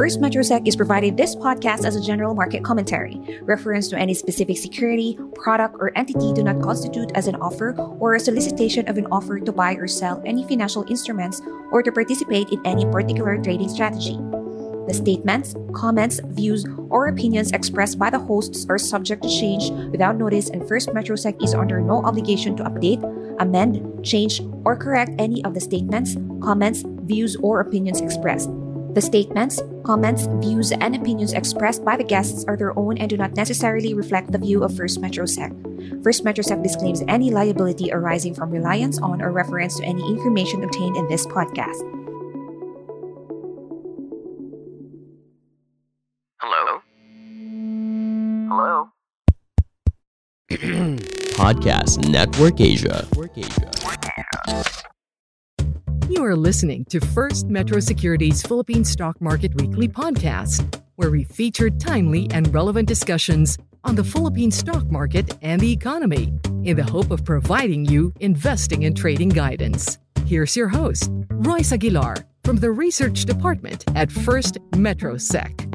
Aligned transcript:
First 0.00 0.18
Metrosec 0.18 0.66
is 0.66 0.76
providing 0.76 1.14
this 1.14 1.36
podcast 1.36 1.84
as 1.84 1.94
a 1.94 2.00
general 2.00 2.34
market 2.34 2.64
commentary. 2.64 3.20
Reference 3.42 3.86
to 3.88 3.98
any 3.98 4.14
specific 4.14 4.56
security, 4.56 5.18
product, 5.34 5.76
or 5.78 5.92
entity 5.94 6.32
do 6.32 6.42
not 6.42 6.62
constitute 6.62 7.12
as 7.14 7.26
an 7.26 7.34
offer 7.34 7.76
or 8.00 8.14
a 8.14 8.18
solicitation 8.18 8.88
of 8.88 8.96
an 8.96 9.06
offer 9.12 9.38
to 9.38 9.52
buy 9.52 9.74
or 9.74 9.86
sell 9.86 10.22
any 10.24 10.42
financial 10.48 10.90
instruments 10.90 11.42
or 11.70 11.82
to 11.82 11.92
participate 11.92 12.48
in 12.48 12.62
any 12.64 12.86
particular 12.86 13.36
trading 13.42 13.68
strategy. 13.68 14.16
The 14.88 14.94
statements, 14.94 15.54
comments, 15.74 16.18
views, 16.28 16.64
or 16.88 17.08
opinions 17.08 17.52
expressed 17.52 17.98
by 17.98 18.08
the 18.08 18.20
hosts 18.20 18.64
are 18.70 18.78
subject 18.78 19.22
to 19.24 19.28
change 19.28 19.68
without 19.90 20.16
notice, 20.16 20.48
and 20.48 20.66
First 20.66 20.88
Metrosec 20.88 21.44
is 21.44 21.52
under 21.52 21.78
no 21.78 22.02
obligation 22.06 22.56
to 22.56 22.64
update, 22.64 23.04
amend, 23.38 24.02
change, 24.02 24.40
or 24.64 24.76
correct 24.76 25.10
any 25.18 25.44
of 25.44 25.52
the 25.52 25.60
statements, 25.60 26.16
comments, 26.42 26.84
views, 27.02 27.36
or 27.42 27.60
opinions 27.60 28.00
expressed. 28.00 28.48
The 28.92 29.00
statements, 29.00 29.62
comments, 29.84 30.26
views, 30.42 30.72
and 30.72 30.96
opinions 30.96 31.32
expressed 31.32 31.84
by 31.84 31.96
the 31.96 32.02
guests 32.02 32.44
are 32.48 32.56
their 32.56 32.76
own 32.76 32.98
and 32.98 33.08
do 33.08 33.16
not 33.16 33.36
necessarily 33.36 33.94
reflect 33.94 34.32
the 34.32 34.38
view 34.38 34.64
of 34.64 34.76
First 34.76 35.00
Metrosec. 35.00 36.02
First 36.02 36.24
Metrosec 36.24 36.60
disclaims 36.62 37.04
any 37.06 37.30
liability 37.30 37.92
arising 37.92 38.34
from 38.34 38.50
reliance 38.50 38.98
on 38.98 39.22
or 39.22 39.30
reference 39.30 39.78
to 39.78 39.84
any 39.84 40.02
information 40.08 40.64
obtained 40.64 40.96
in 40.96 41.06
this 41.06 41.24
podcast. 41.24 41.78
Hello? 46.40 46.80
Hello? 48.48 48.88
Podcast 51.38 52.08
Network 52.08 52.60
Asia. 52.60 53.06
You 56.20 56.26
are 56.26 56.36
listening 56.36 56.84
to 56.90 57.00
First 57.00 57.46
Metro 57.46 57.80
Securities 57.80 58.42
Philippine 58.42 58.84
Stock 58.84 59.18
Market 59.22 59.54
Weekly 59.54 59.88
podcast, 59.88 60.78
where 60.96 61.10
we 61.10 61.24
feature 61.24 61.70
timely 61.70 62.28
and 62.30 62.52
relevant 62.52 62.86
discussions 62.86 63.56
on 63.84 63.94
the 63.94 64.04
Philippine 64.04 64.50
stock 64.50 64.84
market 64.90 65.34
and 65.40 65.58
the 65.62 65.72
economy 65.72 66.30
in 66.62 66.76
the 66.76 66.84
hope 66.84 67.10
of 67.10 67.24
providing 67.24 67.86
you 67.86 68.12
investing 68.20 68.84
and 68.84 68.94
trading 68.94 69.30
guidance. 69.30 69.96
Here's 70.26 70.54
your 70.54 70.68
host, 70.68 71.10
Royce 71.30 71.72
Aguilar 71.72 72.16
from 72.44 72.56
the 72.56 72.70
Research 72.70 73.24
Department 73.24 73.86
at 73.96 74.12
First 74.12 74.58
Metro 74.76 75.16
Sec. 75.16 75.66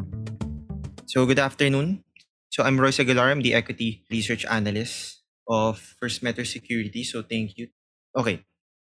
So 1.07 1.25
good 1.25 1.39
afternoon. 1.39 2.03
So 2.52 2.61
I'm 2.61 2.80
Royce 2.80 2.99
Aguilar. 2.99 3.31
I'm 3.31 3.41
the 3.41 3.55
Equity 3.55 4.05
Research 4.11 4.45
Analyst 4.45 5.23
of 5.49 5.80
First 5.80 6.21
Metro 6.21 6.43
Security. 6.43 7.03
So 7.03 7.23
thank 7.23 7.57
you. 7.57 7.69
Okay. 8.15 8.45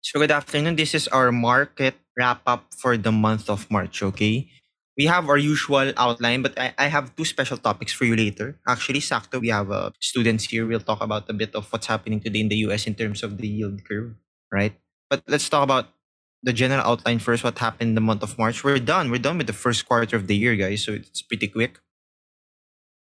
So 0.01 0.19
good 0.19 0.31
afternoon. 0.31 0.75
This 0.77 0.95
is 0.97 1.07
our 1.09 1.31
market 1.31 1.93
wrap 2.17 2.41
up 2.47 2.73
for 2.73 2.97
the 2.97 3.11
month 3.11 3.49
of 3.49 3.69
March. 3.69 4.01
Okay. 4.01 4.49
We 4.97 5.05
have 5.05 5.29
our 5.29 5.37
usual 5.37 5.93
outline, 5.95 6.41
but 6.41 6.57
I, 6.57 6.73
I 6.77 6.87
have 6.87 7.15
two 7.15 7.23
special 7.23 7.57
topics 7.57 7.93
for 7.93 8.05
you 8.05 8.15
later. 8.15 8.59
Actually, 8.67 8.99
Sakto, 8.99 9.39
we 9.39 9.49
have 9.49 9.69
uh, 9.69 9.91
students 10.01 10.45
here. 10.45 10.65
We'll 10.65 10.81
talk 10.81 11.01
about 11.01 11.29
a 11.29 11.33
bit 11.33 11.53
of 11.53 11.71
what's 11.71 11.85
happening 11.85 12.19
today 12.19 12.41
in 12.41 12.49
the 12.49 12.57
US 12.67 12.87
in 12.87 12.95
terms 12.95 13.21
of 13.21 13.37
the 13.37 13.47
yield 13.47 13.85
curve, 13.85 14.15
right? 14.51 14.73
But 15.07 15.21
let's 15.27 15.47
talk 15.47 15.63
about 15.63 15.93
the 16.41 16.51
general 16.51 16.81
outline 16.81 17.19
first. 17.19 17.43
What 17.43 17.59
happened 17.59 17.89
in 17.89 17.95
the 17.95 18.01
month 18.01 18.23
of 18.23 18.39
March? 18.39 18.63
We're 18.63 18.79
done. 18.79 19.11
We're 19.11 19.21
done 19.21 19.37
with 19.37 19.47
the 19.47 19.53
first 19.53 19.85
quarter 19.85 20.15
of 20.15 20.25
the 20.25 20.35
year, 20.35 20.55
guys. 20.55 20.83
So 20.83 20.93
it's 20.93 21.21
pretty 21.21 21.47
quick. 21.47 21.77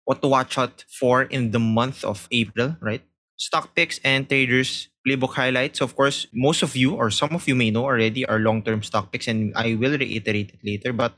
What 0.05 0.21
to 0.21 0.29
watch 0.29 0.57
out 0.57 0.85
for 0.87 1.23
in 1.23 1.51
the 1.51 1.59
month 1.59 2.05
of 2.05 2.29
April, 2.31 2.77
right? 2.79 3.03
Stock 3.35 3.75
picks 3.75 3.99
and 3.99 4.29
traders 4.29 4.87
playbook 5.07 5.33
highlights. 5.33 5.81
Of 5.81 5.95
course, 5.95 6.27
most 6.33 6.63
of 6.63 6.75
you 6.75 6.95
or 6.95 7.11
some 7.11 7.33
of 7.35 7.47
you 7.47 7.55
may 7.55 7.71
know 7.71 7.85
already 7.85 8.25
are 8.25 8.39
long-term 8.39 8.83
stock 8.83 9.11
picks, 9.11 9.27
and 9.27 9.53
I 9.55 9.75
will 9.75 9.97
reiterate 9.97 10.51
it 10.53 10.61
later. 10.63 10.93
But 10.93 11.13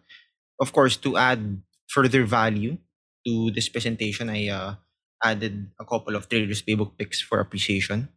of 0.60 0.74
course, 0.74 0.98
to 1.08 1.18
add 1.18 1.62
further 1.88 2.26
value 2.26 2.78
to 3.26 3.52
this 3.52 3.70
presentation, 3.70 4.30
I 4.30 4.50
uh, 4.50 4.76
added 5.24 5.72
a 5.80 5.86
couple 5.86 6.16
of 6.16 6.30
traders 6.30 6.62
playbook 6.62 6.98
picks 6.98 7.22
for 7.22 7.40
appreciation. 7.40 8.10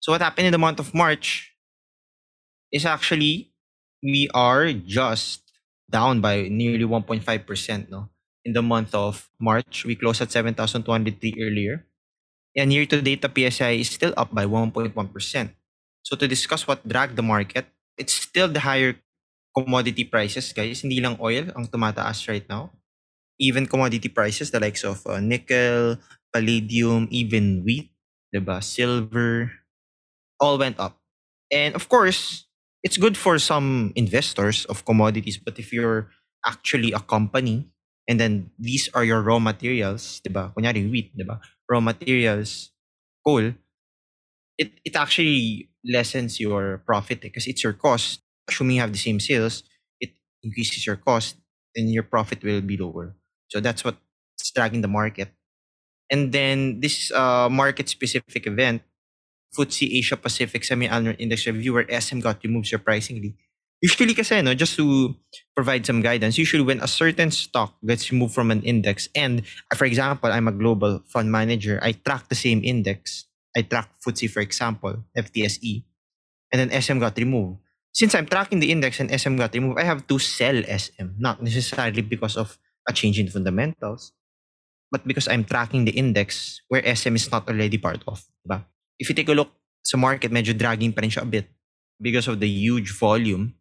So 0.00 0.12
what 0.12 0.22
happened 0.22 0.46
in 0.46 0.52
the 0.52 0.62
month 0.62 0.78
of 0.78 0.94
March 0.94 1.52
is 2.72 2.84
actually 2.86 3.52
we 4.02 4.28
are 4.34 4.72
just 4.72 5.42
down 5.90 6.20
by 6.20 6.48
nearly 6.48 6.84
1.5%. 6.84 7.90
No, 7.90 8.08
in 8.44 8.52
the 8.52 8.62
month 8.62 8.94
of 8.94 9.28
March, 9.40 9.84
we 9.84 9.96
closed 9.96 10.22
at 10.22 10.30
7,203 10.30 11.34
earlier. 11.40 11.86
And 12.58 12.74
year 12.74 12.90
to 12.90 12.98
date, 12.98 13.22
the 13.22 13.30
PSI 13.30 13.78
is 13.78 13.94
still 13.94 14.12
up 14.18 14.34
by 14.34 14.42
1.1%. 14.42 14.90
So 16.02 16.16
to 16.16 16.26
discuss 16.26 16.66
what 16.66 16.82
dragged 16.82 17.14
the 17.14 17.22
market, 17.22 17.70
it's 17.96 18.12
still 18.12 18.48
the 18.48 18.66
higher 18.66 18.98
commodity 19.54 20.02
prices, 20.02 20.50
guys. 20.50 20.82
Hindi 20.82 20.98
lang 20.98 21.22
oil 21.22 21.54
ang 21.54 21.70
tumataas 21.70 22.26
right 22.26 22.42
now. 22.50 22.74
Even 23.38 23.70
commodity 23.70 24.10
prices, 24.10 24.50
the 24.50 24.58
likes 24.58 24.82
of 24.82 25.06
uh, 25.06 25.22
nickel, 25.22 26.02
palladium, 26.34 27.06
even 27.14 27.62
wheat, 27.62 27.94
diba? 28.34 28.58
silver, 28.58 29.54
all 30.42 30.58
went 30.58 30.82
up. 30.82 30.98
And 31.54 31.78
of 31.78 31.88
course, 31.88 32.50
it's 32.82 32.98
good 32.98 33.16
for 33.16 33.38
some 33.38 33.92
investors 33.94 34.64
of 34.66 34.84
commodities. 34.84 35.38
But 35.38 35.58
if 35.58 35.72
you're 35.72 36.10
actually 36.44 36.90
a 36.90 37.00
company, 37.00 37.70
and 38.08 38.18
then 38.18 38.50
these 38.58 38.90
are 38.94 39.04
your 39.04 39.22
raw 39.22 39.38
materials, 39.38 40.20
diba? 40.26 40.50
Kunyari 40.54 40.90
wheat, 40.90 41.14
diba? 41.14 41.38
Raw 41.68 41.80
materials, 41.80 42.70
coal, 43.24 43.52
it, 44.58 44.72
it 44.84 44.96
actually 44.96 45.70
lessens 45.84 46.40
your 46.40 46.82
profit 46.84 47.20
because 47.20 47.46
it's 47.46 47.62
your 47.62 47.72
cost. 47.72 48.20
Assuming 48.48 48.76
you 48.76 48.82
have 48.82 48.92
the 48.92 48.98
same 48.98 49.20
sales, 49.20 49.62
it 50.00 50.10
increases 50.42 50.86
your 50.86 50.96
cost 50.96 51.36
and 51.76 51.92
your 51.92 52.02
profit 52.02 52.42
will 52.42 52.60
be 52.60 52.76
lower. 52.76 53.14
So 53.48 53.60
that's 53.60 53.84
what's 53.84 54.50
dragging 54.54 54.80
the 54.80 54.88
market. 54.88 55.28
And 56.10 56.32
then 56.32 56.80
this 56.80 57.12
uh, 57.12 57.48
market 57.50 57.88
specific 57.88 58.46
event, 58.46 58.82
FTSE 59.56 59.98
Asia 59.98 60.16
Pacific 60.16 60.64
Semi-Annual 60.64 61.16
Index 61.18 61.46
Review 61.46 61.74
where 61.74 62.00
SM 62.00 62.20
got 62.20 62.42
removed 62.42 62.66
surprisingly. 62.66 63.36
Usually 63.78 64.14
kasi, 64.14 64.42
no, 64.42 64.54
just 64.58 64.74
to 64.76 65.14
provide 65.54 65.86
some 65.86 66.02
guidance, 66.02 66.36
usually 66.36 66.66
when 66.66 66.82
a 66.82 66.90
certain 66.90 67.30
stock 67.30 67.78
gets 67.86 68.10
removed 68.10 68.34
from 68.34 68.50
an 68.50 68.62
index 68.62 69.08
and, 69.14 69.46
uh, 69.70 69.76
for 69.78 69.86
example, 69.86 70.30
I'm 70.32 70.48
a 70.48 70.52
global 70.52 71.02
fund 71.06 71.30
manager, 71.30 71.78
I 71.82 71.92
track 71.92 72.26
the 72.28 72.34
same 72.34 72.62
index. 72.64 73.26
I 73.56 73.62
track 73.62 73.90
FTSE, 74.02 74.30
for 74.30 74.40
example, 74.40 75.04
FTSE, 75.16 75.84
and 76.52 76.58
then 76.58 76.70
SM 76.74 76.98
got 76.98 77.16
removed. 77.18 77.58
Since 77.94 78.14
I'm 78.14 78.26
tracking 78.26 78.60
the 78.60 78.70
index 78.70 79.00
and 79.00 79.10
SM 79.10 79.36
got 79.36 79.54
removed, 79.54 79.78
I 79.80 79.84
have 79.84 80.06
to 80.06 80.18
sell 80.18 80.58
SM, 80.62 81.18
not 81.18 81.42
necessarily 81.42 82.02
because 82.02 82.36
of 82.36 82.58
a 82.88 82.92
change 82.92 83.18
in 83.18 83.28
fundamentals, 83.28 84.12
but 84.90 85.06
because 85.06 85.26
I'm 85.28 85.44
tracking 85.44 85.84
the 85.84 85.92
index 85.92 86.62
where 86.68 86.82
SM 86.82 87.14
is 87.14 87.30
not 87.30 87.48
already 87.48 87.78
part 87.78 88.02
of. 88.06 88.22
Diba? 88.46 88.64
If 88.98 89.08
you 89.08 89.14
take 89.14 89.28
a 89.28 89.34
look 89.34 89.50
sa 89.82 89.96
market, 89.96 90.30
medyo 90.30 90.56
dragging 90.56 90.92
pa 90.92 91.02
rin 91.02 91.10
siya 91.10 91.22
a 91.22 91.26
bit 91.26 91.46
because 92.00 92.28
of 92.28 92.38
the 92.38 92.48
huge 92.48 92.94
volume 92.94 93.57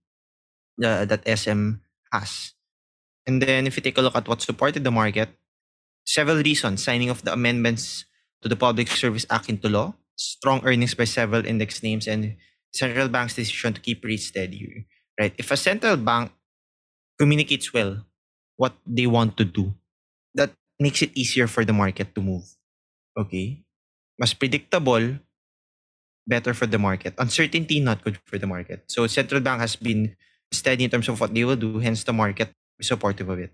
uh, 0.83 1.05
that 1.05 1.27
SM 1.27 1.81
has. 2.11 2.53
And 3.25 3.41
then 3.41 3.67
if 3.67 3.75
you 3.75 3.83
take 3.83 3.97
a 3.97 4.01
look 4.01 4.15
at 4.15 4.27
what 4.27 4.41
supported 4.41 4.83
the 4.83 4.91
market, 4.91 5.29
several 6.05 6.37
reasons, 6.37 6.83
signing 6.83 7.09
of 7.09 7.23
the 7.23 7.33
amendments 7.33 8.05
to 8.41 8.49
the 8.49 8.55
Public 8.55 8.87
Service 8.87 9.25
Act 9.29 9.49
into 9.49 9.69
law, 9.69 9.93
strong 10.15 10.61
earnings 10.63 10.93
by 10.93 11.03
several 11.03 11.45
index 11.45 11.83
names, 11.83 12.07
and 12.07 12.35
central 12.73 13.09
bank's 13.09 13.35
decision 13.35 13.73
to 13.73 13.81
keep 13.81 14.03
rates 14.03 14.27
steady. 14.27 14.87
Right? 15.19 15.33
If 15.37 15.51
a 15.51 15.57
central 15.57 15.97
bank 15.97 16.31
communicates 17.19 17.73
well 17.73 18.05
what 18.55 18.73
they 18.85 19.07
want 19.07 19.37
to 19.37 19.45
do, 19.45 19.73
that 20.35 20.51
makes 20.79 21.01
it 21.01 21.11
easier 21.13 21.47
for 21.47 21.65
the 21.65 21.73
market 21.73 22.15
to 22.15 22.21
move. 22.21 22.45
Okay? 23.17 23.63
Mas 24.17 24.33
predictable, 24.33 25.19
better 26.27 26.53
for 26.53 26.65
the 26.65 26.77
market. 26.77 27.13
Uncertainty, 27.17 27.79
not 27.79 28.03
good 28.03 28.19
for 28.25 28.37
the 28.37 28.47
market. 28.47 28.83
So 28.87 29.07
central 29.07 29.41
bank 29.41 29.61
has 29.61 29.75
been 29.75 30.15
steady 30.51 30.83
in 30.85 30.89
terms 30.89 31.09
of 31.09 31.19
what 31.19 31.33
they 31.33 31.43
will 31.43 31.55
do, 31.55 31.79
hence 31.79 32.03
the 32.03 32.13
market 32.13 32.51
is 32.79 32.87
supportive 32.87 33.29
of 33.29 33.39
it. 33.39 33.51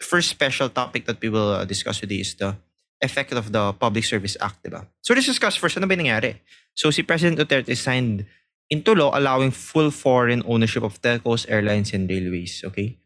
The 0.00 0.06
First 0.06 0.28
special 0.28 0.68
topic 0.68 1.06
that 1.06 1.20
we 1.20 1.28
will 1.28 1.52
uh, 1.52 1.64
discuss 1.64 2.00
today 2.00 2.20
is 2.20 2.34
the 2.34 2.56
effect 3.00 3.32
of 3.32 3.52
the 3.52 3.72
Public 3.72 4.04
Service 4.04 4.36
Act, 4.40 4.64
diba? 4.64 4.86
So 5.02 5.14
let's 5.14 5.26
discuss 5.26 5.56
first, 5.56 5.76
ano 5.76 5.86
ba 5.86 5.96
nangyari? 5.96 6.40
So 6.74 6.90
si 6.90 7.02
President 7.02 7.38
Duterte 7.38 7.76
signed 7.76 8.26
into 8.70 8.94
law 8.94 9.12
allowing 9.12 9.50
full 9.50 9.90
foreign 9.90 10.42
ownership 10.46 10.82
of 10.82 11.00
telcos, 11.02 11.46
airlines, 11.48 11.92
and 11.92 12.08
railways, 12.08 12.64
okay? 12.64 12.98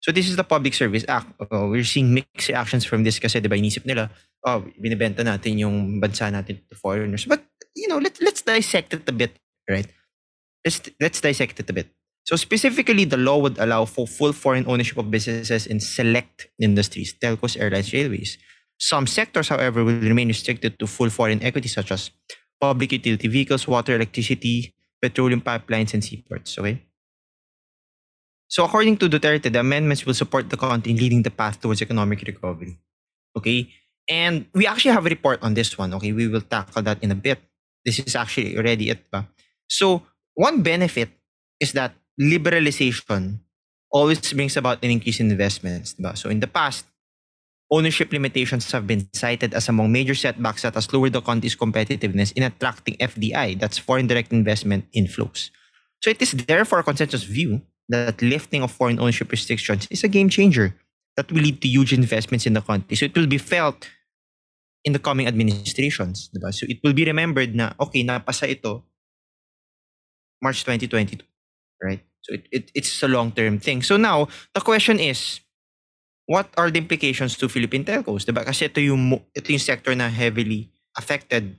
So 0.00 0.12
this 0.12 0.28
is 0.28 0.36
the 0.36 0.44
Public 0.44 0.74
Service 0.74 1.04
Act. 1.08 1.26
Uh, 1.40 1.66
we're 1.66 1.82
seeing 1.82 2.14
mixed 2.14 2.48
reactions 2.48 2.84
from 2.84 3.02
this 3.02 3.18
kasi 3.18 3.40
diba 3.40 3.58
inisip 3.58 3.86
nila, 3.86 4.10
oh, 4.46 4.62
binibenta 4.78 5.24
natin 5.24 5.58
yung 5.58 5.98
bansa 5.98 6.30
natin 6.30 6.60
to 6.68 6.76
foreigners. 6.76 7.24
But, 7.24 7.42
you 7.74 7.88
know, 7.88 7.98
let, 7.98 8.20
let's 8.20 8.42
dissect 8.42 8.94
it 8.94 9.08
a 9.08 9.12
bit, 9.12 9.34
right? 9.68 9.88
Let's, 10.64 10.80
let's 11.00 11.20
dissect 11.20 11.58
it 11.58 11.70
a 11.70 11.72
bit. 11.72 11.88
So 12.26 12.34
specifically, 12.34 13.04
the 13.04 13.16
law 13.16 13.38
would 13.38 13.56
allow 13.58 13.84
for 13.84 14.06
full 14.06 14.32
foreign 14.32 14.66
ownership 14.66 14.98
of 14.98 15.10
businesses 15.10 15.66
in 15.66 15.78
select 15.78 16.48
industries, 16.58 17.14
telcos, 17.14 17.56
airlines, 17.58 17.92
railways. 17.92 18.36
Some 18.78 19.06
sectors, 19.06 19.48
however, 19.48 19.84
will 19.84 20.00
remain 20.00 20.28
restricted 20.28 20.76
to 20.80 20.88
full 20.88 21.08
foreign 21.08 21.40
equity, 21.40 21.68
such 21.68 21.92
as 21.92 22.10
public 22.60 22.90
utility 22.90 23.28
vehicles, 23.28 23.68
water, 23.68 23.94
electricity, 23.94 24.74
petroleum 25.00 25.40
pipelines, 25.40 25.94
and 25.94 26.02
seaports. 26.02 26.58
Okay. 26.58 26.82
So 28.48 28.64
according 28.64 28.96
to 28.98 29.08
Duterte, 29.08 29.52
the 29.52 29.60
amendments 29.60 30.04
will 30.04 30.14
support 30.14 30.50
the 30.50 30.56
country 30.56 30.92
in 30.92 30.98
leading 30.98 31.22
the 31.22 31.30
path 31.30 31.60
towards 31.60 31.80
economic 31.80 32.22
recovery. 32.22 32.78
Okay? 33.36 33.70
And 34.08 34.46
we 34.52 34.66
actually 34.66 34.92
have 34.92 35.06
a 35.06 35.10
report 35.10 35.42
on 35.42 35.54
this 35.54 35.78
one. 35.78 35.94
Okay, 35.94 36.12
we 36.12 36.28
will 36.28 36.42
tackle 36.42 36.82
that 36.82 37.02
in 37.02 37.10
a 37.10 37.14
bit. 37.14 37.38
This 37.84 37.98
is 37.98 38.14
actually 38.14 38.56
already 38.56 38.90
it. 38.90 39.10
Ba? 39.10 39.18
Uh, 39.18 39.22
so 39.68 40.02
one 40.34 40.62
benefit 40.62 41.10
is 41.58 41.72
that 41.72 41.94
liberalization 42.20 43.40
always 43.90 44.20
brings 44.32 44.56
about 44.56 44.82
an 44.82 44.90
increase 44.90 45.20
in 45.20 45.30
investments. 45.30 45.94
Diba? 45.94 46.16
So 46.16 46.28
in 46.28 46.40
the 46.40 46.46
past, 46.46 46.84
ownership 47.70 48.12
limitations 48.12 48.70
have 48.72 48.86
been 48.86 49.08
cited 49.12 49.54
as 49.54 49.68
among 49.68 49.92
major 49.92 50.14
setbacks 50.14 50.62
that 50.62 50.74
has 50.74 50.92
lowered 50.92 51.12
the 51.12 51.20
country's 51.20 51.56
competitiveness 51.56 52.32
in 52.32 52.42
attracting 52.42 52.96
FDI, 52.96 53.58
that's 53.58 53.78
foreign 53.78 54.06
direct 54.06 54.32
investment 54.32 54.84
inflows. 54.94 55.50
So 56.02 56.10
it 56.10 56.20
is 56.20 56.32
therefore 56.32 56.80
a 56.80 56.82
consensus 56.84 57.24
view 57.24 57.62
that 57.88 58.20
lifting 58.20 58.62
of 58.62 58.70
foreign 58.70 58.98
ownership 58.98 59.30
restrictions 59.30 59.86
is 59.90 60.04
a 60.04 60.08
game 60.08 60.28
changer 60.28 60.74
that 61.16 61.30
will 61.32 61.40
lead 61.40 61.62
to 61.62 61.68
huge 61.68 61.92
investments 61.92 62.46
in 62.46 62.52
the 62.52 62.60
country. 62.60 62.96
So 62.96 63.06
it 63.06 63.16
will 63.16 63.26
be 63.26 63.38
felt 63.38 63.88
in 64.84 64.92
the 64.92 64.98
coming 64.98 65.26
administrations. 65.26 66.30
Diba? 66.30 66.52
So 66.54 66.66
it 66.68 66.78
will 66.84 66.92
be 66.92 67.04
remembered 67.04 67.54
na, 67.54 67.72
okay, 67.80 68.04
napasa 68.04 68.48
ito 68.48 68.84
March 70.42 70.62
2022, 70.64 71.24
right? 71.82 72.02
So 72.22 72.34
it, 72.34 72.44
it, 72.50 72.64
it's 72.74 73.02
a 73.02 73.08
long-term 73.08 73.60
thing. 73.60 73.82
So 73.82 73.96
now, 73.96 74.28
the 74.54 74.60
question 74.60 74.98
is, 74.98 75.40
what 76.26 76.50
are 76.56 76.70
the 76.70 76.78
implications 76.78 77.36
to 77.38 77.48
Philippine 77.48 77.84
telcos? 77.84 78.26
Diba? 78.26 78.44
Kasi 78.44 78.66
ito 78.66 78.80
yung, 78.80 79.20
ito 79.34 79.46
yung 79.46 79.62
sector 79.62 79.94
na 79.94 80.08
heavily 80.08 80.70
affected 80.98 81.56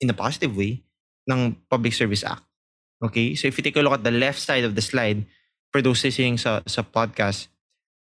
in 0.00 0.10
a 0.10 0.14
positive 0.14 0.56
way 0.56 0.84
ng 1.30 1.56
Public 1.70 1.92
Service 1.92 2.22
Act. 2.22 2.42
Okay? 3.02 3.34
So 3.34 3.48
if 3.48 3.58
you 3.58 3.64
take 3.64 3.76
a 3.76 3.82
look 3.82 3.92
at 3.92 4.04
the 4.04 4.14
left 4.14 4.38
side 4.38 4.62
of 4.64 4.74
the 4.74 4.82
slide, 4.82 5.26
for 5.72 5.80
those 5.80 6.04
listening 6.04 6.38
sa, 6.38 6.60
sa 6.68 6.82
podcast, 6.82 7.48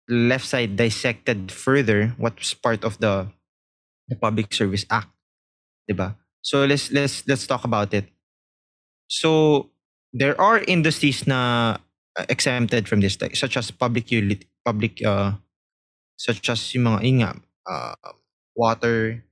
left 0.09 0.47
side 0.47 0.75
dissected 0.75 1.51
further 1.51 2.15
what's 2.17 2.55
part 2.55 2.83
of 2.83 2.97
the 2.97 3.29
the 4.09 4.17
Public 4.17 4.49
Service 4.49 4.87
Act. 4.89 5.11
Diba? 5.85 6.17
So 6.41 6.65
let's 6.65 6.89
let's 6.89 7.21
let's 7.27 7.45
talk 7.45 7.63
about 7.63 7.93
it. 7.93 8.09
So 9.05 9.69
there 10.13 10.39
are 10.39 10.63
industries 10.65 11.27
na 11.27 11.77
uh, 12.17 12.25
exempted 12.29 12.87
from 12.87 13.01
this 13.01 13.19
like, 13.21 13.35
such 13.35 13.57
as 13.57 13.71
public 13.71 14.11
utility 14.11 14.47
public 14.65 15.01
uh 15.05 15.33
such 16.19 16.49
as 16.51 16.59
yung 16.75 16.91
mga 16.91 16.99
yun 17.03 17.17
nga, 17.23 17.31
uh, 17.63 18.11
water 18.55 19.23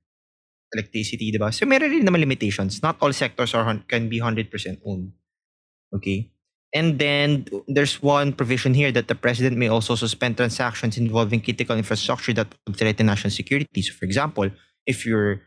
electricity 0.71 1.35
diba 1.35 1.51
so 1.51 1.67
meron 1.67 1.91
rin 1.91 2.05
naman 2.05 2.23
limitations. 2.23 2.81
Not 2.81 2.97
all 3.01 3.11
sectors 3.11 3.53
are 3.53 3.65
can 3.87 4.07
be 4.07 4.19
100% 4.19 4.47
owned. 4.85 5.11
Okay? 5.95 6.31
And 6.75 6.99
then 6.99 7.47
there's 7.67 8.03
one 8.03 8.35
provision 8.35 8.73
here 8.75 8.91
that 8.91 9.07
the 9.07 9.15
president 9.15 9.55
may 9.55 9.67
also 9.67 9.95
suspend 9.95 10.35
transactions 10.35 10.97
involving 10.97 11.39
critical 11.39 11.75
infrastructure 11.75 12.33
that 12.33 12.47
would 12.67 12.75
threaten 12.75 13.07
national 13.07 13.31
security. 13.31 13.81
So 13.81 13.93
for 13.93 14.05
example 14.05 14.51
if 14.85 15.05
you're 15.05 15.43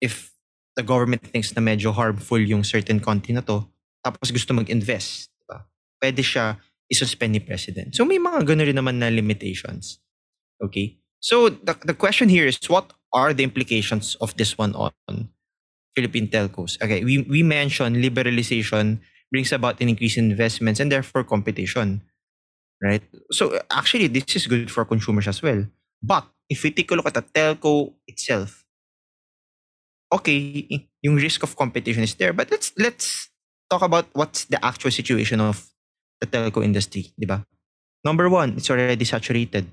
if 0.00 0.32
the 0.76 0.82
government 0.82 1.26
thinks 1.26 1.54
na 1.54 1.62
medyo 1.62 1.92
harmful 1.92 2.38
yung 2.38 2.62
certain 2.62 3.00
country 3.02 3.34
na 3.34 3.42
to 3.42 3.66
tapos 4.04 4.32
gusto 4.32 4.56
mag-invest, 4.56 5.30
diba? 5.44 5.68
pwede 6.00 6.22
siya 6.24 6.56
isuspend 6.90 7.36
ni 7.36 7.40
president. 7.40 7.94
So 7.94 8.04
may 8.04 8.18
mga 8.18 8.42
gano'n 8.44 8.66
rin 8.66 8.78
naman 8.78 8.98
na 8.98 9.08
limitations. 9.08 10.02
Okay? 10.58 10.98
So 11.20 11.48
the, 11.48 11.76
the 11.84 11.94
question 11.94 12.28
here 12.28 12.46
is 12.46 12.58
what 12.66 12.92
are 13.12 13.32
the 13.32 13.44
implications 13.44 14.16
of 14.20 14.34
this 14.36 14.58
one 14.58 14.74
on 14.74 14.92
Philippine 15.94 16.28
telcos? 16.28 16.80
Okay, 16.82 17.04
we, 17.04 17.22
we 17.28 17.42
mentioned 17.42 17.96
liberalization 17.96 19.00
brings 19.30 19.52
about 19.52 19.80
an 19.80 19.88
increase 19.88 20.16
in 20.16 20.30
investments 20.30 20.80
and 20.80 20.90
therefore 20.90 21.22
competition. 21.22 22.02
Right? 22.82 23.02
So 23.30 23.60
actually, 23.70 24.08
this 24.08 24.34
is 24.34 24.46
good 24.46 24.70
for 24.70 24.84
consumers 24.84 25.28
as 25.28 25.42
well. 25.42 25.66
But 26.02 26.26
if 26.48 26.64
we 26.64 26.70
take 26.72 26.90
a 26.90 26.94
look 26.94 27.06
at 27.06 27.14
the 27.14 27.22
telco 27.22 27.94
itself, 28.08 28.64
okay, 30.12 30.88
yung 31.02 31.16
risk 31.16 31.42
of 31.42 31.54
competition 31.56 32.02
is 32.02 32.14
there. 32.14 32.32
But 32.32 32.50
let's 32.50 32.72
let's 32.76 33.29
talk 33.70 33.82
about 33.82 34.10
what's 34.12 34.44
the 34.50 34.58
actual 34.64 34.90
situation 34.90 35.40
of 35.40 35.70
the 36.20 36.26
telco 36.26 36.62
industry, 36.62 37.14
di 37.14 37.24
ba? 37.24 37.46
Number 38.04 38.28
one, 38.28 38.58
it's 38.58 38.68
already 38.68 39.06
saturated. 39.06 39.70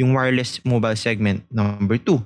Yung 0.00 0.16
wireless 0.16 0.64
mobile 0.64 0.96
segment. 0.96 1.44
Number 1.52 1.98
two, 2.00 2.24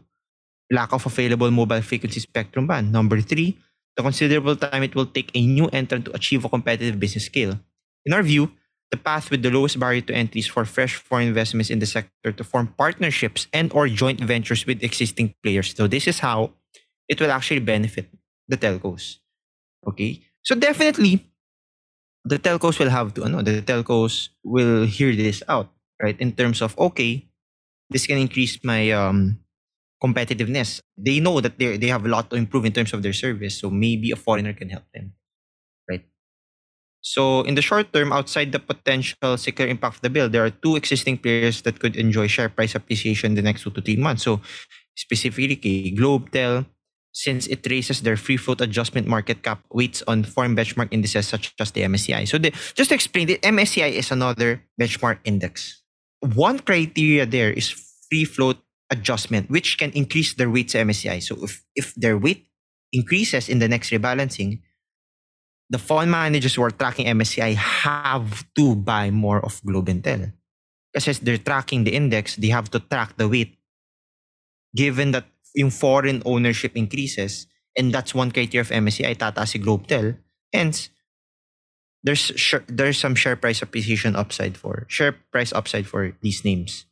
lack 0.70 0.92
of 0.94 1.04
available 1.04 1.50
mobile 1.50 1.82
frequency 1.82 2.20
spectrum 2.20 2.66
band. 2.66 2.92
Number 2.92 3.20
three, 3.20 3.58
the 3.96 4.02
considerable 4.02 4.56
time 4.56 4.86
it 4.86 4.94
will 4.94 5.10
take 5.10 5.34
a 5.34 5.42
new 5.44 5.66
entrant 5.74 6.06
to 6.06 6.14
achieve 6.14 6.44
a 6.44 6.48
competitive 6.48 7.00
business 7.00 7.26
scale. 7.26 7.58
In 8.06 8.14
our 8.14 8.22
view, 8.22 8.52
the 8.90 8.96
path 8.96 9.30
with 9.30 9.42
the 9.42 9.50
lowest 9.50 9.78
barrier 9.78 10.00
to 10.00 10.14
entry 10.14 10.40
is 10.40 10.46
for 10.46 10.64
fresh 10.64 10.94
foreign 10.96 11.28
investments 11.28 11.68
in 11.68 11.78
the 11.78 11.84
sector 11.84 12.32
to 12.32 12.44
form 12.44 12.72
partnerships 12.78 13.48
and 13.52 13.72
or 13.74 13.88
joint 13.88 14.20
ventures 14.20 14.64
with 14.64 14.82
existing 14.82 15.34
players. 15.42 15.74
So 15.76 15.86
this 15.86 16.06
is 16.06 16.20
how 16.20 16.52
it 17.08 17.20
will 17.20 17.30
actually 17.30 17.60
benefit 17.60 18.08
the 18.48 18.56
telcos. 18.56 19.18
Okay? 19.86 20.24
So 20.42 20.54
definitely, 20.54 21.24
the 22.24 22.38
telcos 22.38 22.78
will 22.78 22.90
have 22.90 23.14
to, 23.14 23.24
ano, 23.24 23.42
the 23.42 23.62
telcos 23.62 24.28
will 24.44 24.86
hear 24.86 25.14
this 25.14 25.42
out, 25.48 25.70
right? 26.02 26.18
In 26.20 26.32
terms 26.32 26.62
of, 26.62 26.78
okay, 26.78 27.28
this 27.90 28.06
can 28.06 28.18
increase 28.18 28.58
my 28.64 28.90
um, 28.90 29.38
competitiveness. 30.02 30.80
They 30.96 31.20
know 31.20 31.40
that 31.40 31.58
they 31.58 31.76
they 31.76 31.88
have 31.88 32.04
a 32.04 32.08
lot 32.08 32.30
to 32.30 32.36
improve 32.36 32.64
in 32.64 32.72
terms 32.72 32.92
of 32.92 33.02
their 33.02 33.12
service, 33.12 33.58
so 33.58 33.70
maybe 33.70 34.10
a 34.10 34.16
foreigner 34.16 34.52
can 34.52 34.70
help 34.70 34.84
them, 34.94 35.14
right? 35.90 36.04
So 37.00 37.42
in 37.42 37.54
the 37.54 37.62
short 37.62 37.92
term, 37.92 38.12
outside 38.12 38.52
the 38.52 38.60
potential 38.60 39.36
secular 39.36 39.70
impact 39.70 39.96
of 39.96 40.02
the 40.02 40.10
bill, 40.10 40.28
there 40.28 40.44
are 40.44 40.50
two 40.50 40.76
existing 40.76 41.18
players 41.18 41.62
that 41.62 41.80
could 41.80 41.96
enjoy 41.96 42.26
share 42.26 42.48
price 42.48 42.74
appreciation 42.74 43.34
the 43.34 43.42
next 43.42 43.62
two 43.62 43.70
to 43.70 43.80
three 43.80 43.96
months. 43.96 44.24
So 44.24 44.40
specifically, 44.96 45.94
GlobeTel, 45.96 46.66
since 47.18 47.50
it 47.50 47.66
raises 47.66 48.06
their 48.06 48.16
free 48.16 48.38
float 48.38 48.60
adjustment 48.60 49.10
market 49.10 49.42
cap 49.42 49.58
weights 49.74 50.06
on 50.06 50.22
foreign 50.22 50.54
benchmark 50.54 50.86
indices 50.94 51.26
such 51.26 51.50
as 51.58 51.72
the 51.72 51.82
MSCI. 51.82 52.28
So 52.28 52.38
the, 52.38 52.54
just 52.78 52.90
to 52.90 52.94
explain, 52.94 53.26
the 53.26 53.42
MSCI 53.42 53.90
is 53.90 54.12
another 54.12 54.62
benchmark 54.80 55.18
index. 55.24 55.82
One 56.22 56.60
criteria 56.60 57.26
there 57.26 57.50
is 57.50 57.74
free 58.08 58.24
float 58.24 58.58
adjustment, 58.88 59.50
which 59.50 59.78
can 59.78 59.90
increase 59.98 60.34
their 60.34 60.48
weight 60.48 60.68
to 60.68 60.78
MSCI. 60.78 61.20
So 61.20 61.42
if, 61.42 61.66
if 61.74 61.92
their 61.96 62.16
weight 62.16 62.46
increases 62.92 63.48
in 63.48 63.58
the 63.58 63.66
next 63.66 63.90
rebalancing, 63.90 64.62
the 65.70 65.78
fund 65.78 66.12
managers 66.12 66.54
who 66.54 66.62
are 66.62 66.70
tracking 66.70 67.06
MSCI 67.06 67.56
have 67.56 68.46
to 68.54 68.76
buy 68.76 69.10
more 69.10 69.44
of 69.44 69.60
GlobeTel. 69.66 70.32
Because 70.94 71.18
they're 71.18 71.36
tracking 71.36 71.82
the 71.82 71.94
index, 71.94 72.36
they 72.36 72.48
have 72.48 72.70
to 72.70 72.78
track 72.78 73.16
the 73.16 73.28
weight. 73.28 73.58
Given 74.76 75.10
that 75.10 75.26
yung 75.54 75.70
foreign 75.70 76.22
ownership 76.24 76.76
increases, 76.76 77.46
and 77.76 77.92
that's 77.92 78.14
one 78.14 78.30
criteria 78.30 78.62
of 78.62 78.70
MSCI, 78.70 79.16
tataas 79.16 79.54
si 79.54 79.58
Globetel. 79.58 80.18
Hence, 80.52 80.90
there's 82.02 82.32
there's 82.68 82.98
some 82.98 83.14
share 83.14 83.36
price 83.36 83.62
appreciation 83.62 84.16
upside 84.16 84.56
for 84.56 84.86
share 84.88 85.16
price 85.32 85.52
upside 85.52 85.86
for 85.86 86.16
these 86.22 86.44
names, 86.44 86.86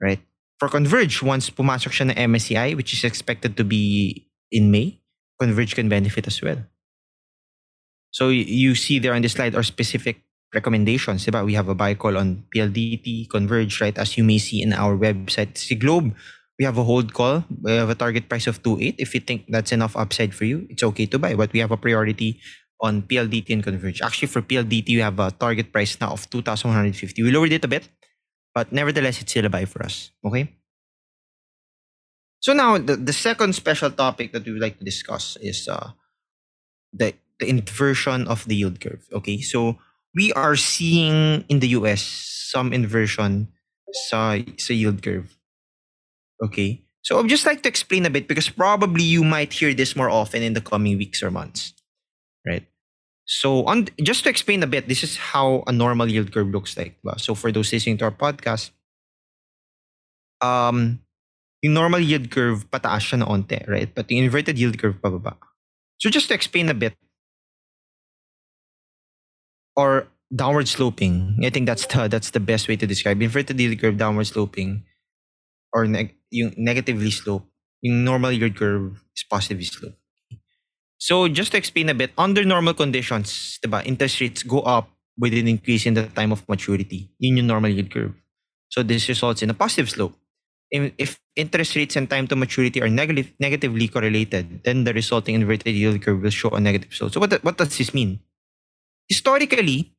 right? 0.00 0.20
For 0.58 0.68
Converge, 0.68 1.22
once 1.22 1.50
pumasok 1.50 1.94
siya 1.94 2.10
ng 2.10 2.34
MSCI, 2.34 2.74
which 2.74 2.92
is 2.92 3.04
expected 3.04 3.56
to 3.56 3.64
be 3.64 4.26
in 4.50 4.70
May, 4.70 4.98
Converge 5.38 5.74
can 5.74 5.88
benefit 5.88 6.26
as 6.26 6.42
well. 6.42 6.66
So 8.10 8.30
you 8.30 8.74
see 8.74 8.98
there 8.98 9.14
on 9.14 9.22
the 9.22 9.28
slide 9.28 9.54
are 9.54 9.62
specific 9.62 10.24
recommendations. 10.54 11.26
Diba? 11.26 11.44
We 11.44 11.54
have 11.54 11.68
a 11.68 11.74
buy 11.74 11.94
call 11.94 12.18
on 12.18 12.44
PLDT, 12.54 13.30
Converge, 13.30 13.80
right? 13.80 13.96
As 13.96 14.16
you 14.16 14.24
may 14.24 14.38
see 14.38 14.62
in 14.62 14.72
our 14.72 14.96
website. 14.96 15.56
Si 15.58 15.74
Globe, 15.74 16.14
we 16.58 16.64
have 16.64 16.76
a 16.76 16.82
hold 16.82 17.14
call. 17.14 17.44
We 17.62 17.72
have 17.72 17.88
a 17.88 17.94
target 17.94 18.28
price 18.28 18.46
of 18.46 18.62
2.8. 18.62 18.96
If 18.98 19.14
you 19.14 19.20
think 19.20 19.46
that's 19.48 19.70
enough 19.70 19.96
upside 19.96 20.34
for 20.34 20.44
you, 20.44 20.66
it's 20.68 20.82
okay 20.82 21.06
to 21.06 21.18
buy. 21.18 21.34
But 21.34 21.52
we 21.52 21.60
have 21.60 21.70
a 21.70 21.76
priority 21.76 22.40
on 22.80 23.02
PLDT 23.02 23.50
and 23.50 23.62
Converge. 23.62 24.02
Actually, 24.02 24.28
for 24.28 24.42
PLDT, 24.42 24.88
we 24.88 25.00
have 25.00 25.18
a 25.18 25.30
target 25.30 25.72
price 25.72 26.00
now 26.00 26.10
of 26.10 26.28
2,150. 26.30 27.22
We 27.22 27.30
lowered 27.30 27.52
it 27.52 27.64
a 27.64 27.68
bit, 27.68 27.88
but 28.54 28.72
nevertheless, 28.72 29.22
it's 29.22 29.30
still 29.30 29.46
a 29.46 29.48
buy 29.48 29.64
for 29.64 29.84
us. 29.84 30.10
Okay? 30.24 30.54
So 32.40 32.52
now, 32.52 32.78
the, 32.78 32.96
the 32.96 33.12
second 33.12 33.54
special 33.54 33.90
topic 33.90 34.32
that 34.32 34.44
we 34.44 34.52
would 34.52 34.62
like 34.62 34.78
to 34.78 34.84
discuss 34.84 35.36
is 35.40 35.68
uh, 35.68 35.90
the, 36.92 37.14
the 37.38 37.48
inversion 37.48 38.26
of 38.26 38.44
the 38.46 38.56
yield 38.56 38.80
curve. 38.80 39.06
Okay? 39.12 39.40
So 39.40 39.78
we 40.14 40.32
are 40.32 40.56
seeing 40.56 41.44
in 41.48 41.60
the 41.60 41.68
US 41.68 42.02
some 42.02 42.72
inversion 42.72 43.48
sa, 43.92 44.38
sa 44.56 44.72
yield 44.72 45.02
curve. 45.02 45.37
Okay. 46.42 46.84
So 47.02 47.18
I'd 47.18 47.28
just 47.28 47.46
like 47.46 47.62
to 47.62 47.68
explain 47.68 48.06
a 48.06 48.10
bit 48.10 48.28
because 48.28 48.48
probably 48.48 49.04
you 49.04 49.24
might 49.24 49.52
hear 49.52 49.72
this 49.72 49.96
more 49.96 50.10
often 50.10 50.42
in 50.42 50.52
the 50.54 50.60
coming 50.60 50.98
weeks 50.98 51.22
or 51.22 51.30
months. 51.30 51.72
Right. 52.46 52.66
So 53.24 53.64
on 53.66 53.88
just 54.02 54.24
to 54.24 54.30
explain 54.30 54.62
a 54.62 54.66
bit, 54.66 54.88
this 54.88 55.02
is 55.02 55.16
how 55.16 55.64
a 55.66 55.72
normal 55.72 56.08
yield 56.08 56.32
curve 56.32 56.48
looks 56.48 56.76
like. 56.76 56.96
So 57.16 57.34
for 57.34 57.52
those 57.52 57.72
listening 57.72 57.98
to 57.98 58.06
our 58.06 58.10
podcast, 58.10 58.70
um, 60.40 61.00
yung 61.62 61.74
normal 61.74 62.00
yield 62.00 62.30
curve 62.30 62.70
pataas 62.70 63.16
na 63.18 63.26
onte, 63.26 63.66
right? 63.68 63.92
But 63.94 64.08
the 64.08 64.18
inverted 64.18 64.58
yield 64.58 64.78
curve 64.78 65.00
pababa. 65.02 65.36
So 65.98 66.10
just 66.10 66.28
to 66.28 66.34
explain 66.34 66.68
a 66.68 66.74
bit, 66.74 66.94
or 69.76 70.08
downward 70.34 70.68
sloping. 70.68 71.38
I 71.42 71.50
think 71.50 71.66
that's 71.66 71.86
the 71.86 72.08
that's 72.08 72.30
the 72.30 72.40
best 72.40 72.68
way 72.68 72.76
to 72.76 72.86
describe 72.86 73.22
inverted 73.22 73.58
yield 73.58 73.78
curve 73.80 73.96
downward 73.96 74.26
sloping 74.26 74.84
or 75.74 75.86
neg- 75.86 76.16
yung 76.30 76.52
negatively 76.56 77.10
slope. 77.10 77.46
Yung 77.82 78.04
normal 78.04 78.32
yield 78.32 78.56
curve 78.56 79.04
is 79.14 79.24
positively 79.28 79.64
slope. 79.64 79.94
So 80.98 81.28
just 81.28 81.52
to 81.52 81.58
explain 81.58 81.88
a 81.88 81.94
bit, 81.94 82.10
under 82.18 82.44
normal 82.44 82.74
conditions, 82.74 83.58
diba, 83.64 83.86
interest 83.86 84.20
rates 84.20 84.42
go 84.42 84.60
up 84.66 84.90
with 85.16 85.32
an 85.32 85.46
increase 85.46 85.86
in 85.86 85.94
the 85.94 86.06
time 86.10 86.32
of 86.32 86.46
maturity. 86.48 87.10
Yun 87.18 87.38
yung 87.38 87.46
normal 87.46 87.70
yield 87.70 87.90
curve. 87.90 88.14
So 88.68 88.82
this 88.82 89.08
results 89.08 89.42
in 89.42 89.50
a 89.50 89.54
positive 89.54 89.90
slope. 89.90 90.14
If, 90.70 91.20
interest 91.34 91.76
rates 91.76 91.94
and 91.96 92.10
time 92.10 92.26
to 92.26 92.36
maturity 92.36 92.82
are 92.82 92.90
negative, 92.90 93.32
negatively 93.38 93.86
correlated, 93.86 94.64
then 94.64 94.82
the 94.82 94.92
resulting 94.92 95.36
inverted 95.36 95.72
yield 95.72 96.02
curve 96.02 96.20
will 96.20 96.34
show 96.34 96.50
a 96.50 96.60
negative 96.60 96.92
slope. 96.92 97.12
So 97.12 97.20
what, 97.20 97.32
what 97.44 97.56
does 97.56 97.78
this 97.78 97.94
mean? 97.94 98.20
Historically, 99.08 99.94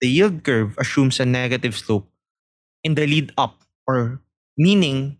the 0.00 0.08
yield 0.08 0.44
curve 0.44 0.78
assumes 0.78 1.18
a 1.18 1.26
negative 1.26 1.76
slope 1.76 2.08
in 2.84 2.94
the 2.94 3.06
lead 3.06 3.32
up 3.36 3.58
or 3.86 4.22
meaning 4.58 5.16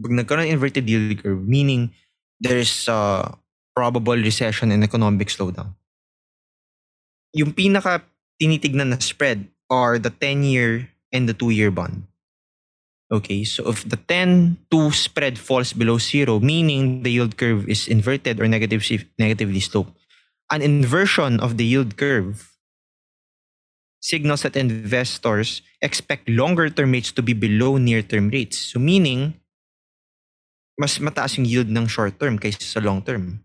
pag 0.00 0.12
nagkaroon 0.12 0.48
ng 0.48 0.54
inverted 0.56 0.88
yield 0.88 1.20
curve, 1.22 1.44
meaning 1.44 1.92
there's 2.40 2.88
a 2.88 3.32
probable 3.76 4.16
recession 4.16 4.72
and 4.72 4.82
economic 4.82 5.28
slowdown. 5.28 5.76
Yung 7.36 7.52
pinaka 7.52 8.00
tinitignan 8.40 8.92
na 8.92 8.98
spread 9.00 9.48
are 9.68 10.00
the 10.00 10.10
10-year 10.10 10.88
and 11.12 11.28
the 11.28 11.36
2-year 11.36 11.70
bond. 11.70 12.08
Okay, 13.12 13.44
so 13.44 13.70
if 13.70 13.86
the 13.86 14.00
10 14.10 14.58
2 14.72 14.90
spread 14.90 15.38
falls 15.38 15.70
below 15.72 15.96
zero, 15.96 16.40
meaning 16.40 17.04
the 17.06 17.12
yield 17.12 17.38
curve 17.38 17.68
is 17.68 17.86
inverted 17.86 18.40
or 18.40 18.48
negative, 18.48 18.82
negatively 19.18 19.60
sloped, 19.60 19.94
an 20.50 20.58
inversion 20.58 21.38
of 21.38 21.56
the 21.56 21.64
yield 21.64 21.96
curve 21.96 22.55
signals 24.06 24.46
that 24.46 24.54
investors 24.54 25.66
expect 25.82 26.30
longer 26.30 26.70
term 26.70 26.94
rates 26.94 27.10
to 27.10 27.22
be 27.26 27.34
below 27.34 27.74
near 27.74 28.06
term 28.06 28.30
rates. 28.30 28.70
So 28.70 28.78
meaning, 28.78 29.34
mas 30.78 31.02
mataas 31.02 31.34
yung 31.34 31.50
yield 31.50 31.66
ng 31.66 31.90
short 31.90 32.14
term 32.22 32.38
kaysa 32.38 32.62
sa 32.62 32.78
long 32.78 33.02
term. 33.02 33.42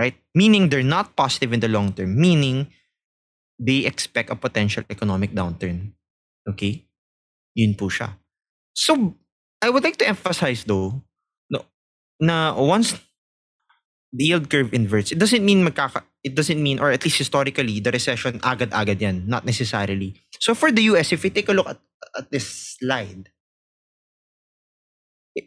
Right? 0.00 0.16
Meaning 0.32 0.72
they're 0.72 0.86
not 0.86 1.12
positive 1.12 1.52
in 1.52 1.60
the 1.60 1.68
long 1.68 1.92
term. 1.92 2.16
Meaning, 2.16 2.72
they 3.58 3.84
expect 3.84 4.30
a 4.30 4.38
potential 4.38 4.86
economic 4.88 5.34
downturn. 5.34 5.92
Okay? 6.48 6.86
Yun 7.58 7.74
po 7.74 7.90
siya. 7.90 8.14
So, 8.72 9.18
I 9.58 9.68
would 9.68 9.82
like 9.82 9.98
to 9.98 10.06
emphasize 10.06 10.62
though, 10.62 11.02
no, 11.50 11.66
na 12.22 12.54
once 12.54 12.94
the 14.14 14.30
yield 14.30 14.46
curve 14.48 14.72
inverts, 14.72 15.10
it 15.10 15.18
doesn't 15.18 15.44
mean 15.44 15.66
magkaka, 15.66 16.06
it 16.24 16.34
doesn't 16.34 16.62
mean, 16.62 16.78
or 16.78 16.90
at 16.90 17.04
least 17.04 17.18
historically, 17.18 17.80
the 17.80 17.90
recession 17.90 18.40
agad-agad 18.42 19.00
yan. 19.00 19.24
Not 19.26 19.44
necessarily. 19.44 20.14
So 20.40 20.54
for 20.54 20.70
the 20.72 20.82
US, 20.94 21.12
if 21.12 21.22
we 21.22 21.30
take 21.30 21.48
a 21.48 21.52
look 21.52 21.68
at, 21.68 21.78
at 22.16 22.30
this 22.30 22.76
slide, 22.78 23.30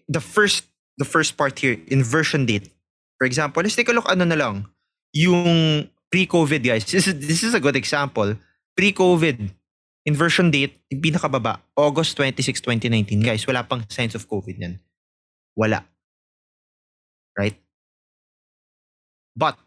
the 0.07 0.21
first 0.21 0.65
the 0.97 1.05
first 1.05 1.37
part 1.37 1.57
here, 1.59 1.77
inversion 1.87 2.45
date. 2.45 2.69
For 3.17 3.25
example, 3.25 3.63
let's 3.63 3.75
take 3.75 3.89
a 3.89 3.95
look 3.95 4.09
ano 4.09 4.25
na 4.25 4.35
lang, 4.35 4.69
yung 5.13 5.89
pre-COVID 6.11 6.61
guys. 6.61 6.85
This 6.91 7.07
is, 7.07 7.15
this 7.17 7.41
is 7.43 7.53
a 7.53 7.59
good 7.59 7.75
example. 7.75 8.35
Pre-COVID, 8.75 9.49
inversion 10.05 10.51
date, 10.51 10.77
yung 10.89 11.01
pinakababa, 11.01 11.59
August 11.75 12.17
26, 12.17 12.61
2019. 12.61 13.21
Guys, 13.21 13.47
wala 13.47 13.63
pang 13.63 13.83
signs 13.89 14.15
of 14.15 14.27
COVID 14.27 14.57
yan. 14.57 14.79
Wala. 15.55 15.85
Right? 17.37 17.57
But, 19.35 19.57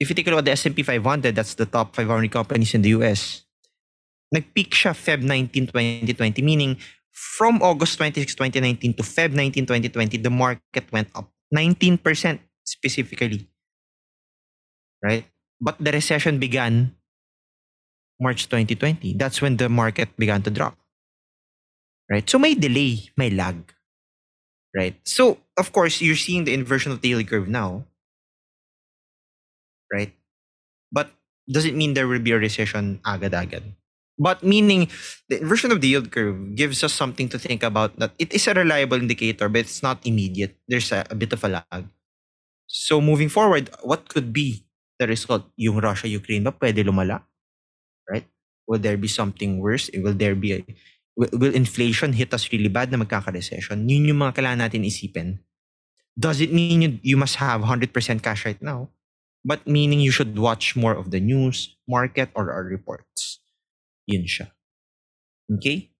if 0.00 0.08
you 0.08 0.14
take 0.16 0.26
a 0.26 0.30
look 0.30 0.40
at 0.40 0.44
the 0.46 0.56
S&P 0.56 0.82
500, 0.82 1.36
that's 1.36 1.54
the 1.54 1.66
top 1.66 1.94
500 1.94 2.32
companies 2.32 2.72
in 2.74 2.80
the 2.80 2.88
US, 2.96 3.44
nag-peak 4.32 4.72
siya 4.72 4.96
Feb 4.96 5.22
19, 5.22 5.68
2020, 5.68 6.40
meaning 6.42 6.76
from 7.12 7.60
August 7.60 7.98
26, 7.98 8.34
2019 8.34 8.94
to 8.94 9.02
Feb 9.02 9.32
19, 9.36 9.66
2020, 9.66 10.16
the 10.16 10.30
market 10.30 10.90
went 10.90 11.08
up 11.14 11.28
19% 11.54 12.00
specifically. 12.64 13.46
Right? 15.04 15.26
But 15.60 15.76
the 15.78 15.92
recession 15.92 16.38
began 16.38 16.96
March 18.20 18.48
2020. 18.48 19.14
That's 19.14 19.42
when 19.42 19.56
the 19.56 19.68
market 19.68 20.08
began 20.16 20.42
to 20.42 20.50
drop. 20.50 20.76
Right? 22.10 22.28
So 22.28 22.38
may 22.38 22.54
delay, 22.54 23.10
may 23.16 23.30
lag. 23.30 23.72
Right? 24.74 24.96
So, 25.04 25.38
of 25.58 25.72
course, 25.72 26.00
you're 26.00 26.16
seeing 26.16 26.44
the 26.44 26.54
inversion 26.54 26.92
of 26.92 27.00
the 27.00 27.08
yield 27.08 27.26
curve 27.28 27.48
now. 27.48 27.84
Right? 29.92 30.14
But 30.90 31.10
does 31.50 31.66
it 31.66 31.74
mean 31.74 31.94
there 31.94 32.06
will 32.06 32.22
be 32.22 32.32
a 32.32 32.38
recession 32.38 33.00
agad-agad? 33.04 33.62
But 34.20 34.44
meaning, 34.44 34.92
the 35.32 35.40
inversion 35.40 35.72
of 35.72 35.80
the 35.80 35.88
yield 35.88 36.12
curve 36.12 36.54
gives 36.54 36.84
us 36.84 36.92
something 36.92 37.28
to 37.32 37.38
think 37.40 37.64
about 37.64 37.96
that 37.96 38.12
it 38.20 38.32
is 38.36 38.46
a 38.46 38.52
reliable 38.52 39.00
indicator, 39.00 39.48
but 39.48 39.64
it's 39.64 39.82
not 39.82 40.04
immediate. 40.04 40.60
There's 40.68 40.92
a, 40.92 41.08
a 41.08 41.16
bit 41.16 41.32
of 41.32 41.42
a 41.42 41.48
lag. 41.48 41.88
So 42.68 43.00
moving 43.00 43.32
forward, 43.32 43.70
what 43.82 44.12
could 44.12 44.30
be 44.30 44.68
the 45.00 45.08
result? 45.08 45.48
Yung 45.56 45.80
Russia-Ukraine 45.80 46.44
ba 46.44 46.52
pwede 46.52 46.84
lumala? 46.84 47.24
Right? 48.04 48.28
Will 48.68 48.78
there 48.78 49.00
be 49.00 49.08
something 49.08 49.58
worse? 49.58 49.88
Will 49.96 50.14
there 50.14 50.36
be 50.36 50.52
a, 50.52 50.60
will, 51.16 51.56
inflation 51.56 52.12
hit 52.12 52.36
us 52.36 52.44
really 52.52 52.68
bad 52.68 52.92
na 52.92 53.00
magkaka-recession? 53.00 53.88
Yun 53.88 54.12
yung 54.12 54.20
mga 54.20 54.36
kailangan 54.36 54.68
natin 54.68 54.84
isipin. 54.84 55.40
Does 56.12 56.44
it 56.44 56.52
mean 56.52 56.82
you, 56.82 56.90
you 57.02 57.16
must 57.16 57.40
have 57.40 57.64
100% 57.64 57.88
cash 58.22 58.44
right 58.44 58.60
now? 58.60 58.92
But 59.44 59.66
meaning 59.66 60.00
you 60.00 60.10
should 60.10 60.38
watch 60.38 60.76
more 60.76 60.92
of 60.94 61.10
the 61.10 61.20
news, 61.20 61.76
market, 61.88 62.30
or 62.34 62.52
our 62.52 62.64
reports. 62.64 63.40
Yun 64.06 64.24
siya. 64.28 64.52
Okay? 65.56 65.90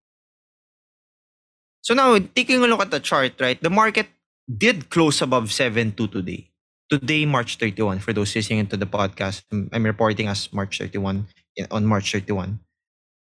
So 1.83 1.95
now, 1.95 2.19
taking 2.19 2.63
a 2.63 2.67
look 2.67 2.81
at 2.81 2.91
the 2.91 3.01
chart, 3.01 3.41
right, 3.41 3.61
the 3.61 3.71
market 3.71 4.09
did 4.47 4.91
close 4.91 5.23
above 5.23 5.49
7.2 5.49 6.13
today. 6.13 6.51
Today, 6.91 7.25
March 7.25 7.57
31. 7.57 8.01
For 8.01 8.13
those 8.13 8.35
listening 8.35 8.59
into 8.61 8.77
the 8.77 8.87
podcast, 8.87 9.43
I'm 9.51 9.87
reporting 9.87 10.27
as 10.29 10.53
March 10.53 10.79
31, 10.79 11.27
on 11.71 11.87
March 11.87 12.13
31. 12.13 12.61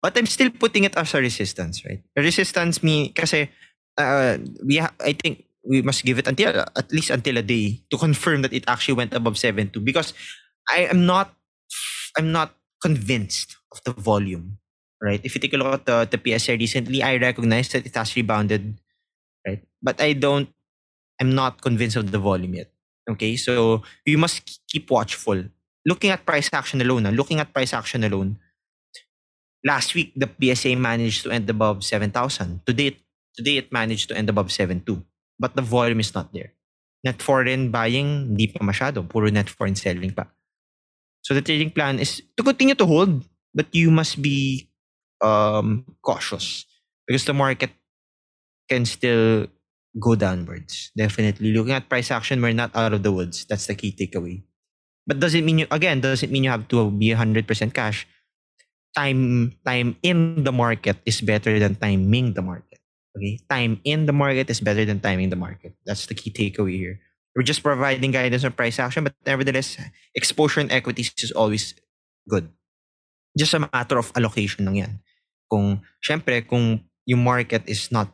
But 0.01 0.17
I'm 0.17 0.25
still 0.25 0.49
putting 0.49 0.85
it 0.85 0.95
as 0.95 1.13
a 1.13 1.19
resistance, 1.19 1.83
right? 1.85 2.01
Resistance 2.15 2.81
me, 2.81 3.09
kasi 3.09 3.51
uh, 3.99 4.37
we 4.63 4.77
ha- 4.77 4.95
I 5.03 5.11
think 5.13 5.43
we 5.67 5.81
must 5.81 6.03
give 6.03 6.19
it 6.19 6.27
until 6.27 6.65
at 6.75 6.91
least 6.91 7.09
until 7.09 7.37
a 7.37 7.41
day 7.43 7.81
to 7.89 7.97
confirm 7.97 8.41
that 8.41 8.53
it 8.53 8.63
actually 8.67 8.95
went 8.95 9.13
above 9.13 9.35
7.2 9.35 9.83
because 9.83 10.13
I 10.69 10.87
am 10.87 11.05
not 11.05 11.35
I'm 12.17 12.31
not 12.31 12.55
convinced 12.81 13.57
of 13.71 13.83
the 13.83 13.93
volume 13.93 14.59
right? 15.01 15.21
If 15.23 15.35
you 15.35 15.41
take 15.41 15.53
a 15.53 15.57
look 15.57 15.73
at 15.73 15.85
the, 15.85 16.17
the 16.17 16.57
recently, 16.57 17.03
I 17.03 17.17
recognize 17.17 17.69
that 17.69 17.85
it 17.85 17.95
has 17.95 18.15
rebounded, 18.15 18.79
right? 19.47 19.63
But 19.81 20.01
I 20.01 20.13
don't, 20.13 20.49
I'm 21.19 21.35
not 21.35 21.61
convinced 21.61 21.95
of 21.95 22.11
the 22.11 22.19
volume 22.19 22.53
yet. 22.53 22.71
Okay, 23.09 23.35
so 23.35 23.83
you 24.05 24.17
must 24.17 24.61
keep 24.67 24.89
watchful. 24.91 25.43
Looking 25.85 26.11
at 26.11 26.25
price 26.25 26.49
action 26.53 26.81
alone, 26.81 27.05
uh, 27.05 27.11
looking 27.11 27.39
at 27.39 27.53
price 27.53 27.73
action 27.73 28.03
alone, 28.03 28.37
last 29.65 29.95
week 29.95 30.13
the 30.15 30.27
PSEi 30.27 30.77
managed 30.77 31.23
to 31.23 31.31
end 31.31 31.49
above 31.49 31.83
7,000. 31.83 32.61
Today, 32.65 32.97
today 33.35 33.57
it 33.57 33.71
managed 33.71 34.09
to 34.09 34.17
end 34.17 34.29
above 34.29 34.47
7.2. 34.47 35.03
But 35.39 35.55
the 35.55 35.63
volume 35.63 35.99
is 35.99 36.13
not 36.13 36.33
there. 36.33 36.53
Net 37.03 37.21
foreign 37.21 37.71
buying, 37.71 38.35
hindi 38.35 38.47
pa 38.51 38.59
masyado. 38.59 39.07
Puro 39.07 39.31
net 39.31 39.49
foreign 39.49 39.75
selling 39.75 40.11
pa. 40.11 40.27
So 41.23 41.33
the 41.33 41.41
trading 41.41 41.71
plan 41.71 41.99
is 41.99 42.21
to 42.37 42.43
continue 42.43 42.75
to 42.75 42.85
hold, 42.85 43.23
but 43.55 43.67
you 43.71 43.91
must 43.91 44.21
be 44.21 44.69
um, 45.21 45.85
cautious 46.03 46.65
because 47.07 47.25
the 47.25 47.33
market 47.33 47.71
can 48.69 48.85
still 48.85 49.47
go 49.99 50.15
downwards. 50.15 50.91
Definitely. 50.95 51.51
Looking 51.51 51.73
at 51.73 51.89
price 51.89 52.11
action, 52.11 52.41
we're 52.41 52.53
not 52.53 52.75
out 52.75 52.93
of 52.93 53.03
the 53.03 53.11
woods. 53.11 53.45
That's 53.49 53.65
the 53.65 53.75
key 53.75 53.91
takeaway. 53.91 54.43
But 55.09 55.19
does 55.19 55.33
it 55.33 55.43
mean 55.43 55.65
you 55.65 55.67
again, 55.71 56.01
does 56.01 56.21
it 56.21 56.29
mean 56.29 56.45
you 56.45 56.53
have 56.53 56.67
to 56.69 56.91
be 56.91 57.09
100% 57.09 57.73
cash? 57.73 58.05
Time 58.93 59.53
time 59.65 59.97
in 60.05 60.43
the 60.43 60.51
market 60.53 60.97
is 61.05 61.21
better 61.21 61.57
than 61.57 61.73
timing 61.75 62.33
the 62.33 62.45
market. 62.45 62.68
Okay? 63.19 63.43
Time 63.51 63.83
in 63.83 64.07
the 64.07 64.15
market 64.15 64.47
is 64.47 64.63
better 64.63 64.87
than 64.87 65.03
timing 65.03 65.29
the 65.29 65.35
market. 65.35 65.75
That's 65.83 66.07
the 66.07 66.15
key 66.15 66.31
takeaway 66.31 66.79
here. 66.79 67.03
We're 67.35 67.43
just 67.43 67.61
providing 67.61 68.15
guidance 68.15 68.47
on 68.47 68.55
price 68.55 68.79
action, 68.79 69.03
but 69.03 69.13
nevertheless, 69.27 69.77
exposure 70.15 70.63
in 70.63 70.71
equities 70.71 71.11
is 71.19 71.35
always 71.35 71.75
good. 72.27 72.47
Just 73.37 73.53
a 73.53 73.59
matter 73.59 73.99
of 73.99 74.11
allocation 74.15 74.65
lang 74.65 74.75
yan. 74.75 74.93
kung 75.49 75.81
syempre 75.99 76.45
kung 76.45 76.79
yung 77.09 77.25
market 77.25 77.65
is 77.65 77.89
not 77.89 78.13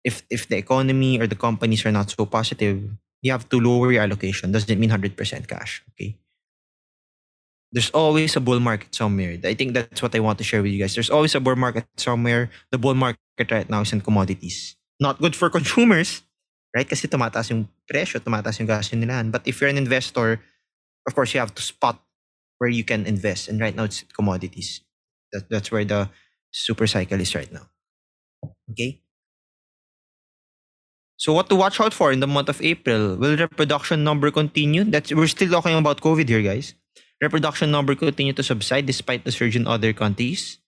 if 0.00 0.24
if 0.32 0.48
the 0.48 0.56
economy 0.56 1.20
or 1.20 1.28
the 1.28 1.36
companies 1.36 1.84
are 1.84 1.92
not 1.92 2.08
so 2.08 2.24
positive 2.24 2.80
you 3.20 3.30
have 3.30 3.44
to 3.52 3.60
lower 3.60 3.92
your 3.92 4.02
allocation 4.02 4.48
doesn't 4.50 4.80
mean 4.80 4.88
100% 4.90 5.12
cash 5.44 5.84
okay 5.92 6.16
there's 7.68 7.92
always 7.92 8.32
a 8.32 8.40
bull 8.40 8.58
market 8.58 8.88
somewhere 8.96 9.36
i 9.44 9.52
think 9.52 9.76
that's 9.76 10.00
what 10.00 10.16
i 10.16 10.22
want 10.24 10.40
to 10.40 10.46
share 10.48 10.64
with 10.64 10.72
you 10.72 10.80
guys 10.80 10.96
there's 10.96 11.12
always 11.12 11.36
a 11.36 11.42
bull 11.44 11.60
market 11.60 11.84
somewhere 12.00 12.48
the 12.72 12.80
bull 12.80 12.96
market 12.96 13.20
right 13.46 13.70
now 13.70 13.86
is 13.86 13.94
in 13.94 14.02
commodities 14.02 14.74
not 14.98 15.22
good 15.22 15.38
for 15.38 15.46
consumers 15.58 16.26
right 16.74 16.90
kasi 16.90 17.06
tumataas 17.06 17.54
yung 17.54 17.70
presyo 17.86 18.18
tumataas 18.18 18.58
yung 18.58 18.66
gas 18.66 18.90
nila 18.90 19.22
but 19.30 19.46
if 19.46 19.62
you're 19.62 19.70
an 19.70 19.78
investor 19.78 20.42
of 21.06 21.14
course 21.14 21.30
you 21.30 21.38
have 21.38 21.54
to 21.54 21.62
spot 21.62 22.02
where 22.58 22.70
you 22.70 22.84
can 22.84 23.06
invest. 23.06 23.48
And 23.48 23.58
right 23.58 23.74
now 23.74 23.84
it's 23.84 24.04
commodities. 24.12 24.82
That, 25.32 25.48
that's 25.48 25.72
where 25.72 25.84
the 25.84 26.10
super 26.52 26.86
cycle 26.86 27.20
is 27.20 27.34
right 27.34 27.50
now. 27.50 27.70
Okay. 28.70 29.00
So 31.16 31.32
what 31.32 31.48
to 31.48 31.56
watch 31.56 31.80
out 31.80 31.94
for 31.94 32.12
in 32.12 32.20
the 32.20 32.30
month 32.30 32.48
of 32.48 32.62
April? 32.62 33.16
Will 33.16 33.36
reproduction 33.36 34.04
number 34.04 34.30
continue? 34.30 34.84
That's 34.84 35.10
we're 35.10 35.26
still 35.26 35.50
talking 35.50 35.74
about 35.74 36.00
COVID 36.00 36.28
here, 36.28 36.42
guys. 36.42 36.74
Reproduction 37.20 37.72
number 37.72 37.96
continue 37.96 38.32
to 38.34 38.42
subside 38.42 38.86
despite 38.86 39.24
the 39.24 39.32
surge 39.32 39.56
in 39.56 39.66
other 39.66 39.92
countries. 39.92 40.58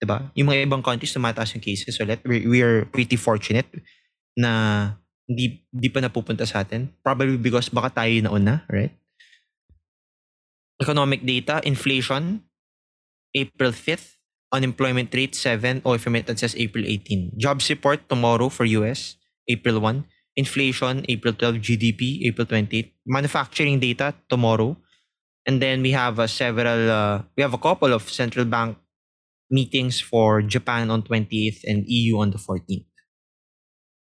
Diba? 0.00 0.32
Yung 0.32 0.48
mga 0.48 0.64
ibang 0.64 0.80
countries, 0.80 1.12
tumataas 1.12 1.52
yung 1.52 1.60
cases 1.60 2.00
ulit. 2.00 2.24
We, 2.24 2.48
we 2.48 2.58
are 2.64 2.88
pretty 2.88 3.20
fortunate 3.20 3.68
na 4.32 4.96
hindi, 5.28 5.60
hindi 5.68 5.88
pa 5.92 6.00
napupunta 6.00 6.48
sa 6.48 6.64
atin. 6.64 6.88
Probably 7.04 7.36
because 7.36 7.68
baka 7.68 8.02
tayo 8.02 8.12
nauna, 8.24 8.64
right? 8.72 8.96
Economic 10.80 11.20
data, 11.20 11.60
inflation, 11.68 12.40
April 13.36 13.76
5th. 13.76 14.16
Unemployment 14.50 15.14
rate, 15.14 15.36
7. 15.38 15.82
Oh, 15.86 15.94
if 15.94 16.08
it 16.10 16.38
says 16.40 16.58
April 16.58 16.82
18. 16.82 17.38
Jobs 17.38 17.70
report 17.70 18.02
tomorrow 18.08 18.48
for 18.48 18.64
US, 18.82 19.14
April 19.46 19.78
1. 19.78 20.02
Inflation, 20.34 21.06
April 21.06 21.34
12. 21.38 21.62
GDP, 21.62 22.26
April 22.26 22.46
28. 22.48 22.90
Manufacturing 23.06 23.78
data, 23.78 24.10
tomorrow. 24.26 24.74
And 25.46 25.62
then 25.62 25.82
we 25.82 25.92
have 25.92 26.18
uh, 26.18 26.26
several, 26.26 26.90
uh, 26.90 27.22
we 27.36 27.44
have 27.44 27.54
a 27.54 27.62
couple 27.62 27.94
of 27.94 28.10
central 28.10 28.44
bank 28.44 28.76
meetings 29.50 30.00
for 30.00 30.40
Japan 30.40 30.90
on 30.90 31.02
28th 31.02 31.66
and 31.66 31.84
EU 31.86 32.18
on 32.18 32.30
the 32.30 32.38
14th. 32.38 32.86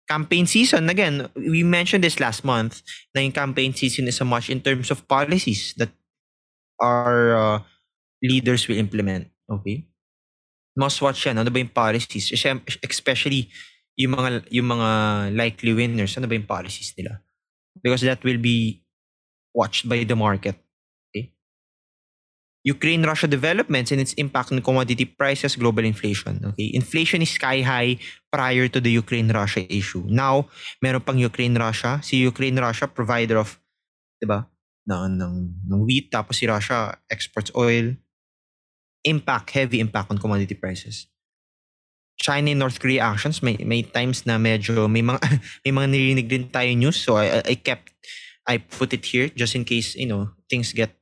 Campaign 0.08 0.46
season, 0.46 0.90
again, 0.90 1.30
we 1.34 1.62
mentioned 1.62 2.04
this 2.04 2.20
last 2.20 2.44
month 2.44 2.82
na 3.14 3.22
yung 3.22 3.32
campaign 3.32 3.74
season 3.74 4.06
is 4.06 4.20
a 4.20 4.24
much 4.24 4.50
in 4.50 4.60
terms 4.60 4.90
of 4.90 5.06
policies 5.08 5.74
that 5.78 5.90
our 6.78 7.34
uh, 7.34 7.58
leaders 8.22 8.68
will 8.68 8.78
implement. 8.78 9.30
Okay? 9.50 9.86
Must 10.76 11.02
watch 11.02 11.26
yan. 11.26 11.38
Ano 11.38 11.50
ba 11.50 11.58
yung 11.58 11.74
policies? 11.74 12.30
Especially 12.86 13.50
yung 13.96 14.14
mga, 14.14 14.46
yung 14.52 14.68
mga 14.68 14.88
likely 15.34 15.72
winners. 15.72 16.14
Ano 16.18 16.28
ba 16.28 16.34
yung 16.34 16.46
policies 16.46 16.94
nila? 16.94 17.22
Because 17.82 18.02
that 18.02 18.22
will 18.22 18.38
be 18.38 18.84
watched 19.54 19.88
by 19.88 20.04
the 20.04 20.14
market. 20.14 20.54
Ukraine-Russia 22.66 23.30
developments 23.30 23.94
and 23.94 24.02
its 24.02 24.10
impact 24.18 24.50
on 24.50 24.58
commodity 24.58 25.06
prices, 25.06 25.54
global 25.54 25.86
inflation. 25.86 26.42
Okay, 26.50 26.74
inflation 26.74 27.22
is 27.22 27.30
sky 27.30 27.62
high 27.62 27.94
prior 28.26 28.66
to 28.66 28.82
the 28.82 28.90
Ukraine-Russia 28.90 29.70
issue. 29.70 30.02
Now, 30.10 30.50
meron 30.82 31.06
pang 31.06 31.14
Ukraine-Russia. 31.14 32.02
Si 32.02 32.26
Ukraine-Russia 32.26 32.90
provider 32.90 33.38
of, 33.38 33.54
'di 34.18 34.26
ba? 34.26 34.50
Ng, 34.90 35.14
ng, 35.70 35.80
wheat 35.86 36.10
tapos 36.10 36.42
si 36.42 36.50
Russia 36.50 36.98
exports 37.06 37.54
oil. 37.54 37.94
Impact, 39.06 39.54
heavy 39.54 39.78
impact 39.78 40.10
on 40.10 40.18
commodity 40.18 40.58
prices. 40.58 41.06
China 42.18 42.50
and 42.50 42.58
North 42.58 42.82
Korea 42.82 43.14
actions 43.14 43.44
may 43.46 43.54
may 43.62 43.86
times 43.86 44.26
na 44.26 44.42
medyo 44.42 44.90
may 44.90 45.06
mga 45.06 45.22
may 45.62 45.70
mga 45.70 45.86
nirinig 45.86 46.26
din 46.26 46.50
tayo 46.50 46.72
news 46.74 46.98
so 46.98 47.14
I 47.14 47.44
I 47.46 47.54
kept 47.54 47.94
I 48.42 48.58
put 48.58 48.90
it 48.90 49.06
here 49.06 49.30
just 49.30 49.54
in 49.54 49.62
case 49.62 49.94
you 49.94 50.10
know 50.10 50.34
things 50.50 50.74
get 50.74 50.98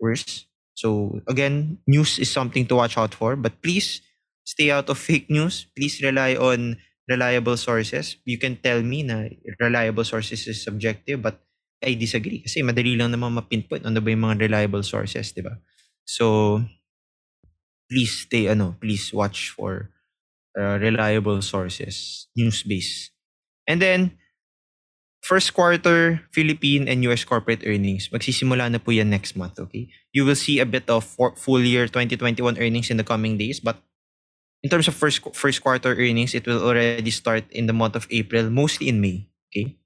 worse. 0.00 0.48
So 0.74 1.20
again, 1.26 1.78
news 1.86 2.18
is 2.18 2.30
something 2.30 2.66
to 2.66 2.76
watch 2.76 2.98
out 2.98 3.14
for, 3.14 3.36
but 3.36 3.62
please 3.62 4.02
stay 4.44 4.70
out 4.70 4.90
of 4.90 4.98
fake 5.08 5.30
news. 5.30 5.66
Please 5.76 6.02
rely 6.02 6.34
on 6.36 6.76
reliable 7.08 7.56
sources. 7.56 8.16
You 8.24 8.38
can 8.38 8.56
tell 8.56 8.82
me 8.82 9.02
na 9.02 9.28
reliable 9.60 10.04
sources 10.04 10.46
is 10.46 10.62
subjective, 10.62 11.22
but 11.22 11.40
I 11.84 11.94
disagree. 11.94 12.40
Kasi 12.40 12.64
madali 12.64 12.96
lang 12.96 13.12
naman 13.12 13.36
mapinpoint 13.36 13.84
ano 13.84 14.00
ba 14.00 14.08
yung 14.08 14.24
mga 14.24 14.48
reliable 14.48 14.82
sources, 14.82 15.32
di 15.36 15.44
ba? 15.44 15.60
So, 16.04 16.60
please 17.90 18.24
stay, 18.24 18.48
ano, 18.48 18.76
please 18.80 19.12
watch 19.12 19.52
for 19.52 19.92
uh, 20.56 20.80
reliable 20.80 21.42
sources, 21.42 22.26
news 22.36 22.64
base. 22.64 23.12
And 23.68 23.80
then, 23.80 24.16
first 25.24 25.56
quarter 25.56 26.20
Philippine 26.36 26.84
and 26.84 27.00
US 27.08 27.24
corporate 27.24 27.64
earnings, 27.64 28.12
magsisimula 28.12 28.68
na 28.68 28.78
po 28.78 28.92
yan 28.92 29.08
next 29.08 29.40
month, 29.40 29.56
okay? 29.56 29.88
You 30.12 30.28
will 30.28 30.36
see 30.36 30.60
a 30.60 30.68
bit 30.68 30.84
of 30.92 31.08
full 31.40 31.64
year 31.64 31.88
2021 31.88 32.60
earnings 32.60 32.92
in 32.92 33.00
the 33.00 33.08
coming 33.08 33.40
days, 33.40 33.58
but 33.58 33.80
in 34.60 34.68
terms 34.68 34.84
of 34.86 34.92
first 34.92 35.24
first 35.32 35.64
quarter 35.64 35.96
earnings, 35.96 36.36
it 36.36 36.44
will 36.44 36.60
already 36.60 37.08
start 37.08 37.48
in 37.48 37.64
the 37.64 37.72
month 37.72 37.96
of 37.96 38.04
April, 38.12 38.52
mostly 38.52 38.92
in 38.92 39.00
May, 39.00 39.24
okay? 39.48 39.80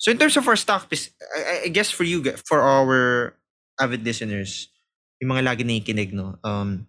So 0.00 0.08
in 0.08 0.16
terms 0.16 0.40
of 0.40 0.48
our 0.48 0.56
stock, 0.56 0.88
I, 0.88 1.68
I 1.68 1.68
guess 1.68 1.92
for 1.92 2.08
you, 2.08 2.24
for 2.48 2.64
our 2.64 3.36
avid 3.76 4.00
listeners, 4.00 4.72
yung 5.20 5.36
mga 5.36 5.44
lagi 5.44 5.62
nakikinig, 5.68 6.16
no? 6.16 6.40
Um, 6.40 6.88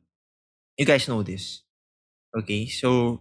you 0.79 0.87
guys 0.87 1.11
know 1.11 1.19
this. 1.19 1.67
Okay, 2.31 2.71
so 2.71 3.19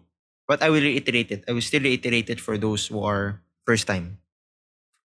but 0.50 0.66
I 0.66 0.68
will 0.74 0.82
reiterate 0.82 1.30
it. 1.30 1.46
I 1.46 1.54
will 1.54 1.62
still 1.62 1.86
reiterate 1.86 2.26
it 2.26 2.42
for 2.42 2.58
those 2.58 2.90
who 2.90 3.06
are 3.06 3.38
first 3.62 3.86
time. 3.86 4.18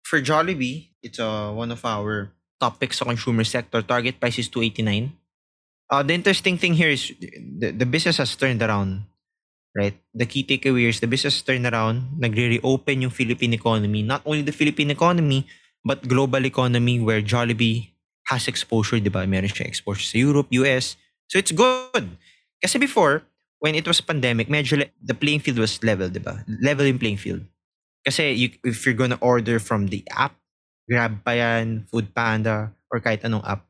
For 0.06 0.22
Jollibee, 0.22 0.94
it's 1.02 1.18
uh, 1.18 1.50
one 1.50 1.74
of 1.74 1.82
our 1.82 2.30
top 2.62 2.78
picks 2.78 3.02
consumer 3.02 3.42
sector. 3.42 3.82
Target 3.82 4.22
price 4.22 4.38
is 4.38 4.46
289. 4.46 5.10
Uh, 5.90 6.02
the 6.06 6.14
interesting 6.14 6.54
thing 6.54 6.78
here 6.78 6.94
is 6.94 7.10
the, 7.18 7.74
the 7.74 7.86
business 7.86 8.22
has 8.22 8.38
turned 8.38 8.62
around. 8.62 9.02
Right? 9.74 9.98
The 10.14 10.26
key 10.26 10.46
takeaway 10.46 10.86
is 10.86 11.00
the 11.00 11.10
business 11.10 11.42
turned 11.42 11.66
around. 11.66 12.22
Nagre-reopen 12.22 13.02
yung 13.02 13.10
Philippine 13.10 13.54
economy. 13.58 14.06
Not 14.06 14.22
only 14.24 14.46
the 14.46 14.54
Philippine 14.54 14.94
economy, 14.94 15.48
but 15.82 16.06
global 16.06 16.46
economy 16.46 17.00
where 17.00 17.20
Jollibee 17.20 17.90
has 18.30 18.46
exposure, 18.46 19.02
di 19.02 19.10
ba? 19.10 19.26
Meron 19.26 19.50
siya 19.50 19.66
exposure 19.66 20.06
sa 20.06 20.22
Europe, 20.22 20.54
US. 20.62 20.94
So 21.26 21.42
it's 21.42 21.50
good. 21.50 22.14
Kasi 22.62 22.78
before, 22.78 23.26
when 23.62 23.78
it 23.78 23.86
was 23.86 24.02
pandemic, 24.02 24.50
medyo 24.50 24.82
le- 24.82 24.90
the 24.98 25.14
playing 25.14 25.38
field 25.38 25.62
was 25.62 25.78
level, 25.86 26.10
di 26.10 26.18
ba? 26.18 26.42
Level 26.60 26.90
playing 26.98 27.16
field. 27.16 27.46
Kasi 28.02 28.34
you, 28.34 28.50
if 28.66 28.82
you're 28.82 28.98
gonna 28.98 29.22
order 29.22 29.62
from 29.62 29.86
the 29.86 30.02
app, 30.10 30.34
Grab 30.90 31.22
pa 31.22 31.30
yan, 31.38 31.86
Food 31.86 32.10
Panda, 32.10 32.74
or 32.90 32.98
kahit 32.98 33.22
anong 33.22 33.46
app, 33.46 33.62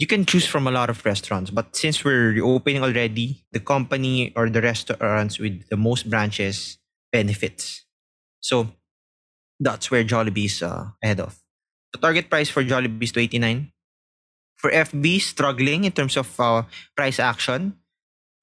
you 0.00 0.08
can 0.08 0.24
choose 0.24 0.48
from 0.48 0.66
a 0.66 0.72
lot 0.72 0.88
of 0.88 1.04
restaurants. 1.04 1.52
But 1.52 1.76
since 1.76 2.00
we're 2.02 2.32
reopening 2.32 2.82
already, 2.82 3.44
the 3.52 3.60
company 3.60 4.32
or 4.32 4.48
the 4.48 4.64
restaurants 4.64 5.38
with 5.38 5.68
the 5.68 5.76
most 5.76 6.08
branches 6.08 6.80
benefits. 7.12 7.84
So 8.40 8.72
that's 9.60 9.90
where 9.92 10.04
Jollibee 10.04 10.48
is 10.48 10.62
uh, 10.62 10.96
ahead 11.04 11.20
of. 11.20 11.36
The 11.92 12.00
target 12.00 12.30
price 12.30 12.48
for 12.48 12.64
Jollibee 12.64 13.04
is 13.04 13.12
289. 13.12 13.72
For 14.56 14.72
FB, 14.72 15.20
struggling 15.20 15.84
in 15.84 15.92
terms 15.92 16.16
of 16.16 16.26
uh, 16.40 16.64
price 16.96 17.20
action 17.20 17.76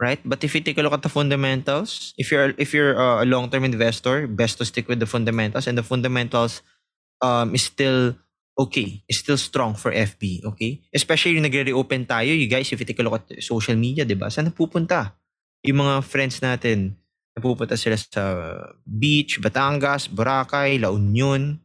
right? 0.02 0.20
But 0.26 0.44
if 0.44 0.56
you 0.56 0.62
take 0.62 0.78
a 0.78 0.84
look 0.84 0.94
at 0.94 1.04
the 1.04 1.10
fundamentals, 1.10 2.14
if 2.18 2.32
you're 2.32 2.54
if 2.58 2.74
you're 2.74 2.98
uh, 2.98 3.24
a 3.24 3.28
long-term 3.28 3.64
investor, 3.64 4.28
best 4.28 4.58
to 4.60 4.66
stick 4.66 4.88
with 4.88 5.00
the 5.00 5.10
fundamentals, 5.10 5.68
and 5.68 5.78
the 5.78 5.84
fundamentals 5.84 6.62
um, 7.22 7.56
is 7.56 7.64
still 7.64 8.16
okay, 8.56 9.04
is 9.08 9.20
still 9.20 9.38
strong 9.38 9.76
for 9.76 9.92
FB, 9.92 10.48
okay? 10.56 10.80
Especially 10.96 11.36
yung 11.36 11.44
nagre-reopen 11.44 12.08
tayo, 12.08 12.32
you 12.32 12.48
guys, 12.48 12.72
if 12.72 12.80
you 12.80 12.88
take 12.88 13.00
a 13.00 13.04
look 13.04 13.20
at 13.20 13.44
social 13.44 13.76
media, 13.76 14.08
di 14.08 14.16
ba? 14.16 14.32
Saan 14.32 14.48
napupunta? 14.48 15.12
Yung 15.68 15.84
mga 15.84 16.00
friends 16.08 16.40
natin, 16.40 16.96
napupunta 17.36 17.76
sila 17.76 18.00
sa 18.00 18.24
beach, 18.88 19.44
Batangas, 19.44 20.08
Boracay, 20.08 20.80
La 20.80 20.88
Union, 20.96 21.60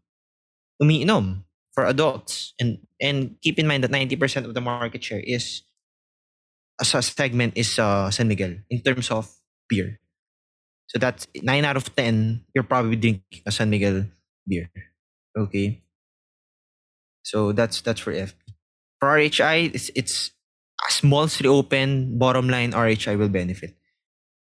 umiinom 0.82 1.46
for 1.70 1.86
adults. 1.86 2.58
And 2.58 2.82
and 2.98 3.38
keep 3.38 3.62
in 3.62 3.70
mind 3.70 3.86
that 3.86 3.94
90% 3.94 4.44
of 4.44 4.54
the 4.58 4.60
market 4.60 5.04
share 5.06 5.22
is 5.22 5.62
sa 6.84 7.00
segment 7.00 7.52
is 7.56 7.78
uh, 7.78 8.10
San 8.10 8.28
Miguel 8.28 8.56
in 8.70 8.80
terms 8.80 9.10
of 9.10 9.28
beer. 9.68 10.00
So 10.88 10.98
that's 10.98 11.28
9 11.38 11.64
out 11.64 11.76
of 11.76 11.94
10, 11.94 12.44
you're 12.54 12.66
probably 12.66 12.96
drinking 12.96 13.42
a 13.46 13.52
San 13.52 13.70
Miguel 13.70 14.06
beer. 14.46 14.70
Okay. 15.38 15.82
So 17.22 17.52
that's 17.52 17.80
that's 17.80 18.00
for 18.00 18.12
FB. 18.12 18.34
For 18.98 19.06
RHI, 19.06 19.70
it's 19.74 19.90
it's 19.94 20.32
as 20.88 21.04
malls 21.04 21.40
reopen, 21.40 22.18
bottom 22.18 22.48
line 22.48 22.72
RHI 22.72 23.16
will 23.18 23.30
benefit. 23.30 23.76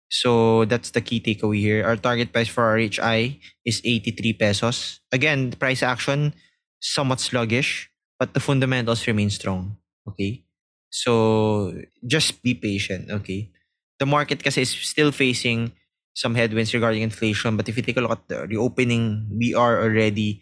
So 0.10 0.66
that's 0.66 0.90
the 0.92 1.02
key 1.02 1.22
takeaway 1.22 1.60
here. 1.60 1.86
Our 1.86 1.98
target 1.98 2.34
price 2.34 2.48
for 2.50 2.66
RHI 2.66 3.38
is 3.66 3.82
83 3.84 4.34
pesos. 4.34 5.02
Again, 5.12 5.54
price 5.54 5.84
action 5.84 6.34
somewhat 6.82 7.20
sluggish, 7.20 7.92
but 8.18 8.34
the 8.34 8.40
fundamentals 8.40 9.06
remain 9.06 9.30
strong. 9.30 9.78
Okay. 10.08 10.49
So 10.90 11.74
just 12.06 12.42
be 12.42 12.54
patient, 12.54 13.10
okay? 13.10 13.52
The 14.00 14.06
market 14.06 14.44
kasi 14.44 14.62
is 14.62 14.72
still 14.72 15.12
facing 15.12 15.74
some 16.16 16.36
headwinds 16.36 16.74
regarding 16.74 17.02
inflation, 17.02 17.56
but 17.58 17.70
if 17.70 17.78
you 17.78 17.84
take 17.84 17.98
a 17.98 18.02
look 18.02 18.12
at 18.12 18.28
the 18.28 18.48
reopening, 18.48 19.30
we 19.32 19.54
are 19.54 19.82
already 19.82 20.42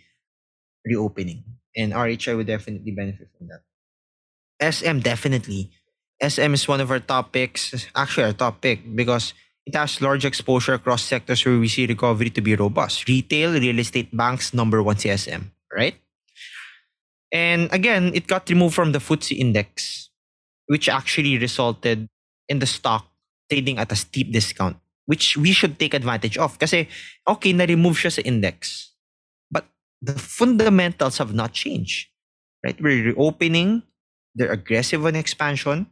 reopening. 0.85 1.43
And 1.75 1.93
RHI 1.93 2.35
would 2.37 2.47
definitely 2.47 2.91
benefit 2.91 3.29
from 3.37 3.49
that. 3.49 3.61
SM 4.57 4.99
definitely. 4.99 5.69
SM 6.21 6.53
is 6.53 6.67
one 6.67 6.81
of 6.81 6.89
our 6.89 6.99
top 6.99 7.31
picks, 7.31 7.85
actually 7.95 8.23
our 8.25 8.33
top 8.33 8.61
pick, 8.61 8.81
because 8.95 9.33
it 9.67 9.75
has 9.75 10.01
large 10.01 10.25
exposure 10.25 10.73
across 10.73 11.03
sectors 11.03 11.45
where 11.45 11.59
we 11.59 11.67
see 11.67 11.85
recovery 11.85 12.31
to 12.31 12.41
be 12.41 12.55
robust. 12.55 13.07
Retail, 13.07 13.53
real 13.53 13.77
estate, 13.77 14.15
banks, 14.15 14.53
number 14.53 14.81
one 14.81 14.95
CSM, 14.95 15.51
right? 15.75 15.95
And 17.31 17.71
again, 17.71 18.15
it 18.15 18.25
got 18.25 18.49
removed 18.49 18.73
from 18.73 18.93
the 18.93 18.99
FTSE 18.99 19.37
index, 19.37 20.06
which 20.67 20.87
actually 20.87 21.37
resulted 21.37 22.07
in 22.47 22.59
the 22.59 22.67
stock 22.67 23.07
trading 23.49 23.79
at 23.79 23.91
a 23.91 23.95
steep 23.95 24.31
discount, 24.31 24.77
which 25.05 25.35
we 25.35 25.51
should 25.51 25.79
take 25.79 25.93
advantage 25.93 26.37
of. 26.37 26.59
Kasi, 26.59 26.87
okay, 27.27 27.53
na-remove 27.53 27.97
siya 27.97 28.11
sa 28.11 28.21
index. 28.21 28.91
But 29.49 29.67
the 30.01 30.13
fundamentals 30.19 31.17
have 31.17 31.33
not 31.33 31.53
changed. 31.53 32.11
Right? 32.63 32.79
We're 32.79 33.15
reopening. 33.15 33.83
They're 34.35 34.51
aggressive 34.51 35.05
on 35.05 35.15
expansion. 35.15 35.87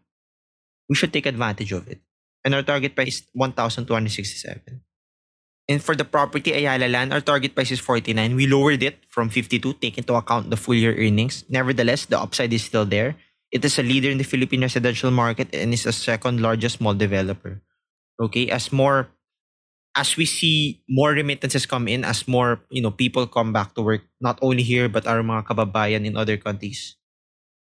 We 0.87 0.95
should 0.95 1.13
take 1.13 1.25
advantage 1.25 1.71
of 1.71 1.87
it. 1.87 1.99
And 2.43 2.53
our 2.53 2.61
target 2.61 2.93
price 2.95 3.25
is 3.25 3.27
1,267. 3.33 4.81
And 5.67 5.81
for 5.81 5.95
the 5.95 6.05
property 6.05 6.53
Ayala 6.53 6.85
Land, 6.85 7.11
our 7.11 7.21
target 7.21 7.55
price 7.55 7.71
is 7.71 7.79
49. 7.79 8.35
We 8.35 8.45
lowered 8.45 8.83
it 8.83 9.01
from 9.09 9.29
52, 9.29 9.73
take 9.81 9.97
into 9.97 10.13
account 10.13 10.51
the 10.51 10.57
full 10.57 10.75
year 10.75 10.93
earnings. 10.93 11.43
Nevertheless, 11.49 12.05
the 12.05 12.19
upside 12.19 12.53
is 12.53 12.63
still 12.63 12.85
there. 12.85 13.15
It 13.55 13.63
is 13.63 13.79
a 13.79 13.87
leader 13.87 14.11
in 14.11 14.19
the 14.19 14.27
Philippine 14.27 14.67
residential 14.67 15.15
market 15.15 15.47
and 15.55 15.71
is 15.71 15.87
the 15.87 15.95
second 15.95 16.43
largest 16.43 16.83
mall 16.83 16.91
developer. 16.91 17.63
Okay, 18.19 18.51
as 18.51 18.75
more 18.75 19.15
as 19.95 20.19
we 20.19 20.27
see 20.27 20.83
more 20.91 21.15
remittances 21.15 21.63
come 21.63 21.87
in, 21.87 22.03
as 22.03 22.27
more 22.27 22.59
you 22.67 22.83
know 22.83 22.91
people 22.91 23.23
come 23.31 23.55
back 23.55 23.71
to 23.79 23.81
work, 23.81 24.03
not 24.19 24.35
only 24.43 24.59
here 24.59 24.91
but 24.91 25.07
our 25.07 25.23
mga 25.23 25.47
kababayan 25.47 26.03
in 26.03 26.19
other 26.19 26.35
countries, 26.35 26.99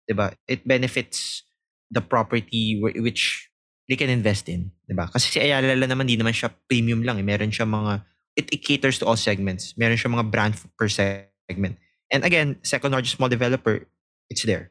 diba? 0.04 0.36
It 0.44 0.68
benefits 0.68 1.48
the 1.88 2.04
property 2.04 2.76
which 2.84 3.48
they 3.88 3.96
can 3.96 4.12
invest 4.12 4.52
in, 4.52 4.68
'di 4.84 4.92
ba? 4.92 5.08
Kasi 5.08 5.32
si 5.32 5.38
Ayala 5.40 5.72
lang 5.72 5.88
naman 5.88 6.04
di 6.04 6.20
naman 6.20 6.36
siya 6.36 6.52
premium 6.68 7.00
lang, 7.00 7.16
eh. 7.16 7.24
meron 7.24 7.48
siya 7.48 7.64
mga 7.64 8.04
it, 8.36 8.46
it 8.52 8.60
caters 8.60 9.00
to 9.00 9.08
all 9.08 9.16
segments. 9.16 9.72
Meron 9.80 9.96
siya 9.96 10.12
mga 10.12 10.28
brand 10.28 10.54
per 10.76 10.92
segment. 10.92 11.80
And 12.12 12.28
again, 12.28 12.60
second 12.60 12.92
largest 12.92 13.16
mall 13.16 13.32
developer, 13.32 13.88
it's 14.28 14.44
there. 14.44 14.70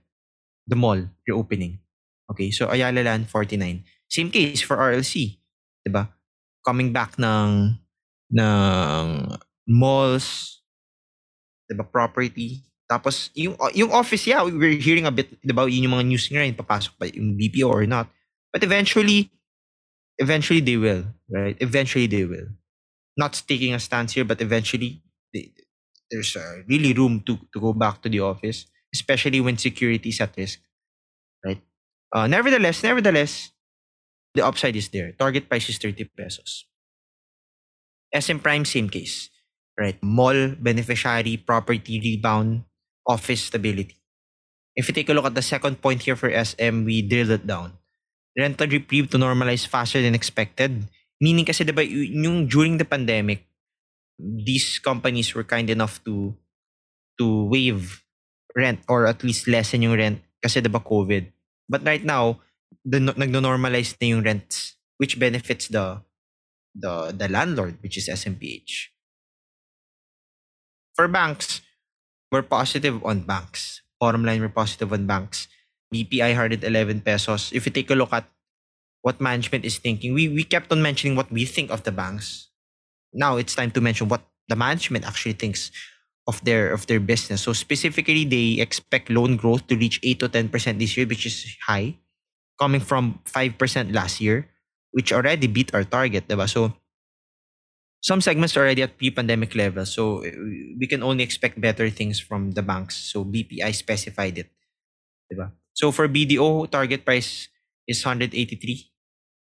The 0.67 0.75
mall 0.75 0.99
reopening. 1.23 1.79
Okay, 2.27 2.51
so 2.51 2.67
Ayala 2.67 3.01
Land 3.01 3.31
49. 3.31 3.83
Same 4.11 4.29
case 4.31 4.61
for 4.61 4.75
RLC, 4.75 5.39
'di 5.83 5.91
ba? 5.91 6.11
Coming 6.63 6.91
back 6.91 7.15
ng 7.15 7.79
ng 8.35 9.05
malls, 9.67 10.59
'di 11.67 11.75
ba, 11.75 11.87
property. 11.87 12.67
Tapos 12.87 13.31
yung 13.35 13.55
yung 13.75 13.91
office, 13.91 14.27
yeah, 14.27 14.43
we're 14.43 14.79
hearing 14.79 15.07
a 15.07 15.11
bit 15.11 15.31
'di 15.39 15.55
ba, 15.55 15.67
yun 15.67 15.87
yung 15.87 15.95
mga 15.95 16.07
news 16.07 16.27
ngayon 16.27 16.55
papasok 16.55 16.93
ba 16.99 17.07
yung 17.11 17.35
BPO 17.39 17.67
or 17.67 17.87
not. 17.87 18.11
But 18.51 18.63
eventually, 18.63 19.31
eventually 20.17 20.59
they 20.59 20.77
will, 20.77 21.07
right? 21.31 21.55
Eventually 21.59 22.07
they 22.07 22.25
will. 22.25 22.51
Not 23.17 23.39
taking 23.47 23.73
a 23.73 23.79
stance 23.79 24.13
here, 24.13 24.25
but 24.25 24.41
eventually 24.41 25.01
they, 25.33 25.51
there's 26.09 26.35
uh, 26.35 26.63
really 26.67 26.93
room 26.93 27.21
to, 27.25 27.37
to 27.53 27.59
go 27.59 27.73
back 27.73 28.01
to 28.03 28.09
the 28.09 28.21
office, 28.21 28.65
especially 28.97 29.39
when 29.39 29.57
security 29.57 30.09
is 30.09 30.19
at 30.21 30.33
risk, 30.37 30.59
right? 31.45 31.61
Uh, 32.13 32.25
nevertheless, 32.25 32.81
nevertheless, 32.81 33.51
the 34.33 34.45
upside 34.45 34.75
is 34.75 34.89
there. 34.89 35.13
Target 35.13 35.49
price 35.49 35.69
is 35.69 35.77
30 35.77 36.09
pesos. 36.17 36.65
SM 38.13 38.39
Prime, 38.39 38.65
same 38.65 38.89
case, 38.89 39.29
right? 39.77 40.01
Mall, 40.01 40.55
beneficiary, 40.57 41.37
property 41.37 41.99
rebound, 41.99 42.63
office 43.05 43.45
stability. 43.45 43.95
If 44.75 44.87
you 44.87 44.93
take 44.93 45.09
a 45.09 45.13
look 45.13 45.25
at 45.25 45.35
the 45.35 45.41
second 45.41 45.81
point 45.81 46.03
here 46.03 46.15
for 46.15 46.29
SM, 46.29 46.85
we 46.85 47.01
drilled 47.01 47.31
it 47.31 47.47
down 47.47 47.77
rental 48.37 48.69
reprieve 48.69 49.09
to 49.09 49.17
normalize 49.17 49.65
faster 49.65 49.99
than 49.99 50.13
expected. 50.13 50.85
Meaning 51.17 51.49
kasi 51.49 51.65
diba, 51.65 51.81
yung 51.89 52.45
during 52.45 52.77
the 52.77 52.85
pandemic, 52.85 53.49
these 54.21 54.77
companies 54.77 55.33
were 55.33 55.43
kind 55.43 55.65
enough 55.73 55.97
to 56.05 56.37
to 57.17 57.49
waive 57.49 58.05
rent 58.57 58.81
or 58.89 59.05
at 59.05 59.21
least 59.21 59.45
lessen 59.45 59.85
yung 59.85 59.93
rent 59.93 60.17
kasi 60.41 60.57
diba 60.59 60.81
COVID. 60.81 61.29
But 61.69 61.85
right 61.85 62.03
now, 62.03 62.41
the, 62.81 62.97
nagno-normalize 62.97 64.01
na 64.01 64.17
yung 64.17 64.25
rents 64.25 64.75
which 64.97 65.21
benefits 65.21 65.69
the 65.69 66.01
the 66.73 67.13
the 67.13 67.29
landlord 67.29 67.77
which 67.85 68.01
is 68.01 68.09
SMPH. 68.09 68.89
For 70.97 71.05
banks, 71.05 71.61
we're 72.33 72.41
positive 72.41 72.97
on 73.05 73.29
banks. 73.29 73.85
Bottom 74.01 74.25
line, 74.25 74.41
we're 74.41 74.53
positive 74.53 74.89
on 74.89 75.05
banks. 75.05 75.45
BPI 75.93 76.33
111 76.33 77.01
pesos. 77.01 77.53
If 77.53 77.65
you 77.65 77.71
take 77.71 77.89
a 77.93 77.95
look 77.95 78.11
at 78.11 78.25
what 79.01 79.21
management 79.21 79.63
is 79.63 79.77
thinking, 79.77 80.13
we, 80.13 80.27
we 80.27 80.43
kept 80.43 80.71
on 80.71 80.81
mentioning 80.81 81.15
what 81.15 81.31
we 81.31 81.45
think 81.45 81.69
of 81.71 81.83
the 81.83 81.93
banks. 81.93 82.49
Now 83.13 83.37
it's 83.37 83.55
time 83.55 83.71
to 83.71 83.81
mention 83.81 84.09
what 84.09 84.21
the 84.49 84.55
management 84.55 85.05
actually 85.05 85.33
thinks 85.33 85.71
of 86.27 86.43
their 86.43 86.75
of 86.75 86.85
their 86.91 86.99
business. 86.99 87.41
So 87.41 87.55
specifically, 87.55 88.27
they 88.27 88.59
expect 88.59 89.09
loan 89.09 89.39
growth 89.39 89.65
to 89.71 89.79
reach 89.79 89.99
8 90.03 90.19
to 90.19 90.29
10% 90.29 90.51
this 90.77 90.99
year, 90.99 91.07
which 91.07 91.25
is 91.25 91.55
high, 91.65 91.95
coming 92.59 92.83
from 92.83 93.23
5% 93.25 93.95
last 93.95 94.19
year, 94.19 94.51
which 94.91 95.15
already 95.15 95.47
beat 95.47 95.73
our 95.73 95.87
target. 95.87 96.27
Diba? 96.27 96.49
So 96.51 96.75
some 98.03 98.19
segments 98.19 98.55
are 98.57 98.67
already 98.67 98.83
at 98.83 98.97
pre-pandemic 98.97 99.55
level. 99.55 99.85
So 99.87 100.21
eh, 100.21 100.35
we 100.77 100.85
can 100.85 101.01
only 101.01 101.23
expect 101.23 101.59
better 101.59 101.89
things 101.89 102.19
from 102.19 102.51
the 102.51 102.61
banks. 102.61 102.95
So 102.95 103.23
BPI 103.23 103.73
specified 103.73 104.37
it. 104.37 104.51
Diba? 105.31 105.51
So 105.73 105.91
for 105.91 106.07
BDO, 106.07 106.69
target 106.69 107.05
price 107.05 107.47
is 107.87 108.03
183. 108.03 108.91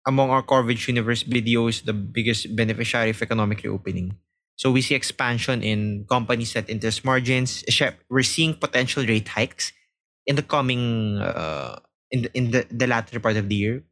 Among 0.07 0.29
our 0.29 0.43
coverage 0.43 0.87
universe, 0.87 1.23
BDO 1.23 1.69
is 1.69 1.81
the 1.81 1.91
biggest 1.91 2.55
beneficiary 2.55 3.11
of 3.11 3.21
economic 3.21 3.63
reopening. 3.63 4.15
So 4.57 4.73
we 4.73 4.81
see 4.81 4.97
expansion 4.97 5.61
in 5.61 6.05
companies 6.09 6.53
that 6.53 6.69
interest 6.69 7.05
margins. 7.05 7.63
We're 8.09 8.25
seeing 8.25 8.57
potential 8.57 9.05
rate 9.05 9.29
hikes 9.29 9.71
in 10.25 10.35
the 10.35 10.41
coming 10.41 11.17
uh, 11.21 11.79
in 12.11 12.25
the, 12.25 12.29
in 12.33 12.43
the, 12.51 12.65
the 12.69 12.87
latter 12.87 13.21
part 13.21 13.37
of 13.37 13.47
the 13.47 13.55
year. 13.55 13.83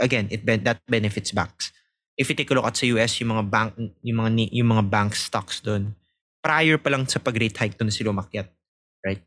Again, 0.00 0.26
it 0.32 0.42
that 0.64 0.80
benefits 0.88 1.30
banks. 1.30 1.70
If 2.16 2.28
you 2.28 2.34
take 2.34 2.50
a 2.50 2.54
look 2.54 2.66
at 2.66 2.76
sa 2.76 2.86
US, 2.98 3.20
yung 3.20 3.36
mga 3.36 3.44
bank 3.46 3.70
yung 4.02 4.18
mga 4.18 4.50
yung 4.50 4.68
mga 4.74 4.84
bank 4.90 5.14
stocks 5.14 5.60
doon, 5.60 5.94
prior 6.42 6.80
pa 6.80 6.90
lang 6.90 7.06
sa 7.06 7.22
pag-rate 7.22 7.54
hike 7.54 7.78
doon 7.78 7.94
sila 7.94 8.10
umakyat, 8.10 8.50
right? 9.06 9.22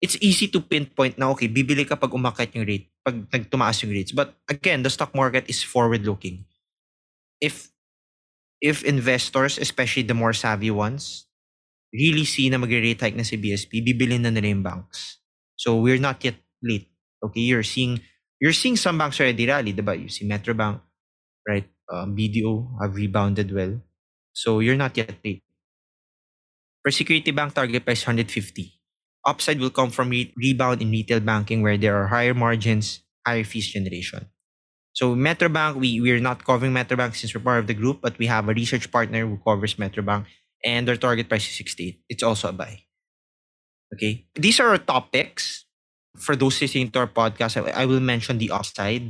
it's 0.00 0.16
easy 0.20 0.48
to 0.48 0.60
pinpoint 0.60 1.16
na 1.16 1.32
okay, 1.32 1.48
bibili 1.48 1.88
ka 1.88 1.96
pag 1.96 2.12
umakyat 2.12 2.52
yung 2.56 2.66
rate, 2.68 2.92
pag 3.00 3.16
nagtumaas 3.32 3.80
yung 3.82 3.92
rates. 3.92 4.12
But 4.12 4.36
again, 4.48 4.84
the 4.84 4.92
stock 4.92 5.14
market 5.16 5.48
is 5.48 5.64
forward-looking. 5.64 6.44
If 7.40 7.72
if 8.60 8.84
investors, 8.84 9.58
especially 9.58 10.02
the 10.02 10.14
more 10.14 10.32
savvy 10.32 10.70
ones, 10.70 11.26
really 11.92 12.24
see 12.24 12.48
na 12.50 12.58
mag-rate 12.58 13.00
hike 13.00 13.16
na 13.16 13.24
si 13.24 13.36
BSP, 13.36 13.84
bibilin 13.84 14.22
na 14.24 14.30
nila 14.30 14.48
yung 14.52 14.64
banks. 14.64 15.20
So 15.56 15.76
we're 15.80 16.00
not 16.00 16.22
yet 16.24 16.36
late. 16.62 16.88
Okay, 17.24 17.40
you're 17.40 17.66
seeing 17.66 18.00
you're 18.40 18.56
seeing 18.56 18.76
some 18.76 18.98
banks 18.98 19.20
already 19.20 19.46
rally, 19.48 19.72
diba? 19.72 19.96
You 19.96 20.08
see 20.08 20.28
Metrobank, 20.28 20.80
right? 21.48 21.66
Um, 21.88 22.16
BDO 22.16 22.82
have 22.82 22.94
rebounded 22.94 23.52
well. 23.52 23.80
So 24.32 24.60
you're 24.60 24.76
not 24.76 24.96
yet 24.96 25.16
late. 25.24 25.42
For 26.82 26.90
Security 26.90 27.32
Bank, 27.32 27.52
target 27.54 27.84
price 27.84 28.06
150 28.06 28.76
upside 29.26 29.58
will 29.60 29.70
come 29.74 29.90
from 29.90 30.08
re- 30.10 30.32
rebound 30.36 30.80
in 30.80 30.90
retail 30.90 31.20
banking 31.20 31.60
where 31.60 31.76
there 31.76 31.96
are 31.96 32.06
higher 32.06 32.32
margins, 32.32 33.02
higher 33.26 33.44
fees 33.44 33.66
generation. 33.68 34.26
So 34.96 35.12
Metrobank, 35.12 35.76
we 35.76 36.00
we're 36.00 36.24
not 36.24 36.40
covering 36.40 36.72
Metrobank 36.72 37.12
since 37.20 37.36
we're 37.36 37.44
part 37.44 37.60
of 37.60 37.68
the 37.68 37.76
group, 37.76 38.00
but 38.00 38.16
we 38.16 38.24
have 38.32 38.48
a 38.48 38.56
research 38.56 38.88
partner 38.88 39.28
who 39.28 39.36
covers 39.44 39.76
Metrobank, 39.76 40.24
and 40.64 40.88
their 40.88 40.96
target 40.96 41.28
price 41.28 41.44
is 41.44 41.56
68. 41.60 42.00
It's 42.08 42.24
also 42.24 42.48
a 42.48 42.56
buy. 42.56 42.80
Okay, 43.92 44.24
these 44.34 44.56
are 44.58 44.72
our 44.72 44.80
topics. 44.80 45.68
For 46.16 46.32
those 46.32 46.56
listening 46.64 46.88
to 46.96 47.04
our 47.04 47.12
podcast, 47.12 47.60
I, 47.60 47.84
I 47.84 47.84
will 47.84 48.00
mention 48.00 48.40
the 48.40 48.48
upside 48.48 49.04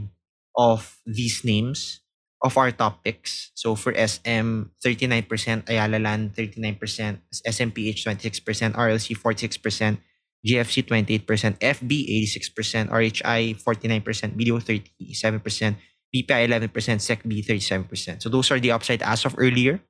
of 0.59 0.99
these 1.07 1.47
names 1.47 2.03
of 2.43 2.59
our 2.59 2.75
topics. 2.75 3.55
So 3.55 3.79
for 3.79 3.95
SM, 3.95 4.75
39%, 4.83 5.71
Ayala 5.71 6.03
Land, 6.03 6.35
39%, 6.35 7.23
SMPH, 7.47 8.03
26%, 8.03 8.75
RLC, 8.75 9.15
46%, 9.15 9.99
JFC 10.45 10.83
28%, 10.83 11.23
FB 11.59 11.91
86%, 12.27 12.91
RHI 12.91 13.57
49%, 13.63 14.37
BDO 14.37 14.59
37%, 14.61 15.77
BPI 16.15 16.43
11%, 16.49 16.71
SecB 16.71 17.45
37%. 17.45 18.23
So 18.23 18.29
those 18.29 18.51
are 18.51 18.61
the 18.61 18.71
upside 18.71 19.03
as 19.03 19.25
of 19.25 19.35
earlier, 19.39 19.81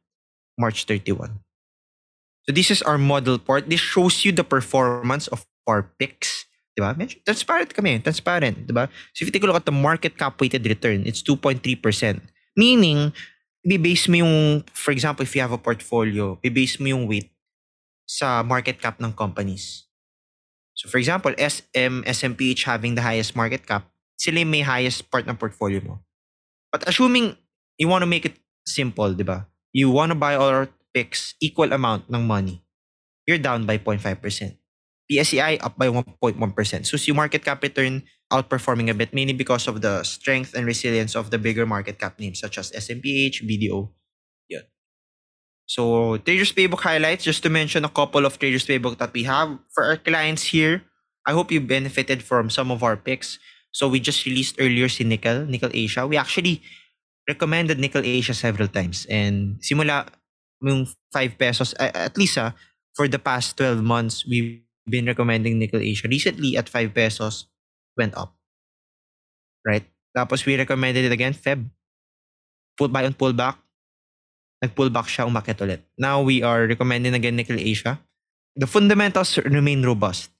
March 0.58 0.84
31. 0.84 1.40
So 2.46 2.52
this 2.52 2.70
is 2.70 2.80
our 2.82 2.98
model 2.98 3.38
part. 3.38 3.68
This 3.68 3.80
shows 3.80 4.24
you 4.24 4.32
the 4.32 4.44
performance 4.44 5.26
of 5.28 5.46
our 5.66 5.90
picks. 5.98 6.46
Diba? 6.78 6.94
Transparent 7.24 7.74
kami. 7.74 7.98
Transparent. 7.98 8.66
Diba? 8.66 8.86
So 9.12 9.24
if 9.24 9.28
you 9.28 9.32
take 9.32 9.42
a 9.42 9.46
look 9.46 9.56
at 9.56 9.66
the 9.66 9.74
market 9.74 10.16
cap 10.16 10.40
weighted 10.40 10.64
return, 10.64 11.02
it's 11.04 11.22
2.3%. 11.22 12.20
Meaning, 12.56 13.12
base 13.66 14.06
mo 14.06 14.22
yung, 14.22 14.62
for 14.72 14.92
example, 14.92 15.24
if 15.24 15.34
you 15.34 15.42
have 15.42 15.52
a 15.52 15.58
portfolio, 15.58 16.38
base 16.40 16.78
mo 16.78 16.86
yung 16.86 17.08
weight 17.08 17.32
sa 18.06 18.42
market 18.46 18.80
cap 18.80 19.02
ng 19.02 19.10
companies. 19.12 19.85
So 20.76 20.92
for 20.92 21.00
example, 21.00 21.32
SM, 21.34 22.04
SMPH 22.04 22.68
having 22.68 22.94
the 22.94 23.02
highest 23.02 23.34
market 23.34 23.64
cap, 23.64 23.88
sila 24.20 24.44
may 24.44 24.60
highest 24.60 25.08
part 25.08 25.24
ng 25.24 25.36
portfolio 25.36 25.80
mo. 25.80 26.04
But 26.70 26.84
assuming 26.84 27.36
you 27.80 27.88
want 27.88 28.04
to 28.04 28.10
make 28.10 28.28
it 28.28 28.36
simple, 28.68 29.16
di 29.16 29.24
ba? 29.24 29.48
You 29.72 29.88
want 29.88 30.12
to 30.12 30.18
buy 30.18 30.36
our 30.36 30.68
picks 30.92 31.32
equal 31.40 31.72
amount 31.72 32.12
ng 32.12 32.28
money. 32.28 32.60
You're 33.24 33.40
down 33.40 33.64
by 33.64 33.80
0.5%. 33.80 34.20
PSEI 35.06 35.62
up 35.62 35.78
by 35.78 35.88
1.1%. 35.88 36.36
So 36.84 36.96
si 36.96 37.12
market 37.12 37.44
cap 37.44 37.62
return 37.62 38.02
outperforming 38.32 38.90
a 38.90 38.94
bit, 38.94 39.14
mainly 39.14 39.34
because 39.34 39.68
of 39.68 39.80
the 39.80 40.02
strength 40.02 40.54
and 40.54 40.66
resilience 40.66 41.14
of 41.14 41.30
the 41.30 41.38
bigger 41.38 41.64
market 41.64 41.98
cap 41.98 42.18
names 42.18 42.40
such 42.40 42.58
as 42.58 42.72
SMPH, 42.72 43.46
BDO. 43.46 43.88
So 45.66 46.16
Traders 46.18 46.52
Playbook 46.52 46.80
highlights, 46.80 47.24
just 47.24 47.42
to 47.42 47.50
mention 47.50 47.84
a 47.84 47.90
couple 47.90 48.24
of 48.24 48.38
Traders 48.38 48.66
Playbook 48.66 48.98
that 48.98 49.12
we 49.12 49.24
have 49.24 49.58
for 49.74 49.84
our 49.84 49.96
clients 49.98 50.54
here. 50.54 50.82
I 51.26 51.32
hope 51.32 51.50
you 51.50 51.60
benefited 51.60 52.22
from 52.22 52.50
some 52.50 52.70
of 52.70 52.82
our 52.82 52.96
picks. 52.96 53.38
So 53.74 53.88
we 53.90 53.98
just 53.98 54.24
released 54.24 54.56
earlier 54.58 54.88
si 54.88 55.02
Nickel, 55.02 55.44
Nickel 55.44 55.74
Asia. 55.74 56.06
We 56.06 56.16
actually 56.16 56.62
recommended 57.28 57.78
Nickel 57.78 58.06
Asia 58.06 58.32
several 58.32 58.68
times. 58.68 59.06
And 59.10 59.58
simula 59.58 60.06
yung 60.62 60.86
5 61.12 61.36
pesos, 61.36 61.74
at 61.74 62.16
least 62.16 62.38
uh, 62.38 62.54
for 62.94 63.10
the 63.10 63.18
past 63.18 63.58
12 63.58 63.82
months, 63.82 64.24
we've 64.24 64.62
been 64.86 65.04
recommending 65.04 65.58
Nickel 65.58 65.82
Asia. 65.82 66.08
Recently, 66.08 66.56
at 66.56 66.70
5 66.70 66.94
pesos, 66.94 67.50
went 67.98 68.16
up. 68.16 68.38
Right? 69.66 69.84
Tapos 70.16 70.46
we 70.46 70.56
recommended 70.56 71.04
it 71.04 71.12
again, 71.12 71.34
Feb. 71.34 71.68
Pull 72.78 72.88
buy 72.88 73.04
on 73.04 73.12
pullback. 73.12 73.58
Nag-pullback 74.62 75.08
siya, 75.08 75.28
umakit 75.28 75.60
ulit. 75.60 75.84
Now 76.00 76.22
we 76.24 76.40
are 76.40 76.64
recommending 76.64 77.12
again 77.12 77.36
Nickel 77.36 77.60
Asia. 77.60 78.00
The 78.56 78.66
fundamentals 78.66 79.36
remain 79.44 79.84
robust. 79.84 80.32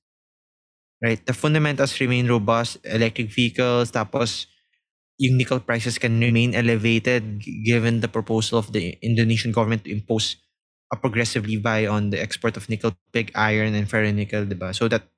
Right? 1.04 1.20
The 1.20 1.36
fundamentals 1.36 2.00
remain 2.00 2.24
robust. 2.24 2.80
Electric 2.84 3.28
vehicles, 3.28 3.92
tapos 3.92 4.48
yung 5.20 5.36
nickel 5.36 5.60
prices 5.60 5.96
can 6.00 6.20
remain 6.20 6.54
elevated 6.54 7.40
given 7.64 8.00
the 8.00 8.08
proposal 8.08 8.58
of 8.58 8.72
the 8.72 8.96
Indonesian 9.00 9.52
government 9.52 9.84
to 9.84 9.92
impose 9.92 10.36
a 10.92 10.96
progressively 10.96 11.56
buy 11.56 11.86
on 11.86 12.10
the 12.10 12.20
export 12.20 12.56
of 12.56 12.68
nickel, 12.68 12.96
pig 13.12 13.32
iron, 13.34 13.74
and 13.74 13.88
ferronickel, 13.88 14.46
diba? 14.46 14.74
So 14.74 14.88
that 14.88 15.08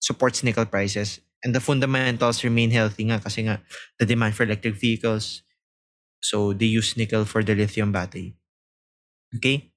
supports 0.00 0.42
nickel 0.42 0.66
prices. 0.66 1.20
And 1.42 1.54
the 1.54 1.60
fundamentals 1.60 2.44
remain 2.44 2.70
healthy 2.70 3.04
nga 3.08 3.18
kasi 3.18 3.48
nga 3.48 3.60
the 3.98 4.06
demand 4.06 4.36
for 4.36 4.44
electric 4.44 4.76
vehicles. 4.76 5.42
So 6.20 6.52
they 6.52 6.66
use 6.66 6.96
nickel 6.96 7.24
for 7.24 7.42
the 7.42 7.54
lithium 7.54 7.92
battery. 7.92 8.36
Okay? 9.36 9.72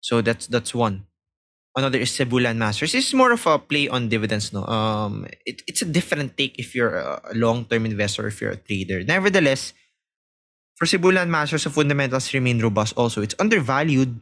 So 0.00 0.20
that's 0.20 0.46
that's 0.46 0.74
one. 0.74 1.06
Another 1.74 1.98
is 1.98 2.14
Cebu 2.14 2.38
Masters. 2.54 2.94
It's 2.94 3.12
more 3.12 3.32
of 3.32 3.42
a 3.46 3.58
play 3.58 3.88
on 3.88 4.08
dividends, 4.08 4.52
no. 4.52 4.62
Um, 4.62 5.26
it, 5.44 5.62
it's 5.66 5.82
a 5.82 5.90
different 5.90 6.38
take 6.38 6.54
if 6.56 6.72
you're 6.72 6.94
a 6.94 7.34
long-term 7.34 7.84
investor, 7.84 8.28
if 8.28 8.40
you're 8.40 8.54
a 8.54 8.56
trader. 8.56 9.02
Nevertheless, 9.02 9.74
for 10.76 10.86
Cebu 10.86 11.10
Masters, 11.26 11.64
the 11.64 11.70
fundamentals 11.70 12.32
remain 12.32 12.62
robust. 12.62 12.94
Also, 12.96 13.22
it's 13.22 13.34
undervalued. 13.40 14.20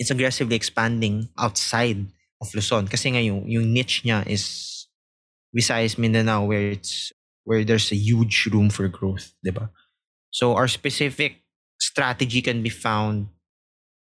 It's 0.00 0.10
aggressively 0.10 0.56
expanding 0.56 1.28
outside 1.38 2.10
of 2.40 2.50
Luzon 2.54 2.88
kasi 2.88 3.14
nga 3.14 3.22
yung, 3.22 3.46
yung 3.46 3.70
niche 3.72 4.02
niya 4.02 4.26
is 4.26 4.88
Visayas 5.54 5.94
Mindanao 5.94 6.42
where 6.42 6.74
it's 6.74 7.12
where 7.44 7.62
there's 7.62 7.92
a 7.92 7.98
huge 7.98 8.48
room 8.50 8.70
for 8.70 8.88
growth, 8.88 9.30
diba? 9.46 9.70
So 10.32 10.56
our 10.56 10.66
specific 10.66 11.44
strategy 11.78 12.40
can 12.40 12.62
be 12.62 12.72
found 12.72 13.28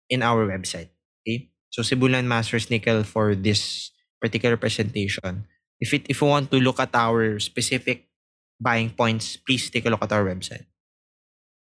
in 0.09 0.23
our 0.23 0.47
website. 0.47 0.89
Okay? 1.21 1.51
So 1.69 1.83
Cebu 1.83 2.07
Landmasters 2.07 2.71
Nickel 2.71 3.03
for 3.03 3.35
this 3.35 3.91
particular 4.19 4.55
presentation. 4.55 5.45
If 5.79 5.93
it 5.93 6.07
if 6.07 6.21
you 6.21 6.27
want 6.27 6.51
to 6.51 6.59
look 6.63 6.79
at 6.79 6.95
our 6.95 7.39
specific 7.39 8.07
buying 8.61 8.95
points, 8.95 9.35
please 9.35 9.69
take 9.69 9.85
a 9.85 9.91
look 9.91 10.03
at 10.03 10.13
our 10.13 10.23
website. 10.23 10.69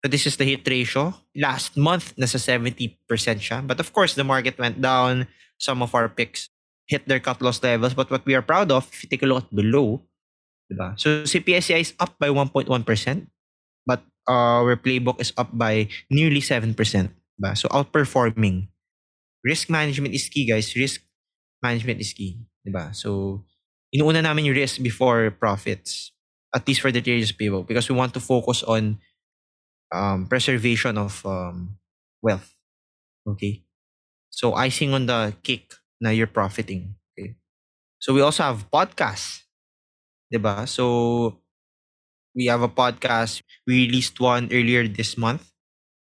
So 0.02 0.08
this 0.08 0.26
is 0.26 0.38
the 0.38 0.46
hit 0.46 0.66
ratio. 0.66 1.12
Last 1.34 1.76
month, 1.76 2.14
nasa 2.14 2.38
70% 2.38 2.94
siya. 3.10 3.66
But 3.66 3.82
of 3.82 3.92
course, 3.92 4.14
the 4.14 4.24
market 4.24 4.56
went 4.56 4.80
down. 4.80 5.26
Some 5.58 5.82
of 5.82 5.90
our 5.94 6.08
picks 6.08 6.48
hit 6.86 7.04
their 7.10 7.18
cut 7.18 7.42
loss 7.42 7.60
levels. 7.62 7.92
But 7.98 8.08
what 8.08 8.24
we 8.24 8.38
are 8.38 8.42
proud 8.42 8.70
of, 8.70 8.86
if 8.94 9.02
you 9.02 9.10
take 9.10 9.26
a 9.26 9.28
look 9.28 9.44
at 9.44 9.54
below, 9.54 10.06
diba? 10.70 10.94
so 10.94 11.26
CPSCI 11.26 11.80
is 11.82 11.92
up 11.98 12.14
by 12.18 12.30
1.1%. 12.30 12.70
Our 14.28 14.76
playbook 14.76 15.20
is 15.20 15.32
up 15.36 15.48
by 15.56 15.88
nearly 16.12 16.44
7%. 16.44 16.76
Diba? 16.76 17.56
So 17.56 17.68
outperforming 17.72 18.68
risk 19.44 19.70
management 19.70 20.14
is 20.14 20.28
key, 20.28 20.46
guys. 20.46 20.74
Risk 20.76 21.02
management 21.62 22.00
is 22.00 22.12
key. 22.12 22.38
Diba? 22.66 22.94
So, 22.94 23.42
inuuna 23.94 24.22
namin 24.22 24.44
yung 24.44 24.56
risk 24.56 24.82
before 24.82 25.30
profits. 25.30 26.12
At 26.54 26.66
least 26.66 26.80
for 26.80 26.92
the 26.92 27.00
traders 27.00 27.32
playbook. 27.32 27.68
Because 27.68 27.88
we 27.88 27.96
want 27.96 28.14
to 28.14 28.20
focus 28.20 28.62
on 28.62 28.98
um, 29.92 30.26
preservation 30.26 30.98
of 30.98 31.24
um, 31.24 31.76
wealth. 32.22 32.54
Okay? 33.26 33.64
So, 34.30 34.54
icing 34.54 34.92
on 34.92 35.06
the 35.06 35.34
cake 35.42 35.72
na 36.00 36.10
you're 36.10 36.30
profiting. 36.30 36.94
Okay? 37.14 37.36
So, 37.98 38.12
we 38.12 38.20
also 38.20 38.42
have 38.42 38.70
podcasts. 38.70 39.44
Diba? 40.32 40.68
So, 40.68 41.40
we 42.34 42.46
have 42.46 42.62
a 42.62 42.68
podcast. 42.68 43.42
We 43.66 43.86
released 43.86 44.20
one 44.20 44.48
earlier 44.52 44.86
this 44.88 45.16
month 45.18 45.52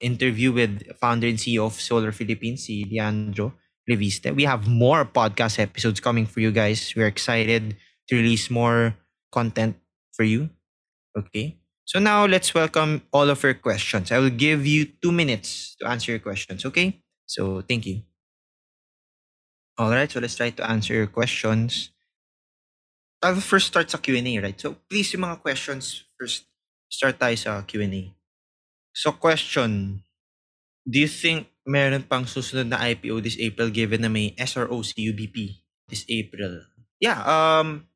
interview 0.00 0.52
with 0.52 0.82
founder 1.00 1.26
and 1.26 1.38
CEO 1.38 1.66
of 1.66 1.74
Solar 1.74 2.12
Philippines, 2.12 2.64
si 2.64 2.84
Leandro 2.84 3.52
Reviste. 3.90 4.34
We 4.34 4.44
have 4.44 4.68
more 4.68 5.04
podcast 5.04 5.58
episodes 5.58 6.00
coming 6.00 6.26
for 6.26 6.40
you 6.40 6.52
guys. 6.52 6.92
We're 6.96 7.08
excited 7.08 7.76
to 8.08 8.16
release 8.16 8.50
more 8.50 8.94
content 9.32 9.76
for 10.12 10.22
you. 10.24 10.50
Okay. 11.16 11.56
So 11.84 11.98
now 11.98 12.26
let's 12.26 12.54
welcome 12.54 13.02
all 13.12 13.30
of 13.30 13.42
your 13.42 13.54
questions. 13.54 14.12
I 14.12 14.18
will 14.18 14.30
give 14.30 14.66
you 14.66 14.84
two 15.02 15.12
minutes 15.12 15.76
to 15.80 15.88
answer 15.88 16.12
your 16.12 16.20
questions. 16.20 16.64
Okay. 16.64 17.00
So 17.26 17.62
thank 17.62 17.86
you. 17.86 18.02
All 19.78 19.90
right. 19.90 20.10
So 20.10 20.20
let's 20.20 20.36
try 20.36 20.50
to 20.50 20.70
answer 20.70 20.94
your 20.94 21.06
questions. 21.06 21.90
I'll 23.22 23.42
first 23.42 23.66
start 23.74 23.90
sa 23.90 23.98
Q&A, 23.98 24.38
right? 24.38 24.58
So 24.58 24.78
please 24.86 25.10
yung 25.14 25.26
mga 25.26 25.42
questions 25.42 26.06
first 26.14 26.46
start 26.86 27.18
tayo 27.18 27.34
sa 27.34 27.62
Q&A. 27.66 28.14
So 28.94 29.14
question, 29.14 30.02
do 30.86 30.96
you 31.02 31.10
think 31.10 31.50
meron 31.66 32.06
pang 32.06 32.24
susunod 32.24 32.70
na 32.70 32.80
IPO 32.80 33.22
this 33.22 33.38
April 33.38 33.68
given 33.68 34.06
na 34.06 34.10
may 34.10 34.32
SRO 34.38 34.80
si 34.86 35.10
UBP 35.10 35.60
this 35.90 36.06
April? 36.08 36.62
Yeah, 37.02 37.20
um, 37.26 37.86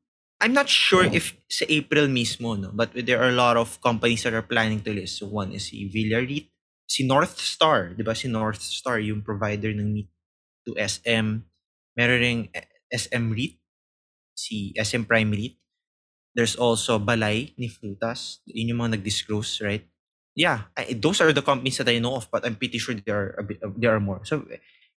I'm 0.42 0.52
not 0.52 0.66
sure 0.66 1.06
if 1.06 1.38
sa 1.46 1.66
April 1.70 2.10
mismo, 2.10 2.58
no? 2.58 2.74
but 2.74 2.90
there 2.94 3.22
are 3.22 3.30
a 3.30 3.38
lot 3.38 3.54
of 3.54 3.78
companies 3.78 4.26
that 4.26 4.34
are 4.34 4.42
planning 4.42 4.82
to 4.82 4.90
list. 4.90 5.22
So 5.22 5.30
one 5.30 5.54
is 5.54 5.70
si 5.70 5.86
Villa 5.86 6.18
REIT, 6.18 6.50
si 6.90 7.06
North 7.06 7.38
Star, 7.38 7.94
di 7.94 8.02
ba 8.02 8.14
si 8.18 8.26
North 8.26 8.58
Star 8.58 8.98
yung 8.98 9.22
provider 9.22 9.70
ng 9.70 9.86
meat 9.86 10.10
to 10.66 10.74
SM. 10.74 11.46
Meron 11.94 12.18
ring 12.18 12.40
SM 12.90 13.30
REIT, 13.30 13.61
si 14.34 14.72
SM 14.76 15.04
Prime 15.04 15.30
REIT. 15.30 15.56
There's 16.32 16.56
also 16.56 16.96
Balay 16.96 17.52
ni 17.60 17.68
Frutas. 17.68 18.40
Yun 18.48 18.72
yung 18.72 18.80
mga 18.80 18.96
nag-disclose, 18.96 19.60
right? 19.60 19.84
yeah, 20.34 20.72
I, 20.76 20.96
those 20.96 21.20
are 21.20 21.32
the 21.32 21.42
companies 21.42 21.78
that 21.78 21.88
I 21.88 21.98
know 21.98 22.16
of, 22.16 22.30
but 22.30 22.44
I'm 22.46 22.56
pretty 22.56 22.78
sure 22.78 22.94
there 22.94 23.16
are 23.16 23.34
a 23.38 23.42
bit, 23.42 23.60
there 23.76 23.94
are 23.94 24.00
more. 24.00 24.24
So 24.24 24.46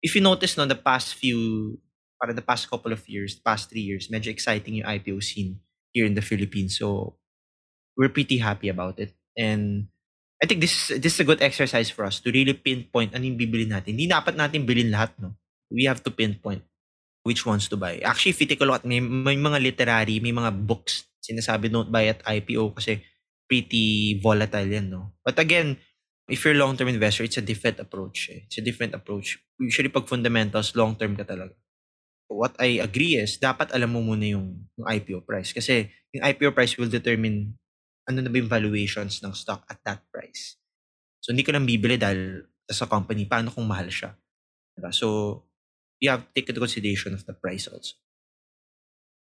if 0.02 0.14
you 0.14 0.20
notice, 0.20 0.56
no, 0.56 0.66
the 0.66 0.74
past 0.74 1.14
few, 1.14 1.78
para 2.20 2.32
the 2.32 2.42
past 2.42 2.70
couple 2.70 2.92
of 2.92 3.08
years, 3.08 3.34
past 3.34 3.70
three 3.70 3.82
years, 3.82 4.08
medyo 4.08 4.30
exciting 4.30 4.74
yung 4.74 4.86
IPO 4.86 5.22
scene 5.22 5.60
here 5.92 6.06
in 6.06 6.14
the 6.14 6.22
Philippines. 6.22 6.78
So 6.78 7.16
we're 7.96 8.08
pretty 8.08 8.38
happy 8.38 8.68
about 8.68 8.98
it. 8.98 9.14
And 9.36 9.88
I 10.42 10.46
think 10.46 10.60
this 10.60 10.88
this 10.88 11.14
is 11.14 11.20
a 11.20 11.26
good 11.26 11.42
exercise 11.42 11.90
for 11.90 12.04
us 12.04 12.20
to 12.20 12.30
really 12.30 12.54
pinpoint 12.54 13.14
ano 13.14 13.24
yung 13.24 13.38
bibili 13.38 13.66
natin. 13.66 13.98
Hindi 13.98 14.10
dapat 14.10 14.38
natin 14.38 14.66
bilhin 14.66 14.92
lahat, 14.92 15.14
no? 15.18 15.34
We 15.70 15.90
have 15.90 16.04
to 16.06 16.10
pinpoint 16.12 16.62
which 17.24 17.42
ones 17.48 17.66
to 17.72 17.76
buy. 17.76 17.98
Actually, 18.04 18.36
look 18.60 18.84
at 18.84 18.84
may, 18.84 19.00
may 19.00 19.34
mga 19.34 19.58
literary, 19.58 20.20
may 20.20 20.32
mga 20.32 20.52
books 20.68 21.08
sinasabi 21.24 21.72
don't 21.72 21.88
buy 21.88 22.12
at 22.12 22.20
IPO 22.22 22.76
kasi 22.76 23.00
pretty 23.48 24.20
volatile 24.20 24.68
yan, 24.68 24.92
no? 24.92 25.16
But 25.24 25.40
again, 25.40 25.80
if 26.28 26.44
you're 26.44 26.56
long-term 26.56 26.92
investor, 26.92 27.24
it's 27.24 27.40
a 27.40 27.44
different 27.44 27.80
approach. 27.80 28.28
Eh. 28.28 28.44
It's 28.44 28.60
a 28.60 28.64
different 28.64 28.92
approach. 28.92 29.40
Usually 29.56 29.88
pag 29.88 30.04
fundamentals, 30.04 30.76
long-term 30.76 31.16
ka 31.16 31.24
talaga. 31.24 31.56
What 32.28 32.56
I 32.60 32.84
agree 32.84 33.16
is, 33.16 33.40
dapat 33.40 33.72
alam 33.72 33.96
mo 33.96 34.04
muna 34.04 34.28
yung, 34.28 34.68
yung 34.76 34.86
IPO 34.88 35.24
price. 35.24 35.56
Kasi 35.56 35.88
yung 36.12 36.24
IPO 36.28 36.52
price 36.52 36.76
will 36.76 36.92
determine 36.92 37.56
ano 38.04 38.20
na 38.20 38.28
ba 38.28 38.36
yung 38.36 38.52
valuations 38.52 39.24
ng 39.24 39.32
stock 39.32 39.64
at 39.64 39.80
that 39.88 40.04
price. 40.12 40.60
So 41.24 41.32
hindi 41.32 41.40
ka 41.40 41.56
lang 41.56 41.64
bibili 41.64 41.96
dahil 41.96 42.44
sa 42.68 42.88
company, 42.88 43.24
paano 43.28 43.52
kung 43.52 43.64
mahal 43.64 43.88
siya? 43.88 44.12
Diba? 44.76 44.92
So, 44.92 45.40
you 46.04 46.12
have 46.12 46.28
to 46.28 46.32
take 46.36 46.52
into 46.52 46.60
consideration 46.60 47.16
of 47.16 47.24
the 47.24 47.32
price 47.32 47.64
also. 47.66 47.96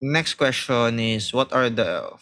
Next 0.00 0.34
question 0.34 0.98
is, 0.98 1.30
what 1.30 1.52
are 1.52 1.68
the 1.68 2.16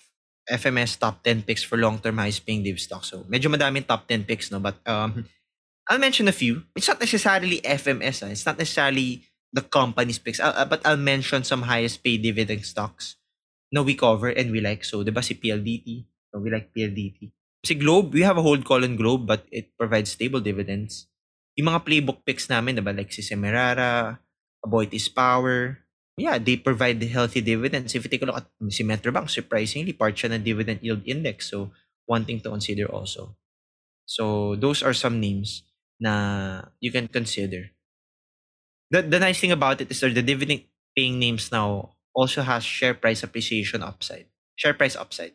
FMS 0.50 0.98
top 0.98 1.22
10 1.22 1.46
picks 1.46 1.62
for 1.62 1.78
long-term 1.78 2.18
highest-paying 2.18 2.66
div 2.66 2.82
stocks. 2.82 3.14
So, 3.14 3.22
medyo 3.30 3.46
madaming 3.46 3.86
top 3.86 4.10
10 4.10 4.26
picks, 4.26 4.50
no? 4.50 4.58
But 4.58 4.82
um, 4.84 5.24
I'll 5.88 6.02
mention 6.02 6.26
a 6.26 6.34
few. 6.34 6.66
It's 6.74 6.90
not 6.90 6.98
necessarily 6.98 7.62
FMS. 7.62 8.26
Ah. 8.26 8.34
It's 8.34 8.44
not 8.44 8.58
necessarily 8.58 9.22
the 9.54 9.62
company's 9.62 10.18
picks. 10.18 10.42
Uh, 10.42 10.66
but 10.66 10.82
I'll 10.84 10.98
mention 10.98 11.46
some 11.46 11.62
highest-paid 11.70 12.22
dividend 12.22 12.66
stocks 12.66 13.16
no 13.70 13.82
we 13.86 13.94
cover 13.94 14.28
and 14.28 14.50
we 14.50 14.60
like. 14.60 14.82
So, 14.82 15.02
di 15.06 15.14
ba 15.14 15.22
si 15.22 15.38
PLDT? 15.38 15.86
We 16.34 16.50
like 16.50 16.74
PLDT. 16.74 17.30
Si 17.62 17.74
Globe, 17.74 18.14
we 18.14 18.22
have 18.22 18.38
a 18.38 18.42
hold 18.42 18.66
call 18.66 18.82
on 18.82 18.94
Globe 18.98 19.26
but 19.26 19.46
it 19.50 19.74
provides 19.78 20.10
stable 20.14 20.42
dividends. 20.42 21.06
Yung 21.58 21.70
mga 21.70 21.82
playbook 21.86 22.22
picks 22.26 22.46
namin, 22.50 22.78
di 22.78 22.82
ba? 22.82 22.94
Like 22.94 23.10
si 23.14 23.22
Semirara, 23.22 24.18
Aboitiz 24.64 25.08
Power, 25.08 25.80
yeah, 26.20 26.36
they 26.36 26.56
provide 26.60 27.00
the 27.00 27.08
healthy 27.08 27.40
dividends. 27.40 27.94
If 27.94 28.04
you 28.04 28.10
take 28.12 28.22
a 28.22 28.26
look 28.28 28.44
at 28.44 28.48
si 28.68 28.84
Metrobank, 28.84 29.32
surprisingly, 29.32 29.96
part 29.96 30.14
siya 30.14 30.36
ng 30.36 30.44
dividend 30.44 30.84
yield 30.84 31.00
index. 31.08 31.48
So, 31.48 31.72
one 32.04 32.28
thing 32.28 32.44
to 32.44 32.52
consider 32.52 32.84
also. 32.92 33.36
So, 34.04 34.54
those 34.56 34.84
are 34.84 34.92
some 34.92 35.20
names 35.20 35.64
na 35.96 36.68
you 36.80 36.92
can 36.92 37.08
consider. 37.08 37.72
The, 38.90 39.02
the 39.02 39.20
nice 39.20 39.40
thing 39.40 39.52
about 39.52 39.80
it 39.80 39.90
is 39.90 40.00
that 40.00 40.14
the 40.14 40.22
dividend 40.22 40.68
paying 40.96 41.18
names 41.18 41.48
now 41.52 41.96
also 42.12 42.42
has 42.42 42.64
share 42.64 42.92
price 42.92 43.22
appreciation 43.22 43.82
upside. 43.82 44.26
Share 44.56 44.74
price 44.74 44.96
upside. 44.96 45.32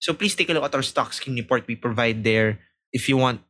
So, 0.00 0.14
please 0.14 0.34
take 0.34 0.48
a 0.48 0.54
look 0.56 0.64
at 0.64 0.74
our 0.74 0.86
stock 0.86 1.12
scheme 1.12 1.36
report 1.36 1.68
we 1.68 1.76
provide 1.76 2.24
there. 2.24 2.60
If 2.88 3.08
you 3.08 3.18
want 3.20 3.44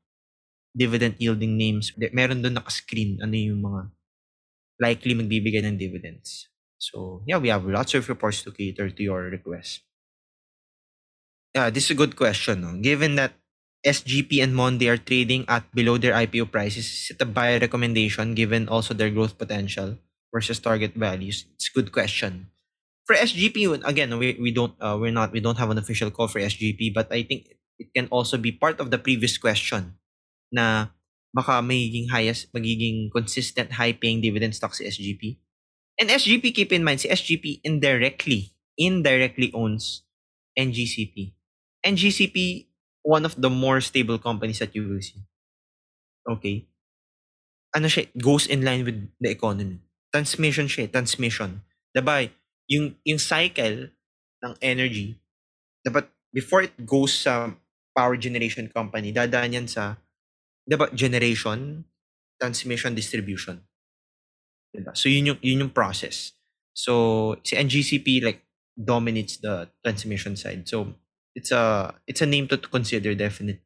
dividend 0.74 1.14
yielding 1.22 1.55
names, 1.55 1.94
meron 2.11 2.42
doon 2.42 2.59
naka-screen 2.59 3.22
ano 3.22 3.35
yung 3.38 3.62
mga 3.62 3.90
likely 4.81 5.14
magbibigay 5.14 5.62
ng 5.62 5.77
dividends. 5.77 6.49
So, 6.81 7.21
yeah, 7.29 7.37
we 7.37 7.53
have 7.53 7.69
lots 7.69 7.93
of 7.93 8.09
reports 8.09 8.43
to 8.43 8.51
cater 8.51 8.88
to 8.88 9.03
your 9.05 9.29
request. 9.29 9.85
Yeah, 11.55 11.69
this 11.69 11.85
is 11.85 11.93
a 11.93 12.01
good 12.01 12.16
question. 12.16 12.64
No? 12.64 12.73
Given 12.81 13.21
that 13.21 13.37
SGP 13.85 14.43
and 14.43 14.57
Monde 14.57 14.88
are 14.88 14.97
trading 14.97 15.45
at 15.49 15.69
below 15.75 15.99
their 15.99 16.16
IPO 16.16 16.51
prices, 16.51 16.88
is 16.88 17.11
it 17.12 17.21
a 17.21 17.29
buy 17.29 17.59
recommendation 17.59 18.35
given 18.35 18.69
also 18.69 18.95
their 18.95 19.11
growth 19.11 19.37
potential 19.37 20.01
versus 20.33 20.59
target 20.59 20.95
values? 20.95 21.45
It's 21.55 21.69
a 21.69 21.77
good 21.77 21.93
question. 21.93 22.49
For 23.05 23.16
SGP, 23.16 23.85
again, 23.85 24.16
we, 24.19 24.38
we 24.40 24.53
don't 24.53 24.73
uh, 24.81 24.97
we're 25.01 25.11
not 25.11 25.33
we 25.33 25.40
don't 25.40 25.59
have 25.59 25.71
an 25.71 25.79
official 25.79 26.11
call 26.11 26.29
for 26.29 26.38
SGP, 26.38 26.95
but 26.95 27.11
I 27.11 27.25
think 27.25 27.57
it 27.79 27.93
can 27.97 28.07
also 28.09 28.38
be 28.38 28.53
part 28.53 28.79
of 28.79 28.93
the 28.93 28.99
previous 28.99 29.37
question 29.37 29.99
na 30.53 30.95
baka 31.31 31.62
magiging 31.62 32.11
highest, 32.11 32.51
magiging 32.53 33.11
consistent 33.11 33.79
high-paying 33.79 34.21
dividend 34.21 34.55
stock 34.55 34.75
si 34.75 34.87
SGP. 34.87 35.38
And 36.01 36.11
SGP, 36.11 36.55
keep 36.55 36.73
in 36.73 36.83
mind, 36.83 37.03
si 37.03 37.09
SGP 37.09 37.61
indirectly, 37.62 38.57
indirectly 38.79 39.53
owns 39.55 40.03
NGCP. 40.59 41.33
NGCP, 41.85 42.66
one 43.03 43.25
of 43.25 43.37
the 43.37 43.51
more 43.51 43.81
stable 43.81 44.19
companies 44.19 44.59
that 44.59 44.75
you 44.75 44.88
will 44.88 45.01
see. 45.01 45.23
Okay? 46.29 46.66
Ano 47.77 47.87
siya, 47.87 48.09
goes 48.19 48.47
in 48.49 48.64
line 48.64 48.85
with 48.85 48.99
the 49.21 49.31
economy. 49.31 49.79
Transmission 50.11 50.66
siya, 50.66 50.90
transmission. 50.90 51.62
Diba, 51.95 52.27
yung, 52.66 52.97
yung 53.07 53.21
cycle 53.21 53.95
ng 54.43 54.53
energy, 54.59 55.14
dapat 55.87 56.09
before 56.35 56.66
it 56.66 56.75
goes 56.83 57.14
sa 57.14 57.55
power 57.95 58.16
generation 58.16 58.66
company, 58.73 59.12
dadaan 59.12 59.55
yan 59.55 59.69
sa 59.69 60.01
diba, 60.71 60.87
generation, 60.95 61.85
transmission, 62.39 62.95
distribution. 62.95 63.59
Diba? 64.71 64.95
So 64.95 65.11
yun 65.11 65.35
yung, 65.35 65.41
yun 65.43 65.67
yung 65.67 65.75
process. 65.75 66.33
So 66.73 67.37
si 67.43 67.57
NGCP 67.57 68.23
like 68.23 68.47
dominates 68.79 69.37
the 69.39 69.69
transmission 69.85 70.37
side. 70.37 70.69
So 70.69 70.95
it's 71.35 71.51
a 71.51 71.95
it's 72.07 72.23
a 72.23 72.27
name 72.27 72.49
to 72.49 72.57
to 72.57 72.69
consider 72.69 73.15
definitely. 73.15 73.61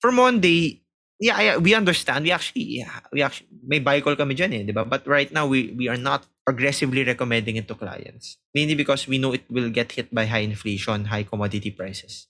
For 0.00 0.12
Monde, 0.12 0.78
yeah, 1.18 1.40
yeah, 1.40 1.56
we 1.56 1.74
understand. 1.74 2.24
We 2.24 2.30
actually 2.30 2.84
yeah, 2.84 3.02
we 3.12 3.22
actually 3.22 3.50
may 3.66 3.80
buy 3.82 4.00
call 4.00 4.14
kami 4.14 4.38
dyan 4.38 4.54
eh, 4.54 4.62
diba? 4.62 4.86
But 4.86 5.06
right 5.06 5.30
now 5.32 5.46
we 5.46 5.74
we 5.74 5.88
are 5.88 5.98
not 5.98 6.28
aggressively 6.46 7.02
recommending 7.04 7.56
it 7.56 7.66
to 7.68 7.74
clients. 7.74 8.38
Mainly 8.54 8.78
because 8.78 9.08
we 9.08 9.18
know 9.18 9.34
it 9.34 9.44
will 9.50 9.70
get 9.70 9.92
hit 9.92 10.14
by 10.14 10.26
high 10.30 10.46
inflation, 10.46 11.10
high 11.10 11.26
commodity 11.26 11.74
prices 11.74 12.28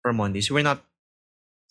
for 0.00 0.12
Monde. 0.12 0.40
So 0.44 0.54
we're 0.54 0.66
not 0.66 0.84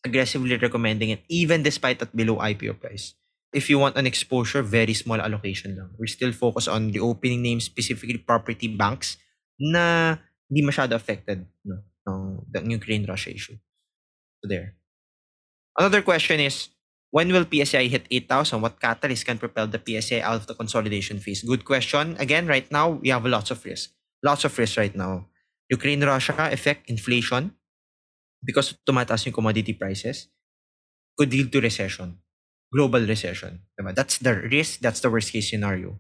aggressively 0.06 0.58
recommending 0.58 1.10
it 1.10 1.24
even 1.30 1.64
despite 1.64 2.02
at 2.02 2.16
below 2.16 2.38
IPO 2.38 2.80
price. 2.80 3.14
If 3.54 3.70
you 3.70 3.80
want 3.80 3.96
an 3.96 4.06
exposure, 4.06 4.62
very 4.62 4.94
small 4.94 5.20
allocation 5.22 5.78
lang. 5.78 5.96
We're 5.98 6.12
still 6.12 6.36
focused 6.36 6.68
on 6.68 6.92
the 6.92 7.00
opening 7.00 7.42
names, 7.42 7.64
specifically 7.64 8.20
property 8.20 8.68
banks 8.68 9.18
na 9.58 10.18
hindi 10.52 10.62
masyado 10.68 10.94
affected 10.94 11.48
no, 11.64 11.82
ng 12.08 12.44
the 12.52 12.60
Ukraine-Russia 12.76 13.32
issue. 13.32 13.58
So 14.44 14.52
there. 14.52 14.76
Another 15.80 16.02
question 16.02 16.40
is, 16.40 16.70
when 17.12 17.32
will 17.32 17.46
PSEi 17.46 17.88
hit 17.90 18.06
8,000? 18.12 18.62
What 18.62 18.80
catalyst 18.80 19.26
can 19.26 19.38
propel 19.38 19.68
the 19.68 19.80
PSEi 19.80 20.22
out 20.22 20.44
of 20.44 20.48
the 20.48 20.54
consolidation 20.54 21.20
phase? 21.20 21.42
Good 21.42 21.64
question. 21.66 22.16
Again, 22.20 22.48
right 22.48 22.70
now, 22.72 23.00
we 23.00 23.10
have 23.10 23.26
lots 23.26 23.50
of 23.50 23.64
risk. 23.64 23.92
Lots 24.24 24.44
of 24.44 24.58
risk 24.58 24.78
right 24.78 24.96
now. 24.96 25.28
Ukraine-Russia 25.70 26.52
effect, 26.52 26.90
inflation, 26.90 27.56
because 28.44 28.78
tumataas 28.86 29.26
yung 29.26 29.36
commodity 29.36 29.74
prices, 29.74 30.30
could 31.18 31.34
lead 31.34 31.50
to 31.50 31.60
recession. 31.60 32.22
Global 32.70 33.02
recession. 33.08 33.64
Diba? 33.74 33.96
That's 33.96 34.22
the 34.22 34.38
risk, 34.48 34.80
that's 34.80 35.02
the 35.02 35.10
worst 35.10 35.34
case 35.34 35.50
scenario. 35.50 35.98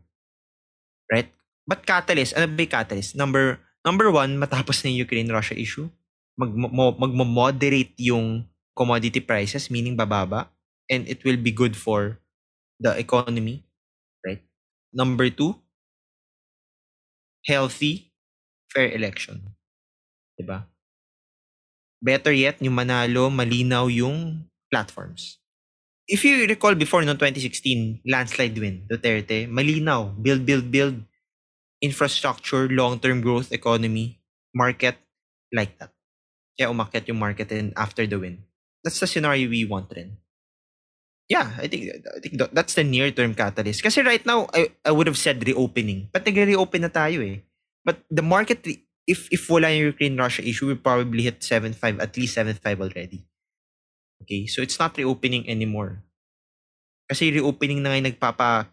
Right? 1.11 1.31
But 1.65 1.83
catalyst, 1.83 2.37
ano 2.37 2.47
ba 2.47 2.63
yung 2.63 2.75
catalyst? 2.75 3.15
Number, 3.17 3.59
number 3.83 4.11
one, 4.11 4.37
matapos 4.37 4.83
na 4.83 4.91
yung 4.93 5.07
Ukraine-Russia 5.09 5.57
issue, 5.57 5.89
mag, 6.37 6.53
mag-moderate 6.95 7.97
yung 7.97 8.45
commodity 8.77 9.19
prices, 9.19 9.73
meaning 9.73 9.97
bababa, 9.97 10.53
and 10.87 11.09
it 11.09 11.25
will 11.25 11.35
be 11.35 11.51
good 11.51 11.75
for 11.75 12.21
the 12.79 12.93
economy. 12.95 13.65
Right? 14.21 14.45
Number 14.93 15.33
two, 15.33 15.57
healthy, 17.43 18.13
fair 18.69 18.91
election. 18.93 19.55
Diba? 20.37 20.67
Better 22.01 22.31
yet, 22.31 22.61
yung 22.61 22.77
manalo, 22.77 23.29
malinaw 23.33 23.89
yung 23.89 24.45
platforms. 24.69 25.41
If 26.07 26.23
you 26.23 26.47
recall 26.47 26.75
before, 26.75 27.03
no 27.03 27.17
2016, 27.17 28.07
landslide 28.07 28.55
win, 28.57 28.87
Duterte, 28.87 29.49
malinaw, 29.49 30.15
build, 30.21 30.45
build, 30.45 30.71
build, 30.71 31.03
infrastructure, 31.81 32.69
long-term 32.69 33.21
growth, 33.21 33.51
economy, 33.51 34.21
market, 34.55 34.95
like 35.51 35.77
that. 35.79 35.91
Kaya 36.57 36.73
umakyat 36.73 37.05
yung 37.07 37.21
market 37.21 37.51
and 37.53 37.73
after 37.77 38.07
the 38.07 38.17
win. 38.17 38.41
That's 38.81 38.99
the 38.99 39.07
scenario 39.07 39.49
we 39.49 39.65
want 39.65 39.91
rin. 39.93 40.17
Yeah, 41.27 41.51
I 41.59 41.67
think 41.67 41.91
I 41.91 42.19
think 42.23 42.39
that's 42.55 42.73
the 42.73 42.87
near-term 42.87 43.35
catalyst. 43.35 43.83
Kasi 43.83 43.99
right 43.99 44.23
now, 44.23 44.47
I, 44.55 44.71
I 44.87 44.95
would 44.95 45.11
have 45.11 45.19
said 45.19 45.43
reopening. 45.43 46.07
But 46.15 46.23
nagre-reopen 46.23 46.87
na 46.87 46.91
tayo 46.91 47.19
eh. 47.19 47.43
But 47.83 47.99
the 48.07 48.23
market 48.23 48.63
if 49.07 49.31
if 49.31 49.47
wala 49.47 49.71
yung 49.71 49.95
Ukraine-Russia 49.95 50.43
issue, 50.43 50.67
we 50.67 50.75
probably 50.75 51.23
hit 51.23 51.39
7.5, 51.39 52.03
at 52.03 52.11
least 52.19 52.35
7.5 52.35 52.83
already. 52.83 53.23
Okay, 54.21 54.45
so 54.45 54.59
it's 54.59 54.77
not 54.77 54.93
reopening 54.99 55.47
anymore. 55.47 56.03
Kasi 57.07 57.31
reopening 57.31 57.79
na 57.79 57.95
ngayon 57.95 58.11
nagpapa 58.11 58.67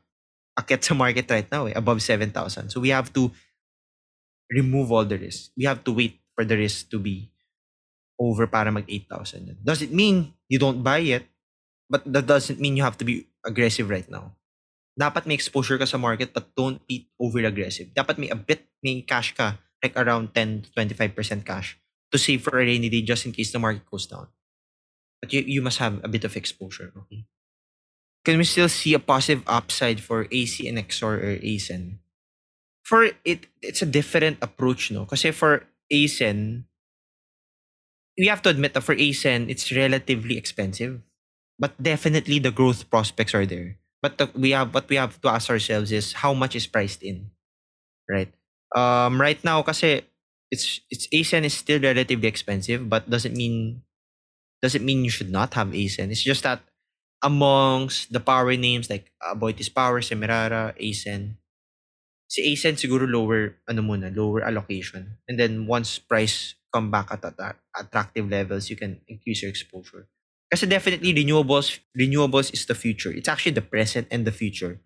akit 0.59 0.83
sa 0.83 0.99
market 0.99 1.31
right 1.31 1.47
now, 1.47 1.71
eh, 1.71 1.79
above 1.79 2.03
7,000. 2.03 2.35
So 2.75 2.83
we 2.83 2.91
have 2.91 3.15
to 3.15 3.31
remove 4.51 4.91
all 4.91 5.07
the 5.07 5.15
risk. 5.15 5.55
We 5.55 5.71
have 5.71 5.87
to 5.87 5.95
wait 5.95 6.19
for 6.35 6.43
the 6.43 6.59
risk 6.59 6.91
to 6.91 6.99
be 6.99 7.31
over 8.19 8.51
para 8.51 8.75
mag 8.75 8.91
8,000. 8.91 9.63
Does 9.63 9.83
it 9.83 9.95
mean 9.95 10.35
you 10.51 10.59
don't 10.59 10.83
buy 10.83 11.03
it? 11.03 11.31
But 11.87 12.03
that 12.11 12.27
doesn't 12.27 12.59
mean 12.59 12.75
you 12.75 12.83
have 12.83 12.99
to 12.99 13.07
be 13.07 13.31
aggressive 13.47 13.87
right 13.87 14.07
now. 14.11 14.35
Dapat 14.99 15.27
may 15.27 15.35
exposure 15.35 15.79
ka 15.79 15.87
sa 15.87 15.99
market 15.99 16.35
but 16.35 16.51
don't 16.55 16.83
be 16.87 17.11
over 17.19 17.43
aggressive. 17.43 17.91
Dapat 17.95 18.19
may 18.19 18.31
a 18.31 18.39
bit, 18.39 18.67
may 18.83 19.03
cash 19.03 19.35
ka 19.35 19.59
like 19.85 19.93
around 20.01 20.33
10 20.33 20.63
to 20.63 20.69
25% 20.73 21.45
cash 21.45 21.77
to 22.11 22.17
save 22.17 22.43
for 22.43 22.57
a 22.57 22.65
rainy 22.65 22.89
day 22.89 23.03
just 23.03 23.27
in 23.29 23.33
case 23.33 23.53
the 23.53 23.61
market 23.61 23.85
goes 23.85 24.07
down. 24.09 24.27
But 25.21 25.33
you, 25.33 25.45
you 25.45 25.61
must 25.61 25.79
have 25.79 26.01
a 26.03 26.09
bit 26.09 26.25
of 26.25 26.37
exposure. 26.37 26.93
Okay. 26.97 27.27
Can 28.25 28.39
we 28.39 28.45
still 28.45 28.69
see 28.69 28.95
a 28.95 28.99
positive 28.99 29.45
upside 29.47 30.01
for 30.01 30.27
AC 30.33 30.67
and 30.67 30.79
XOR 30.79 31.21
or 31.21 31.39
ACEN? 31.45 32.01
For 32.83 33.13
it, 33.25 33.47
it's 33.61 33.83
a 33.83 33.87
different 33.87 34.39
approach, 34.41 34.91
no? 34.91 35.05
Because 35.05 35.25
for 35.37 35.65
ACEN, 35.93 36.65
we 38.19 38.27
have 38.27 38.41
to 38.43 38.49
admit 38.49 38.73
that 38.75 38.83
for 38.83 38.95
ACEN, 38.95 39.51
it's 39.51 39.73
relatively 39.73 40.37
expensive. 40.37 41.01
But 41.59 41.81
definitely 41.81 42.39
the 42.39 42.51
growth 42.51 42.89
prospects 42.91 43.35
are 43.35 43.47
there. 43.47 43.77
But 44.03 44.19
the, 44.19 44.29
we 44.35 44.51
have 44.51 44.75
what 44.75 44.89
we 44.89 44.97
have 44.97 45.21
to 45.21 45.29
ask 45.29 45.49
ourselves 45.49 45.93
is 45.93 46.25
how 46.25 46.35
much 46.35 46.57
is 46.57 46.67
priced 46.67 47.03
in, 47.03 47.31
right? 48.09 48.33
Um, 48.75 49.21
right 49.21 49.39
now, 49.45 49.63
kasi 49.63 50.03
it's 50.51 50.81
it's 50.91 51.07
ACEN 51.13 51.45
is 51.45 51.55
still 51.55 51.81
relatively 51.81 52.27
expensive, 52.29 52.89
but 52.91 53.09
doesn't 53.09 53.37
mean 53.37 53.83
doesn't 54.63 54.85
mean 54.85 55.05
you 55.05 55.11
should 55.13 55.31
not 55.31 55.55
have 55.55 55.75
ACEN. 55.75 56.11
It's 56.11 56.25
just 56.25 56.43
that 56.45 56.63
amongst 57.23 58.13
the 58.13 58.21
power 58.21 58.57
names 58.57 58.91
like 58.91 59.13
Aboitiz 59.23 59.73
Power, 59.73 60.01
Semirara, 60.01 60.75
ACEN, 60.79 61.39
si 62.29 62.43
ACEN 62.53 62.77
siguro 62.77 63.07
lower 63.07 63.57
ano 63.69 63.83
muna, 63.83 64.15
lower 64.15 64.43
allocation. 64.43 65.19
And 65.29 65.39
then 65.39 65.67
once 65.67 65.99
price 65.99 66.55
come 66.73 66.91
back 66.91 67.13
at, 67.13 67.25
at 67.25 67.57
attractive 67.79 68.29
levels, 68.31 68.71
you 68.71 68.77
can 68.77 69.01
increase 69.09 69.43
your 69.43 69.51
exposure. 69.51 70.09
Kasi 70.51 70.67
definitely 70.67 71.15
renewables 71.15 71.79
renewables 71.99 72.53
is 72.53 72.67
the 72.67 72.75
future. 72.75 73.11
It's 73.11 73.29
actually 73.29 73.57
the 73.59 73.65
present 73.65 74.09
and 74.11 74.27
the 74.27 74.33
future, 74.35 74.81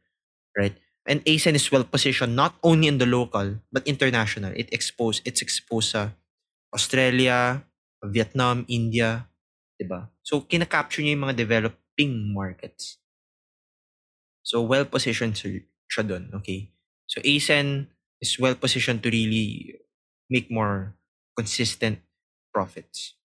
right? 0.56 0.76
And 1.08 1.24
ACEN 1.24 1.56
is 1.56 1.72
well 1.72 1.88
positioned 1.88 2.36
not 2.36 2.60
only 2.60 2.86
in 2.86 3.00
the 3.00 3.08
local 3.08 3.64
but 3.72 3.88
international. 3.88 4.52
It 4.52 4.68
exposed 4.76 5.24
it's 5.24 5.40
exposed 5.40 5.96
sa 5.96 6.12
Australia, 6.76 7.64
Vietnam, 8.04 8.68
India, 8.68 9.24
'di 9.80 9.88
ba? 9.88 10.12
So 10.20 10.44
kina-capture 10.44 11.00
niya 11.00 11.16
yung 11.16 11.24
mga 11.24 11.40
developing 11.40 12.36
markets. 12.36 13.00
So 14.44 14.60
well 14.60 14.84
positioned 14.84 15.40
siya 15.40 16.04
doon, 16.04 16.28
okay? 16.36 16.76
So 17.08 17.24
ACEN 17.24 17.88
is 18.20 18.36
well 18.36 18.54
positioned 18.54 19.00
to 19.02 19.08
really 19.08 19.80
make 20.28 20.52
more 20.52 20.92
consistent 21.32 22.04
profits. 22.52 23.16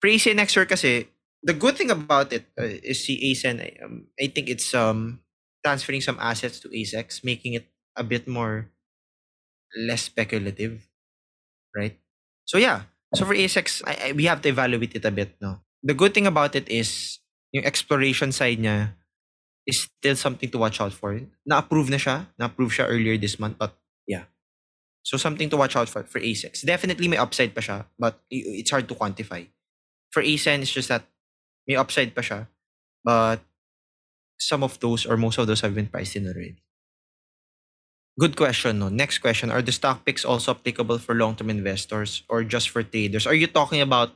For 0.00 0.12
ACN 0.12 0.44
Nextware 0.44 0.68
kasi, 0.68 1.08
the 1.42 1.56
good 1.56 1.80
thing 1.80 1.90
about 1.90 2.32
it 2.36 2.44
uh, 2.60 2.68
is 2.84 3.00
si 3.06 3.16
ACEN, 3.32 3.64
um, 3.80 4.12
I 4.20 4.28
think 4.28 4.52
it's 4.52 4.74
um 4.76 5.24
transferring 5.64 6.00
some 6.00 6.18
assets 6.20 6.60
to 6.60 6.68
ACEX, 6.68 7.24
making 7.24 7.54
it 7.54 7.66
a 7.96 8.04
bit 8.04 8.28
more 8.28 8.70
less 9.76 10.02
speculative, 10.02 10.88
right? 11.76 11.98
So 12.44 12.58
yeah, 12.58 12.88
so 13.14 13.24
for 13.24 13.34
ACEX, 13.34 13.82
I, 13.86 14.08
I, 14.08 14.12
we 14.12 14.24
have 14.24 14.42
to 14.42 14.48
evaluate 14.48 14.94
it 14.94 15.04
a 15.04 15.10
bit, 15.10 15.36
no? 15.40 15.60
The 15.82 15.94
good 15.94 16.14
thing 16.14 16.26
about 16.26 16.54
it 16.54 16.68
is 16.68 17.18
yung 17.52 17.64
exploration 17.64 18.32
side 18.32 18.58
niya 18.58 18.94
is 19.66 19.88
still 19.88 20.16
something 20.16 20.50
to 20.50 20.58
watch 20.58 20.80
out 20.80 20.92
for. 20.92 21.20
Na-approve 21.46 21.90
na 21.90 21.96
siya. 21.96 22.26
Na-approve 22.38 22.72
siya 22.72 22.88
earlier 22.88 23.16
this 23.16 23.38
month, 23.38 23.58
but 23.58 23.76
yeah. 24.06 24.24
So 25.04 25.16
something 25.16 25.48
to 25.50 25.56
watch 25.56 25.76
out 25.76 25.88
for 25.88 26.04
for 26.04 26.20
ACEX. 26.20 26.64
Definitely 26.64 27.08
may 27.08 27.16
upside 27.16 27.54
pa 27.54 27.60
siya, 27.60 27.84
but 27.98 28.20
it's 28.28 28.70
hard 28.70 28.88
to 28.88 28.94
quantify. 28.96 29.48
For 30.10 30.20
ACEN, 30.20 30.60
it's 30.60 30.72
just 30.72 30.88
that 30.88 31.04
may 31.68 31.76
upside 31.76 32.12
pa 32.16 32.20
siya, 32.20 32.48
but 33.04 33.40
some 34.38 34.62
of 34.62 34.80
those 34.80 35.04
or 35.06 35.16
most 35.16 35.38
of 35.38 35.46
those 35.46 35.60
have 35.60 35.74
been 35.74 35.86
priced 35.86 36.16
in 36.16 36.26
already. 36.26 36.56
Good 38.18 38.34
question. 38.34 38.82
No. 38.82 38.88
Next 38.90 39.18
question: 39.22 39.50
Are 39.50 39.62
the 39.62 39.70
stock 39.70 40.02
picks 40.02 40.24
also 40.26 40.50
applicable 40.50 40.98
for 40.98 41.14
long-term 41.14 41.50
investors 41.50 42.26
or 42.26 42.42
just 42.42 42.70
for 42.70 42.82
traders? 42.82 43.26
Are 43.26 43.34
you 43.34 43.46
talking 43.46 43.80
about 43.80 44.10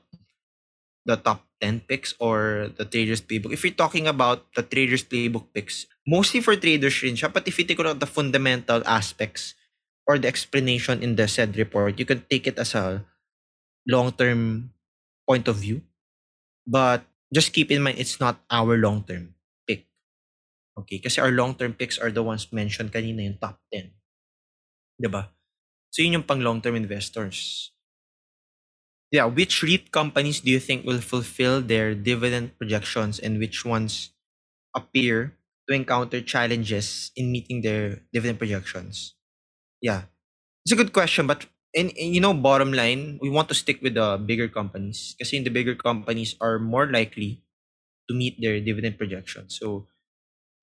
the 1.06 1.14
top 1.14 1.46
10 1.62 1.86
picks 1.86 2.14
or 2.18 2.70
the 2.74 2.84
traders 2.84 3.22
playbook? 3.22 3.54
If 3.54 3.62
you're 3.62 3.78
talking 3.78 4.06
about 4.10 4.46
the 4.58 4.62
traders 4.66 5.06
playbook 5.06 5.54
picks, 5.54 5.86
mostly 6.06 6.42
for 6.42 6.58
traders 6.58 6.98
rin 7.02 7.14
siya. 7.14 7.30
But 7.30 7.46
if 7.46 7.58
you 7.58 7.64
take 7.64 7.78
at 7.78 8.02
the 8.02 8.10
fundamental 8.10 8.82
aspects 8.86 9.54
or 10.06 10.18
the 10.18 10.26
explanation 10.26 10.98
in 11.02 11.14
the 11.14 11.30
said 11.30 11.54
report, 11.54 11.98
you 11.98 12.06
can 12.06 12.26
take 12.26 12.50
it 12.50 12.58
as 12.58 12.74
a 12.74 13.06
long-term 13.86 14.70
point 15.28 15.46
of 15.46 15.62
view. 15.62 15.82
But 16.66 17.06
just 17.34 17.54
keep 17.54 17.70
in 17.70 17.82
mind, 17.82 17.98
it's 17.98 18.18
not 18.18 18.42
our 18.50 18.74
long-term. 18.78 19.34
Okay? 20.78 20.98
Kasi 20.98 21.20
our 21.20 21.30
long-term 21.30 21.74
picks 21.74 21.98
are 21.98 22.10
the 22.10 22.22
ones 22.22 22.48
mentioned 22.52 22.92
kanina 22.92 23.24
yung 23.24 23.38
top 23.38 23.60
10. 23.72 23.92
Diba? 25.02 25.28
So 25.92 26.00
yun 26.00 26.20
yung 26.20 26.28
pang 26.28 26.40
long-term 26.40 26.76
investors. 26.76 27.70
Yeah, 29.12 29.28
which 29.28 29.60
REIT 29.60 29.92
companies 29.92 30.40
do 30.40 30.50
you 30.50 30.58
think 30.58 30.88
will 30.88 31.04
fulfill 31.04 31.60
their 31.60 31.94
dividend 31.94 32.56
projections 32.56 33.20
and 33.20 33.36
which 33.36 33.60
ones 33.60 34.16
appear 34.72 35.36
to 35.68 35.76
encounter 35.76 36.24
challenges 36.24 37.12
in 37.14 37.30
meeting 37.30 37.60
their 37.60 38.00
dividend 38.12 38.38
projections? 38.38 39.12
Yeah. 39.82 40.08
It's 40.64 40.72
a 40.72 40.80
good 40.80 40.94
question, 40.94 41.26
but 41.26 41.44
in, 41.74 41.90
in 41.90 42.14
you 42.14 42.20
know, 42.20 42.32
bottom 42.32 42.72
line, 42.72 43.18
we 43.20 43.28
want 43.28 43.48
to 43.48 43.54
stick 43.54 43.82
with 43.82 43.94
the 43.94 44.16
bigger 44.16 44.48
companies 44.48 45.14
kasi 45.18 45.42
the 45.42 45.50
bigger 45.50 45.74
companies 45.74 46.36
are 46.40 46.58
more 46.58 46.86
likely 46.86 47.42
to 48.08 48.14
meet 48.14 48.40
their 48.40 48.60
dividend 48.60 48.96
projections. 48.96 49.58
So 49.58 49.88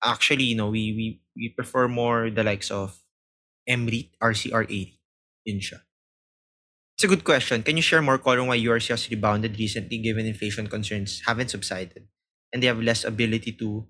actually, 0.04 0.44
you 0.44 0.56
know, 0.56 0.70
we 0.70 0.92
we 0.92 1.06
we 1.36 1.48
prefer 1.50 1.88
more 1.88 2.30
the 2.30 2.44
likes 2.44 2.70
of 2.70 2.98
MREIT, 3.68 4.10
RCR80, 4.22 4.98
yun 5.44 5.60
siya. 5.60 5.80
It's 6.96 7.04
a 7.04 7.08
good 7.08 7.24
question. 7.24 7.62
Can 7.62 7.76
you 7.76 7.82
share 7.82 8.02
more 8.02 8.18
color 8.18 8.40
on 8.40 8.48
why 8.48 8.58
URC 8.60 8.88
has 8.92 9.08
rebounded 9.08 9.58
recently 9.58 9.96
given 9.98 10.26
inflation 10.26 10.66
concerns 10.68 11.22
haven't 11.24 11.48
subsided 11.48 12.04
and 12.52 12.62
they 12.62 12.66
have 12.68 12.80
less 12.82 13.04
ability 13.04 13.52
to 13.56 13.86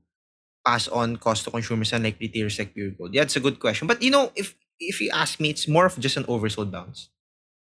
pass 0.65 0.87
on 0.87 1.17
cost 1.17 1.45
to 1.45 1.51
consumers 1.51 1.93
unlike 1.93 2.21
retailers 2.21 2.59
like 2.59 2.75
Puregold? 2.75 3.11
Yeah, 3.13 3.23
it's 3.23 3.35
a 3.37 3.43
good 3.43 3.59
question. 3.59 3.89
But 3.89 4.03
you 4.03 4.11
know, 4.11 4.31
if 4.37 4.55
if 4.79 5.01
you 5.01 5.11
ask 5.11 5.41
me, 5.41 5.51
it's 5.51 5.67
more 5.67 5.87
of 5.87 5.99
just 5.99 6.17
an 6.17 6.25
oversold 6.25 6.71
bounce. 6.71 7.11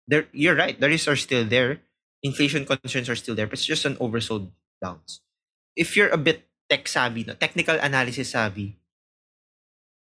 There, 0.08 0.28
you're 0.34 0.56
right. 0.56 0.80
The 0.80 0.88
risks 0.90 1.08
are 1.08 1.16
still 1.16 1.46
there. 1.46 1.82
Inflation 2.24 2.66
concerns 2.66 3.10
are 3.10 3.16
still 3.16 3.36
there, 3.36 3.46
but 3.46 3.54
it's 3.54 3.66
just 3.66 3.86
an 3.86 3.96
oversold 3.98 4.50
bounce. 4.82 5.22
If 5.76 5.96
you're 5.96 6.10
a 6.10 6.18
bit 6.18 6.48
tech 6.70 6.88
savvy, 6.88 7.24
no, 7.24 7.34
technical 7.34 7.78
analysis 7.80 8.32
savvy, 8.32 8.76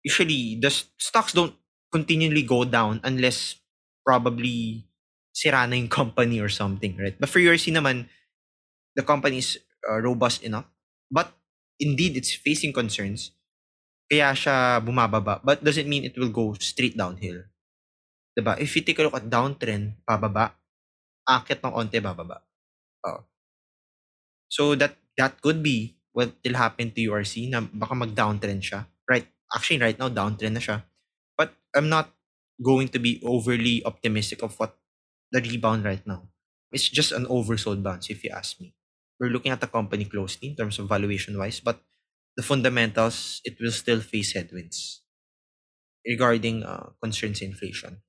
usually 0.03 0.57
the 0.59 0.69
stocks 0.97 1.33
don't 1.33 1.53
continually 1.91 2.43
go 2.43 2.63
down 2.63 3.01
unless 3.03 3.57
probably 4.05 4.85
sira 5.33 5.67
na 5.67 5.75
yung 5.75 5.91
company 6.01 6.39
or 6.39 6.49
something, 6.49 6.97
right? 6.97 7.17
But 7.19 7.29
for 7.29 7.39
URC 7.39 7.73
naman, 7.73 8.09
the 8.95 9.03
company 9.03 9.39
is 9.39 9.59
uh, 9.87 9.99
robust 10.01 10.43
enough. 10.43 10.65
But 11.09 11.33
indeed, 11.79 12.17
it's 12.17 12.33
facing 12.33 12.73
concerns. 12.73 13.31
Kaya 14.09 14.33
siya 14.33 14.81
bumababa. 14.81 15.41
But 15.45 15.61
doesn't 15.61 15.87
mean 15.87 16.05
it 16.05 16.17
will 16.17 16.33
go 16.33 16.57
straight 16.57 16.97
downhill. 16.97 17.45
Diba? 18.33 18.57
If 18.57 18.73
you 18.75 18.81
take 18.81 18.97
a 18.99 19.05
look 19.05 19.17
at 19.17 19.29
downtrend, 19.29 20.01
pababa. 20.05 20.57
Akit 21.29 21.61
ng 21.61 21.73
onte, 21.73 22.01
bababa. 22.01 22.41
Oh. 23.05 23.25
So 24.49 24.73
that 24.73 24.97
that 25.13 25.37
could 25.45 25.61
be 25.61 25.98
what 26.13 26.33
will 26.43 26.57
happen 26.57 26.91
to 26.91 27.01
URC 27.01 27.49
na 27.49 27.61
baka 27.61 27.93
mag-downtrend 27.95 28.61
siya. 28.65 28.87
Right? 29.09 29.27
Actually, 29.53 29.81
right 29.81 29.97
now, 29.97 30.09
downtrend 30.09 30.57
na 30.57 30.63
siya. 30.63 30.83
But 31.37 31.53
I'm 31.75 31.89
not 31.89 32.13
going 32.61 32.89
to 32.93 32.99
be 32.99 33.21
overly 33.23 33.81
optimistic 33.85 34.43
of 34.43 34.57
what 34.59 34.77
the 35.31 35.41
rebound 35.41 35.85
right 35.85 36.05
now. 36.05 36.29
It's 36.71 36.89
just 36.89 37.11
an 37.11 37.25
oversold 37.25 37.81
bounce, 37.83 38.09
if 38.09 38.23
you 38.23 38.31
ask 38.31 38.59
me. 38.61 38.75
We're 39.19 39.33
looking 39.33 39.51
at 39.51 39.61
the 39.61 39.67
company 39.67 40.05
closely 40.05 40.49
in 40.49 40.55
terms 40.55 40.79
of 40.79 40.87
valuation 40.89 41.37
wise, 41.37 41.59
but 41.59 41.81
the 42.37 42.43
fundamentals, 42.43 43.41
it 43.45 43.57
will 43.59 43.71
still 43.71 44.01
face 44.01 44.33
headwinds 44.33 45.01
regarding 46.05 46.63
uh, 46.63 46.89
concerns 47.01 47.41
in 47.41 47.51
inflation. 47.51 48.01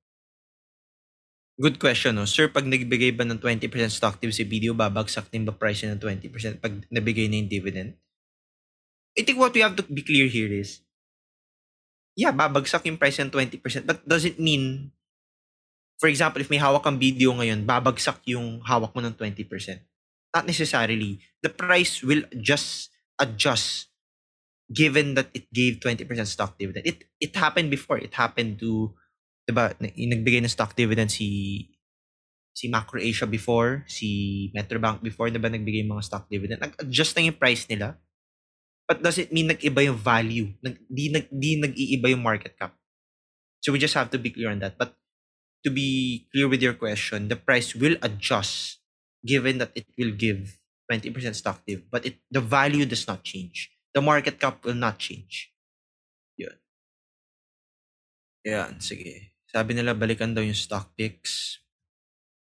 Good 1.60 1.76
question, 1.76 2.16
no? 2.16 2.24
Sir, 2.24 2.48
pag 2.48 2.64
nagbigay 2.64 3.12
ba 3.12 3.28
ng 3.28 3.36
20% 3.36 3.68
stock 3.92 4.16
tip 4.16 4.32
si 4.32 4.48
video, 4.48 4.72
babagsak 4.72 5.28
din 5.28 5.44
ba 5.44 5.52
price 5.52 5.84
ng 5.84 6.00
20% 6.00 6.56
pag 6.56 6.72
nabigay 6.88 7.28
na 7.28 7.36
yung 7.36 7.52
dividend? 7.52 8.00
I 9.12 9.20
think 9.20 9.36
what 9.36 9.52
we 9.52 9.60
have 9.60 9.76
to 9.76 9.84
be 9.84 10.00
clear 10.00 10.24
here 10.24 10.48
is, 10.48 10.80
yeah, 12.16 12.32
babagsak 12.32 12.88
yung 12.88 12.96
price 12.96 13.20
ng 13.20 13.28
20%, 13.28 13.60
but 13.84 14.00
does 14.08 14.24
it 14.24 14.40
mean, 14.40 14.88
for 16.00 16.08
example, 16.08 16.40
if 16.40 16.48
may 16.48 16.56
hawak 16.56 16.80
kang 16.80 16.96
video 16.96 17.36
ngayon, 17.36 17.68
babagsak 17.68 18.24
yung 18.24 18.64
hawak 18.64 18.96
mo 18.96 19.04
ng 19.04 19.12
20%? 19.12 19.44
Not 20.32 20.48
necessarily. 20.48 21.20
The 21.44 21.52
price 21.52 22.00
will 22.00 22.24
just 22.40 22.88
adjust 23.20 23.92
given 24.72 25.12
that 25.12 25.28
it 25.36 25.44
gave 25.52 25.76
20% 25.84 26.08
stock 26.24 26.56
dividend. 26.56 26.88
It 26.88 27.04
it 27.20 27.36
happened 27.36 27.68
before. 27.68 28.00
It 28.00 28.16
happened 28.16 28.56
to, 28.64 28.96
diba, 29.48 29.74
na- 29.80 29.94
yung 29.96 30.12
nagbigay 30.16 30.40
ng 30.42 30.52
stock 30.52 30.74
dividend 30.76 31.10
si 31.10 31.28
si 32.50 32.66
Macro 32.68 32.98
Asia 33.00 33.24
before, 33.24 33.86
si 33.86 34.50
Metrobank 34.52 35.00
before, 35.00 35.30
diba 35.30 35.48
nagbigay 35.48 35.86
mga 35.86 36.04
stock 36.04 36.26
dividend. 36.28 36.60
Nag-adjust 36.60 37.16
na 37.16 37.30
yung 37.30 37.38
price 37.38 37.64
nila. 37.70 37.96
But 38.90 39.06
does 39.06 39.22
it 39.22 39.30
mean 39.30 39.48
nag-iba 39.48 39.86
yung 39.86 39.96
value? 39.96 40.50
Nag, 40.60 40.82
di, 40.90 41.14
nag, 41.14 41.30
di 41.30 41.56
nag-iiba 41.56 42.10
yung 42.10 42.26
market 42.26 42.58
cap. 42.58 42.74
So 43.62 43.70
we 43.70 43.78
just 43.78 43.94
have 43.94 44.10
to 44.10 44.18
be 44.18 44.34
clear 44.34 44.50
on 44.50 44.58
that. 44.60 44.76
But 44.76 44.98
to 45.64 45.70
be 45.70 46.26
clear 46.32 46.48
with 46.48 46.60
your 46.60 46.74
question, 46.74 47.28
the 47.28 47.36
price 47.38 47.76
will 47.76 47.96
adjust 48.02 48.80
given 49.24 49.58
that 49.58 49.70
it 49.76 49.86
will 49.96 50.12
give 50.12 50.58
20% 50.90 51.14
stock 51.36 51.62
div, 51.66 51.86
but 51.90 52.04
it 52.04 52.18
the 52.30 52.40
value 52.40 52.84
does 52.84 53.06
not 53.06 53.22
change. 53.22 53.70
The 53.94 54.02
market 54.02 54.40
cap 54.40 54.64
will 54.64 54.74
not 54.74 54.98
change. 54.98 55.54
Yun. 56.36 56.56
Yan, 58.44 58.80
sige. 58.80 59.29
Sabi 59.50 59.74
nila 59.74 59.98
balikan 59.98 60.30
daw 60.30 60.42
yung 60.42 60.56
stock 60.56 60.94
picks. 60.94 61.58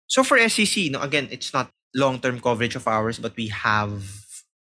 So 0.08 0.24
for 0.24 0.40
SEC, 0.48 0.88
no, 0.88 1.04
again, 1.04 1.28
it's 1.28 1.52
not 1.52 1.68
long-term 1.94 2.40
coverage 2.40 2.76
of 2.76 2.88
ours, 2.88 3.20
but 3.20 3.36
we 3.36 3.48
have, 3.48 4.04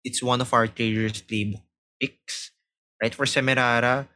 it's 0.04 0.22
one 0.22 0.40
of 0.40 0.52
our 0.52 0.68
traders 0.68 1.24
playbook 1.24 1.64
picks. 2.00 2.52
Right? 3.00 3.14
For 3.14 3.26
Semerara, 3.26 4.08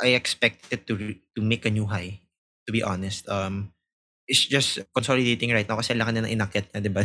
I 0.00 0.18
expect 0.18 0.66
it 0.70 0.86
to, 0.88 0.96
to 1.36 1.40
make 1.40 1.64
a 1.66 1.70
new 1.70 1.86
high, 1.86 2.20
to 2.66 2.72
be 2.72 2.82
honest. 2.82 3.28
Um, 3.28 3.72
it's 4.26 4.46
just 4.46 4.80
consolidating 4.94 5.52
right 5.52 5.68
now 5.68 5.76
kasi 5.76 5.94
laki 5.94 6.14
na 6.14 6.24
ng 6.24 6.34
inakit 6.38 6.72
na, 6.72 6.80
di 6.80 6.88
ba, 6.88 7.04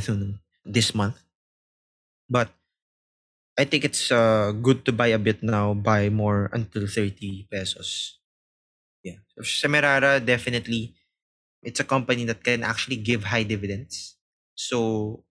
this 0.65 0.95
month. 0.95 1.19
But 2.29 2.49
I 3.57 3.65
think 3.65 3.85
it's 3.85 4.11
uh, 4.11 4.51
good 4.51 4.83
to 4.85 4.91
buy 4.91 5.07
a 5.13 5.19
bit 5.19 5.43
now, 5.43 5.73
buy 5.73 6.09
more 6.09 6.49
until 6.51 6.87
30 6.87 7.47
pesos. 7.51 8.19
Semirara, 9.41 10.23
definitely, 10.23 10.95
it's 11.63 11.79
a 11.79 11.87
company 11.87 12.23
that 12.25 12.43
can 12.43 12.63
actually 12.63 12.95
give 12.95 13.25
high 13.25 13.43
dividends. 13.43 14.15
So, 14.55 15.25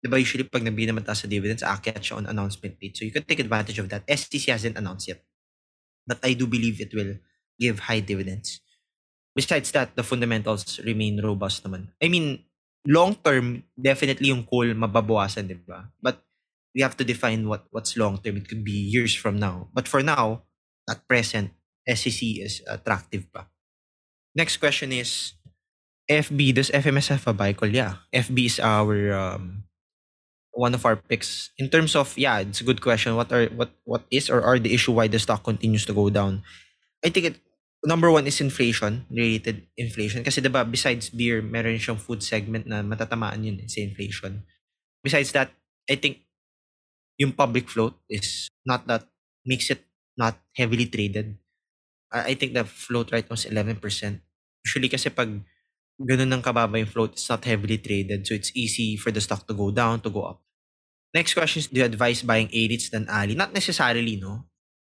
di 0.00 0.08
ba 0.08 0.16
usually 0.16 0.46
pag 0.46 0.62
nabili 0.62 0.88
naman 0.88 1.04
sa 1.04 1.28
dividends, 1.28 1.66
aakyat 1.66 2.00
siya 2.00 2.22
on 2.22 2.26
announcement 2.30 2.78
date. 2.78 2.96
So 2.96 3.04
you 3.04 3.12
can 3.12 3.26
take 3.26 3.42
advantage 3.42 3.78
of 3.78 3.90
that. 3.90 4.06
SCC 4.06 4.54
hasn't 4.54 4.78
announced 4.78 5.08
yet. 5.08 5.20
But 6.06 6.22
I 6.24 6.32
do 6.32 6.46
believe 6.46 6.80
it 6.80 6.94
will 6.94 7.20
give 7.60 7.90
high 7.90 8.00
dividends. 8.00 8.62
Besides 9.34 9.70
that, 9.76 9.94
the 9.94 10.06
fundamentals 10.06 10.80
remain 10.86 11.20
robust 11.20 11.66
naman. 11.66 11.92
I 12.00 12.08
mean, 12.08 12.46
long 12.86 13.18
term, 13.20 13.66
definitely 13.76 14.30
yung 14.30 14.46
coal 14.46 14.72
mababawasan, 14.72 15.50
di 15.50 15.58
ba? 15.60 15.90
But 16.00 16.22
we 16.74 16.80
have 16.80 16.96
to 16.96 17.04
define 17.04 17.50
what 17.50 17.66
what's 17.74 17.98
long 17.98 18.22
term. 18.22 18.38
It 18.38 18.48
could 18.48 18.64
be 18.64 18.74
years 18.74 19.12
from 19.12 19.36
now. 19.36 19.68
But 19.74 19.90
for 19.90 20.00
now, 20.00 20.46
at 20.88 21.04
present, 21.10 21.52
SCC 21.88 22.44
is 22.44 22.60
attractive 22.68 23.24
pa. 23.32 23.48
Next 24.36 24.60
question 24.60 24.92
is, 24.92 25.32
FB, 26.08 26.54
does 26.54 26.70
FMS 26.70 27.08
have 27.08 27.26
a 27.26 27.54
call? 27.54 27.68
Yeah. 27.68 28.04
FB 28.12 28.46
is 28.46 28.60
our, 28.60 29.12
um, 29.12 29.64
one 30.52 30.74
of 30.74 30.84
our 30.84 30.96
picks. 30.96 31.50
In 31.58 31.68
terms 31.70 31.96
of, 31.96 32.16
yeah, 32.16 32.38
it's 32.38 32.60
a 32.60 32.64
good 32.64 32.80
question. 32.80 33.16
What 33.16 33.32
are, 33.32 33.46
what, 33.56 33.70
what 33.84 34.04
is 34.10 34.28
or 34.30 34.42
are 34.42 34.58
the 34.58 34.74
issue 34.74 34.92
why 34.92 35.08
the 35.08 35.18
stock 35.18 35.44
continues 35.44 35.86
to 35.86 35.94
go 35.94 36.10
down? 36.10 36.42
I 37.04 37.10
think 37.10 37.26
it, 37.26 37.36
number 37.84 38.10
one 38.10 38.26
is 38.26 38.40
inflation, 38.40 39.06
related 39.10 39.62
inflation. 39.76 40.24
Kasi 40.24 40.40
diba, 40.40 40.68
besides 40.68 41.10
beer, 41.10 41.42
meron 41.42 41.78
siyang 41.78 42.00
food 42.00 42.22
segment 42.22 42.66
na 42.66 42.82
matatamaan 42.82 43.44
yun 43.44 43.62
sa 43.68 43.80
inflation. 43.80 44.42
Besides 45.04 45.32
that, 45.32 45.50
I 45.88 45.94
think 45.94 46.26
yung 47.18 47.32
public 47.32 47.68
float 47.68 47.94
is 48.10 48.48
not 48.66 48.86
that, 48.86 49.06
makes 49.46 49.70
it 49.70 49.80
not 50.18 50.36
heavily 50.56 50.86
traded. 50.86 51.38
I 52.12 52.34
think 52.34 52.54
the 52.54 52.64
float 52.64 53.12
right 53.12 53.24
now 53.28 53.36
is 53.36 53.44
11%. 53.44 53.80
Usually 54.64 54.88
kasi 54.88 55.10
pag 55.12 55.28
ganun 55.98 56.30
ng 56.30 56.42
kababa 56.42 56.78
yung 56.78 56.88
float, 56.88 57.18
it's 57.18 57.28
not 57.28 57.44
heavily 57.44 57.78
traded. 57.78 58.26
So 58.26 58.34
it's 58.34 58.54
easy 58.54 58.96
for 58.96 59.10
the 59.10 59.20
stock 59.20 59.46
to 59.48 59.54
go 59.54 59.70
down, 59.70 60.00
to 60.06 60.10
go 60.10 60.22
up. 60.24 60.40
Next 61.14 61.34
question 61.34 61.60
is, 61.60 61.68
do 61.68 61.80
you 61.80 61.86
advise 61.88 62.22
buying 62.22 62.48
A-REITs 62.52 62.90
than 62.90 63.08
ALI? 63.08 63.34
Not 63.34 63.52
necessarily, 63.52 64.16
no? 64.16 64.44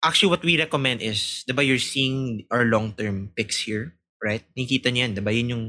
Actually, 0.04 0.30
what 0.30 0.44
we 0.44 0.58
recommend 0.58 1.02
is, 1.02 1.44
di 1.48 1.54
ba 1.54 1.64
you're 1.64 1.82
seeing 1.82 2.46
our 2.52 2.64
long-term 2.66 3.36
picks 3.36 3.68
here, 3.68 3.98
right? 4.24 4.44
Nakikita 4.56 4.90
niyo 4.90 5.02
yan, 5.06 5.14
di 5.14 5.22
ba? 5.22 5.32
Yun 5.32 5.52
yung 5.52 5.66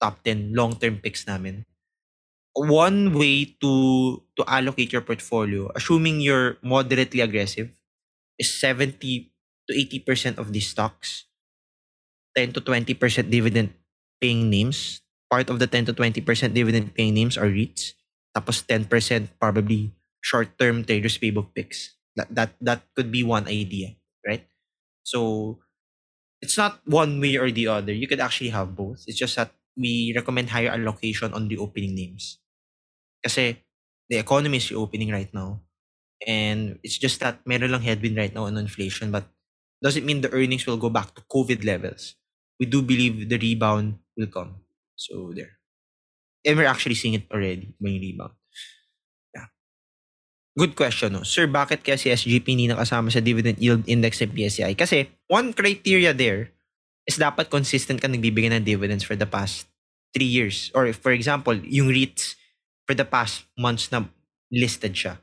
top 0.00 0.22
10 0.22 0.54
long-term 0.54 1.02
picks 1.02 1.26
namin. 1.26 1.66
One 2.54 3.14
way 3.14 3.54
to 3.62 3.72
to 4.34 4.42
allocate 4.46 4.90
your 4.90 5.02
portfolio, 5.02 5.70
assuming 5.74 6.22
you're 6.22 6.58
moderately 6.62 7.22
aggressive, 7.22 7.70
is 8.38 8.50
70 8.50 9.30
to 9.68 9.76
80% 9.76 10.38
of 10.38 10.52
these 10.52 10.68
stocks, 10.68 11.28
10 12.36 12.52
to 12.54 12.60
20% 12.60 12.96
dividend 13.30 13.74
paying 14.20 14.50
names. 14.50 15.02
Part 15.30 15.50
of 15.50 15.58
the 15.58 15.66
10 15.66 15.86
to 15.86 15.94
20% 15.94 16.24
dividend 16.54 16.94
paying 16.94 17.14
names 17.14 17.36
are 17.36 17.46
REITs. 17.46 17.92
Tapos 18.36 18.64
10% 18.64 18.88
probably 19.40 19.92
short-term 20.20 20.84
traders 20.84 21.18
playbook 21.18 21.54
picks. 21.54 21.96
That, 22.16 22.28
that, 22.34 22.50
that 22.60 22.82
could 22.96 23.12
be 23.12 23.22
one 23.22 23.46
idea, 23.46 23.94
right? 24.26 24.46
So 25.04 25.60
it's 26.40 26.56
not 26.56 26.80
one 26.86 27.20
way 27.20 27.36
or 27.36 27.50
the 27.50 27.68
other. 27.68 27.92
You 27.92 28.08
could 28.08 28.20
actually 28.20 28.50
have 28.50 28.74
both. 28.74 29.04
It's 29.06 29.18
just 29.18 29.36
that 29.36 29.52
we 29.76 30.12
recommend 30.14 30.50
higher 30.50 30.70
allocation 30.70 31.32
on 31.34 31.48
the 31.48 31.58
opening 31.58 31.94
names. 31.94 32.38
Kasi 33.24 33.62
the 34.08 34.18
economy 34.18 34.58
is 34.58 34.72
opening 34.72 35.10
right 35.12 35.32
now. 35.32 35.62
And 36.26 36.78
it's 36.82 36.98
just 36.98 37.20
that 37.20 37.46
meron 37.46 37.70
lang 37.70 37.82
headwind 37.82 38.16
right 38.16 38.34
now 38.34 38.50
on 38.50 38.58
inflation, 38.58 39.10
but 39.10 39.30
doesn't 39.82 40.04
mean 40.04 40.20
the 40.20 40.32
earnings 40.32 40.66
will 40.66 40.76
go 40.76 40.90
back 40.90 41.14
to 41.14 41.22
COVID 41.30 41.64
levels. 41.64 42.14
We 42.58 42.66
do 42.66 42.82
believe 42.82 43.28
the 43.28 43.38
rebound 43.38 43.98
will 44.16 44.26
come. 44.26 44.66
So 44.98 45.30
there. 45.34 45.58
And 46.44 46.58
we're 46.58 46.70
actually 46.70 46.94
seeing 46.94 47.14
it 47.14 47.30
already, 47.30 47.74
may 47.80 47.98
rebound. 47.98 48.34
Yeah. 49.34 49.50
Good 50.58 50.74
question, 50.74 51.14
no? 51.14 51.22
Sir, 51.22 51.46
bakit 51.46 51.86
kaya 51.86 51.98
si 51.98 52.10
SGP 52.10 52.46
hindi 52.54 52.66
nakasama 52.66 53.10
sa 53.10 53.22
dividend 53.22 53.62
yield 53.62 53.86
index 53.86 54.18
ng 54.22 54.34
PSCI? 54.34 54.74
Kasi 54.74 55.06
one 55.30 55.54
criteria 55.54 56.10
there 56.14 56.50
is 57.06 57.18
dapat 57.18 57.46
consistent 57.48 58.02
ka 58.02 58.10
nagbibigay 58.10 58.50
ng 58.50 58.66
dividends 58.66 59.06
for 59.06 59.14
the 59.14 59.26
past 59.26 59.70
three 60.10 60.28
years. 60.28 60.70
Or 60.74 60.90
for 60.92 61.14
example, 61.14 61.54
yung 61.54 61.88
REITs 61.88 62.34
for 62.86 62.94
the 62.98 63.06
past 63.06 63.46
months 63.54 63.92
na 63.94 64.08
listed 64.50 64.98
siya. 64.98 65.20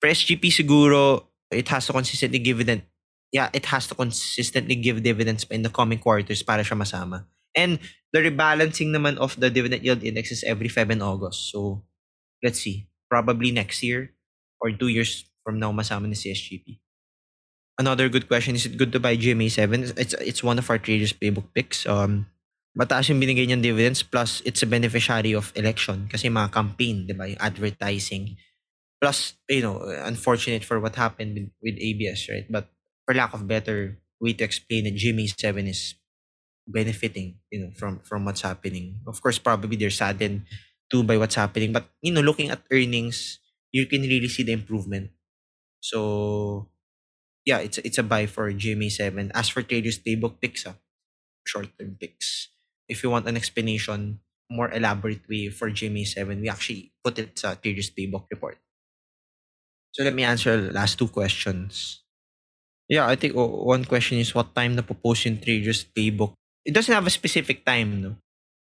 For 0.00 0.08
SGP 0.08 0.48
siguro, 0.50 1.28
it 1.52 1.68
has 1.68 1.86
to 1.86 1.92
consistently 1.92 2.40
dividend. 2.40 2.89
Yeah, 3.30 3.48
it 3.54 3.66
has 3.70 3.86
to 3.88 3.94
consistently 3.94 4.74
give 4.74 5.02
dividends 5.02 5.46
in 5.50 5.62
the 5.62 5.70
coming 5.70 6.02
quarters 6.02 6.42
para 6.42 6.66
siya 6.66 6.74
masama. 6.74 7.26
And 7.54 7.78
the 8.12 8.26
rebalancing 8.26 8.90
naman 8.90 9.18
of 9.18 9.38
the 9.38 9.50
dividend 9.50 9.82
yield 9.86 10.02
index 10.02 10.30
is 10.30 10.42
every 10.42 10.68
Feb 10.68 10.90
and 10.90 11.02
August. 11.02 11.50
So, 11.50 11.82
let's 12.42 12.58
see. 12.58 12.90
Probably 13.10 13.50
next 13.50 13.82
year 13.82 14.14
or 14.60 14.70
two 14.70 14.88
years 14.88 15.24
from 15.44 15.58
now 15.58 15.72
masama 15.72 16.06
ni 16.06 16.14
si 16.14 16.30
SGP. 16.30 16.78
Another 17.78 18.08
good 18.08 18.28
question, 18.28 18.54
is 18.54 18.66
it 18.66 18.76
good 18.76 18.92
to 18.92 19.00
buy 19.00 19.16
GMA7? 19.16 19.96
It's, 19.96 20.14
it's 20.20 20.44
one 20.44 20.58
of 20.58 20.68
our 20.68 20.78
traders 20.78 21.14
playbook 21.14 21.48
picks. 21.54 21.86
Um, 21.86 22.26
mataas 22.76 23.08
yung 23.08 23.18
binigay 23.18 23.48
niyang 23.48 23.64
dividends 23.64 24.02
plus 24.02 24.42
it's 24.44 24.62
a 24.62 24.68
beneficiary 24.68 25.32
of 25.34 25.50
election 25.56 26.06
kasi 26.06 26.28
mga 26.28 26.52
campaign, 26.52 27.06
di 27.08 27.14
ba? 27.16 27.26
Yung 27.26 27.40
advertising. 27.40 28.36
Plus, 29.00 29.32
you 29.48 29.64
know, 29.64 29.80
unfortunate 30.04 30.62
for 30.62 30.78
what 30.78 30.94
happened 30.94 31.34
with, 31.34 31.48
with 31.64 31.76
ABS, 31.80 32.28
right? 32.28 32.44
But 32.52 32.68
for 33.10 33.14
lack 33.14 33.34
of 33.34 33.48
better 33.48 33.98
way 34.20 34.32
to 34.34 34.44
explain 34.44 34.86
it, 34.86 34.94
GMA7 34.96 35.68
is 35.68 35.94
benefiting, 36.68 37.38
you 37.50 37.60
know, 37.66 37.70
from 37.76 38.00
from 38.06 38.24
what's 38.24 38.42
happening. 38.42 39.00
Of 39.06 39.22
course, 39.22 39.38
probably 39.38 39.76
they're 39.76 39.94
saddened 39.94 40.46
too 40.90 41.02
by 41.02 41.18
what's 41.18 41.36
happening. 41.36 41.72
But 41.72 41.90
you 42.02 42.12
know, 42.12 42.22
looking 42.22 42.50
at 42.50 42.62
earnings, 42.70 43.40
you 43.72 43.86
can 43.86 44.02
really 44.02 44.28
see 44.28 44.44
the 44.44 44.52
improvement. 44.54 45.10
So 45.80 46.68
yeah, 47.46 47.58
it's 47.60 47.78
it's 47.78 47.98
a 47.98 48.04
buy 48.06 48.26
for 48.26 48.52
GMA7. 48.52 49.30
As 49.34 49.48
for 49.48 49.62
traders 49.62 49.98
playbook 49.98 50.40
picks, 50.40 50.66
ah, 50.66 50.76
short-term 51.46 51.96
picks. 52.00 52.48
If 52.88 53.02
you 53.02 53.10
want 53.10 53.28
an 53.28 53.36
explanation, 53.36 54.20
more 54.50 54.70
elaborate 54.72 55.28
way 55.28 55.48
for 55.50 55.70
GMA7, 55.70 56.40
we 56.42 56.48
actually 56.50 56.92
put 57.04 57.18
it 57.18 57.38
sa 57.38 57.54
traders 57.56 57.90
playbook 57.90 58.28
report. 58.30 58.58
So 59.92 60.02
let 60.04 60.14
me 60.14 60.24
answer 60.24 60.60
the 60.60 60.72
last 60.72 60.98
two 60.98 61.08
questions. 61.08 62.02
Yeah, 62.90 63.06
I 63.06 63.14
think 63.14 63.38
one 63.38 63.86
question 63.86 64.18
is 64.18 64.34
what 64.34 64.50
time 64.54 64.74
post 64.82 65.22
yung 65.24 65.38
traders 65.38 65.86
playbook. 65.86 66.34
It 66.66 66.74
doesn't 66.74 66.92
have 66.92 67.06
a 67.06 67.14
specific 67.14 67.62
time, 67.64 68.02
no? 68.02 68.10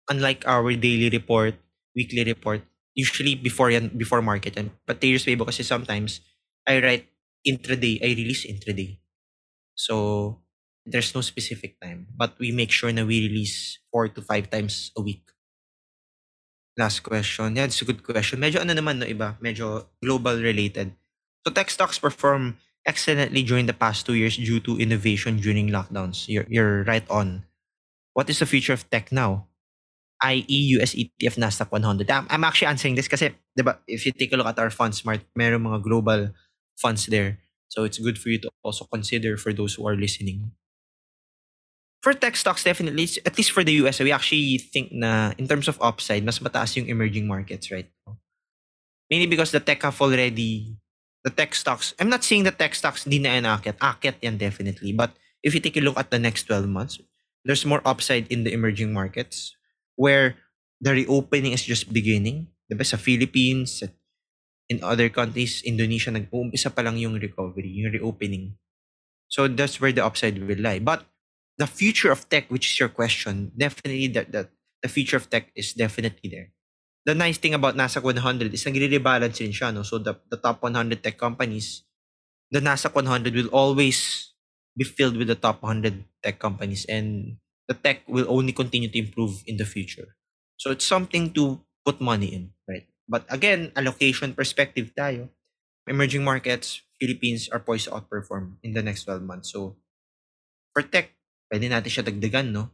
Unlike 0.09 0.45
our 0.45 0.69
daily 0.77 1.09
report, 1.09 1.57
weekly 1.97 2.23
report, 2.23 2.61
usually 2.93 3.33
before 3.33 3.73
before 3.97 4.21
market 4.21 4.53
yan. 4.55 4.69
But 4.85 5.01
traders 5.01 5.25
playbook 5.25 5.49
kasi 5.49 5.65
sometimes 5.65 6.21
I 6.69 6.77
write 6.77 7.05
intraday, 7.41 7.97
I 8.05 8.13
release 8.13 8.45
intraday. 8.45 9.01
So 9.73 10.37
there's 10.85 11.15
no 11.17 11.21
specific 11.25 11.81
time, 11.81 12.13
but 12.13 12.37
we 12.37 12.53
make 12.53 12.69
sure 12.69 12.93
na 12.93 13.05
we 13.09 13.25
release 13.25 13.81
four 13.89 14.13
to 14.13 14.21
five 14.21 14.53
times 14.53 14.93
a 14.93 15.01
week. 15.01 15.25
Last 16.77 17.01
question. 17.03 17.57
Yeah, 17.57 17.65
it's 17.65 17.81
a 17.81 17.85
good 17.89 18.05
question. 18.05 18.39
Medyo 18.39 18.61
ano 18.61 18.71
naman 18.77 19.01
no 19.01 19.05
iba, 19.09 19.35
medyo 19.41 19.89
global 19.99 20.37
related. 20.39 20.93
So 21.43 21.51
tech 21.51 21.67
stocks 21.73 21.99
perform 21.99 22.55
excellently 22.89 23.45
during 23.45 23.69
the 23.69 23.77
past 23.77 24.09
two 24.09 24.17
years 24.17 24.33
due 24.33 24.59
to 24.65 24.81
innovation 24.81 25.37
during 25.37 25.69
lockdowns. 25.69 26.25
You're, 26.25 26.49
you're 26.49 26.83
right 26.89 27.05
on. 27.09 27.45
What 28.17 28.29
is 28.29 28.41
the 28.41 28.49
future 28.49 28.73
of 28.73 28.89
tech 28.89 29.13
now? 29.13 29.45
i.e. 30.23 30.59
US 30.79 30.95
ETF 30.95 31.39
Nasdaq 31.39 31.71
100. 31.71 32.09
I'm, 32.11 32.27
I'm 32.29 32.43
actually 32.43 32.67
answering 32.67 32.95
this 32.95 33.07
kasi, 33.07 33.31
if 33.87 34.05
you 34.05 34.11
take 34.11 34.33
a 34.33 34.37
look 34.37 34.47
at 34.47 34.59
our 34.59 34.69
funds, 34.69 34.99
smart, 34.99 35.21
meron 35.35 35.63
mga 35.63 35.83
global 35.83 36.31
funds 36.75 37.05
there. 37.05 37.39
So 37.69 37.83
it's 37.83 37.99
good 37.99 38.17
for 38.17 38.29
you 38.29 38.39
to 38.39 38.49
also 38.63 38.85
consider 38.91 39.37
for 39.37 39.53
those 39.53 39.75
who 39.75 39.87
are 39.87 39.95
listening. 39.95 40.51
For 42.01 42.13
tech 42.13 42.35
stocks, 42.35 42.63
definitely, 42.63 43.07
at 43.25 43.37
least 43.37 43.51
for 43.51 43.63
the 43.63 43.73
US, 43.85 43.99
we 43.99 44.11
actually 44.11 44.57
think 44.57 44.91
na 44.91 45.31
in 45.37 45.47
terms 45.47 45.67
of 45.67 45.77
upside, 45.81 46.23
mas 46.23 46.39
mataas 46.39 46.75
yung 46.75 46.87
emerging 46.87 47.27
markets 47.27 47.71
right 47.71 47.87
now. 48.07 48.17
Mainly 49.11 49.27
because 49.27 49.51
the 49.51 49.59
tech 49.59 49.83
have 49.83 49.99
already, 50.01 50.78
the 51.23 51.29
tech 51.29 51.55
stocks, 51.55 51.93
I'm 51.99 52.09
not 52.09 52.23
saying 52.23 52.43
the 52.43 52.51
tech 52.51 52.75
stocks 52.75 53.03
di 53.03 53.19
na 53.19 53.35
yan 53.35 53.45
akit. 53.45 53.77
Akit 53.79 54.15
yan 54.21 54.37
definitely. 54.37 54.93
But 54.93 55.11
if 55.43 55.53
you 55.53 55.59
take 55.59 55.77
a 55.77 55.83
look 55.83 55.97
at 55.97 56.11
the 56.11 56.19
next 56.19 56.47
12 56.47 56.67
months, 56.67 56.99
there's 57.43 57.65
more 57.65 57.81
upside 57.85 58.27
in 58.31 58.43
the 58.43 58.53
emerging 58.53 58.93
markets 58.93 59.55
where 59.95 60.35
the 60.81 60.91
reopening 60.91 61.51
is 61.51 61.63
just 61.63 61.91
beginning. 61.91 62.47
Diba? 62.71 62.85
Sa 62.85 62.97
Philippines, 62.97 63.83
in 64.69 64.83
other 64.83 65.09
countries, 65.09 65.65
Indonesia, 65.65 66.13
nag-uumpisa 66.13 66.69
pa 66.69 66.85
lang 66.85 66.95
yung 67.01 67.17
recovery, 67.17 67.73
yung 67.73 67.91
reopening. 67.91 68.55
So 69.27 69.49
that's 69.49 69.81
where 69.81 69.91
the 69.91 70.05
upside 70.05 70.37
will 70.37 70.61
lie. 70.61 70.79
But 70.79 71.05
the 71.57 71.67
future 71.67 72.13
of 72.13 72.29
tech, 72.29 72.47
which 72.49 72.69
is 72.69 72.79
your 72.79 72.89
question, 72.89 73.51
definitely 73.57 74.07
that 74.13 74.31
the, 74.31 74.49
the 74.81 74.89
future 74.89 75.17
of 75.17 75.29
tech 75.29 75.51
is 75.55 75.73
definitely 75.73 76.29
there. 76.29 76.49
The 77.09 77.17
nice 77.17 77.41
thing 77.41 77.57
about 77.57 77.73
Nasdaq 77.73 78.05
100 78.05 78.53
is 78.53 78.61
nagre-rebalance 78.61 79.41
rin 79.41 79.49
siya. 79.49 79.73
No? 79.73 79.81
So 79.81 79.97
the, 79.97 80.13
the 80.29 80.37
top 80.37 80.61
100 80.61 81.01
tech 81.01 81.17
companies, 81.17 81.81
the 82.53 82.61
Nasdaq 82.61 82.93
100 82.93 83.33
will 83.33 83.49
always 83.49 84.29
be 84.77 84.85
filled 84.85 85.17
with 85.17 85.25
the 85.25 85.33
top 85.33 85.65
100 85.65 86.05
tech 86.21 86.37
companies 86.37 86.85
and 86.85 87.41
the 87.65 87.73
tech 87.73 88.05
will 88.05 88.29
only 88.29 88.53
continue 88.53 88.93
to 88.93 88.99
improve 89.01 89.41
in 89.49 89.57
the 89.57 89.65
future. 89.65 90.13
So 90.61 90.69
it's 90.69 90.85
something 90.85 91.33
to 91.33 91.65
put 91.81 91.97
money 91.97 92.29
in, 92.29 92.53
right? 92.69 92.85
But 93.09 93.25
again, 93.33 93.73
allocation 93.73 94.37
perspective 94.37 94.93
tayo. 94.93 95.33
Emerging 95.89 96.21
markets, 96.21 96.85
Philippines 97.01 97.49
are 97.49 97.57
poised 97.57 97.89
to 97.89 97.97
outperform 97.97 98.61
in 98.61 98.77
the 98.77 98.85
next 98.85 99.09
12 99.09 99.25
months. 99.25 99.49
So 99.49 99.81
for 100.77 100.85
tech, 100.85 101.09
pwede 101.49 101.73
natin 101.73 101.89
siya 101.89 102.05
dagdagan, 102.05 102.53
no? 102.53 102.69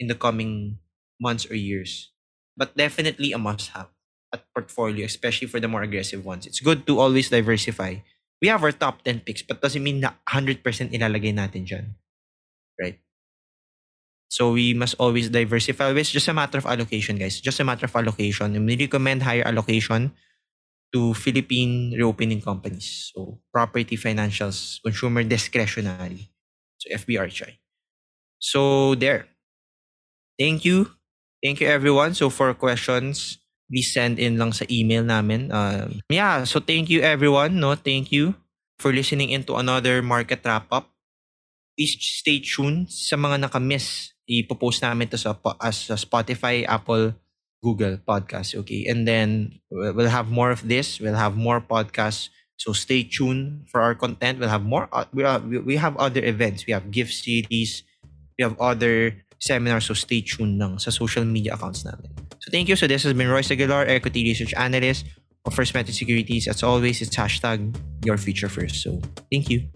In 0.00 0.08
the 0.08 0.16
coming 0.16 0.80
months 1.20 1.44
or 1.44 1.52
years. 1.52 2.13
But 2.56 2.76
definitely 2.76 3.32
a 3.32 3.38
must-have 3.38 3.90
at 4.32 4.46
portfolio, 4.54 5.06
especially 5.06 5.46
for 5.46 5.58
the 5.58 5.68
more 5.68 5.82
aggressive 5.82 6.24
ones. 6.24 6.46
It's 6.46 6.60
good 6.60 6.86
to 6.86 6.98
always 6.98 7.30
diversify. 7.30 8.02
We 8.42 8.48
have 8.48 8.62
our 8.62 8.72
top 8.72 9.02
10 9.02 9.20
picks, 9.26 9.42
but 9.42 9.62
doesn't 9.62 9.82
mean 9.82 10.00
na 10.00 10.18
100% 10.28 10.62
ilalagay 10.62 11.34
natin 11.34 11.66
dyan. 11.66 11.94
Right? 12.78 12.98
So 14.28 14.52
we 14.58 14.74
must 14.74 14.98
always 14.98 15.30
diversify. 15.30 15.94
It's 15.94 16.10
just 16.10 16.26
a 16.26 16.34
matter 16.34 16.58
of 16.58 16.66
allocation, 16.66 17.16
guys. 17.16 17.40
Just 17.40 17.60
a 17.60 17.64
matter 17.64 17.86
of 17.86 17.94
allocation. 17.94 18.50
We 18.66 18.76
recommend 18.76 19.22
higher 19.22 19.46
allocation 19.46 20.10
to 20.92 21.14
Philippine 21.14 21.94
reopening 21.94 22.42
companies. 22.42 23.10
So 23.14 23.38
property 23.52 23.96
financials, 23.96 24.82
consumer 24.82 25.22
discretionary. 25.22 26.30
So 26.78 26.90
FBRHI. 26.94 27.58
So 28.38 28.94
there. 28.94 29.26
Thank 30.38 30.64
you. 30.64 30.90
Thank 31.44 31.60
you 31.60 31.68
everyone. 31.68 32.16
So 32.16 32.32
for 32.32 32.56
questions, 32.56 33.36
please 33.68 33.92
send 33.92 34.16
in 34.16 34.40
lang 34.40 34.56
sa 34.56 34.64
email 34.72 35.04
namin. 35.04 35.52
Um, 35.52 36.00
yeah, 36.08 36.48
so 36.48 36.56
thank 36.56 36.88
you 36.88 37.04
everyone. 37.04 37.60
No, 37.60 37.76
thank 37.76 38.08
you 38.08 38.32
for 38.80 38.96
listening 38.96 39.28
into 39.28 39.52
another 39.60 40.00
market 40.00 40.40
wrap 40.40 40.64
up. 40.72 40.88
Please 41.76 42.00
stay 42.00 42.40
tuned 42.40 42.88
sa 42.88 43.20
mga 43.20 43.44
nakamiss. 43.44 44.16
Ipopost 44.24 44.80
namin 44.80 45.12
to 45.12 45.20
sa 45.20 45.36
as 45.60 45.92
sa 45.92 46.00
Spotify, 46.00 46.64
Apple, 46.64 47.12
Google 47.60 48.00
podcast. 48.00 48.56
Okay, 48.64 48.88
and 48.88 49.04
then 49.04 49.60
we'll 49.68 50.08
have 50.08 50.32
more 50.32 50.48
of 50.48 50.64
this. 50.64 50.96
We'll 50.96 51.20
have 51.20 51.36
more 51.36 51.60
podcasts. 51.60 52.32
So 52.56 52.72
stay 52.72 53.04
tuned 53.04 53.68
for 53.68 53.84
our 53.84 53.92
content. 53.92 54.40
We'll 54.40 54.48
have 54.48 54.64
more. 54.64 54.88
Uh, 54.88 55.04
we, 55.12 55.28
have, 55.28 55.44
we 55.44 55.76
have 55.76 55.92
other 56.00 56.24
events. 56.24 56.64
We 56.64 56.72
have 56.72 56.88
gift 56.88 57.12
series. 57.12 57.84
We 58.38 58.48
have 58.48 58.56
other 58.56 59.23
seminars. 59.44 59.86
So 59.86 59.94
stay 59.94 60.24
tuned 60.24 60.58
lang 60.58 60.78
sa 60.80 60.90
social 60.90 61.24
media 61.24 61.54
accounts 61.54 61.84
namin. 61.84 62.08
So 62.40 62.50
thank 62.50 62.68
you. 62.68 62.76
So 62.76 62.88
this 62.88 63.04
has 63.04 63.12
been 63.12 63.28
Royce 63.28 63.50
Aguilar, 63.52 63.84
Equity 63.86 64.24
Research 64.24 64.54
Analyst 64.56 65.04
of 65.44 65.54
First 65.54 65.74
Metro 65.74 65.92
Securities. 65.92 66.48
As 66.48 66.62
always, 66.62 67.00
it's 67.00 67.16
hashtag 67.16 67.76
your 68.04 68.16
future 68.16 68.48
first. 68.48 68.82
So 68.82 69.00
thank 69.30 69.50
you. 69.50 69.68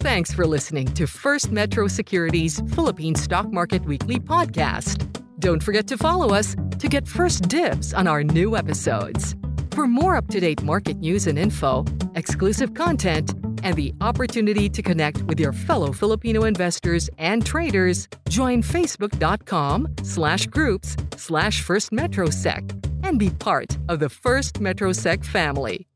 Thanks 0.00 0.32
for 0.32 0.46
listening 0.46 0.86
to 0.94 1.06
First 1.06 1.50
Metro 1.50 1.88
Securities 1.88 2.62
Philippine 2.72 3.14
Stock 3.14 3.52
Market 3.52 3.84
Weekly 3.84 4.20
podcast. 4.20 5.04
Don't 5.38 5.62
forget 5.62 5.86
to 5.88 5.98
follow 5.98 6.32
us 6.32 6.54
to 6.78 6.88
get 6.88 7.06
first 7.08 7.48
dibs 7.48 7.92
on 7.92 8.06
our 8.06 8.22
new 8.22 8.56
episodes. 8.56 9.34
For 9.72 9.86
more 9.86 10.16
up 10.16 10.28
to 10.28 10.40
date 10.40 10.62
market 10.62 10.98
news 10.98 11.26
and 11.26 11.38
info, 11.38 11.84
exclusive 12.14 12.72
content, 12.72 13.34
and 13.62 13.76
the 13.76 13.94
opportunity 14.00 14.68
to 14.68 14.82
connect 14.82 15.22
with 15.22 15.40
your 15.40 15.52
fellow 15.52 15.92
Filipino 15.92 16.44
investors 16.44 17.10
and 17.18 17.44
traders, 17.44 18.08
join 18.28 18.62
facebook.com 18.62 19.88
slash 20.02 20.46
groups 20.46 20.96
slash 21.16 21.62
First 21.62 21.90
Metrosec 21.90 22.70
and 23.04 23.18
be 23.18 23.30
part 23.30 23.76
of 23.88 24.00
the 24.00 24.08
First 24.08 24.54
Metrosec 24.60 25.24
family. 25.24 25.86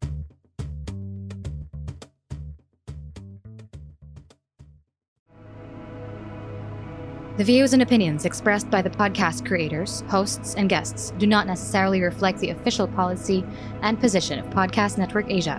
The 7.40 7.44
views 7.44 7.72
and 7.72 7.80
opinions 7.80 8.26
expressed 8.26 8.68
by 8.68 8.82
the 8.82 8.90
podcast 8.90 9.46
creators, 9.46 10.04
hosts, 10.08 10.56
and 10.56 10.68
guests 10.68 11.14
do 11.16 11.26
not 11.26 11.46
necessarily 11.46 12.02
reflect 12.02 12.38
the 12.38 12.50
official 12.50 12.86
policy 12.86 13.46
and 13.80 13.98
position 13.98 14.38
of 14.38 14.44
Podcast 14.50 14.98
Network 14.98 15.30
Asia, 15.30 15.58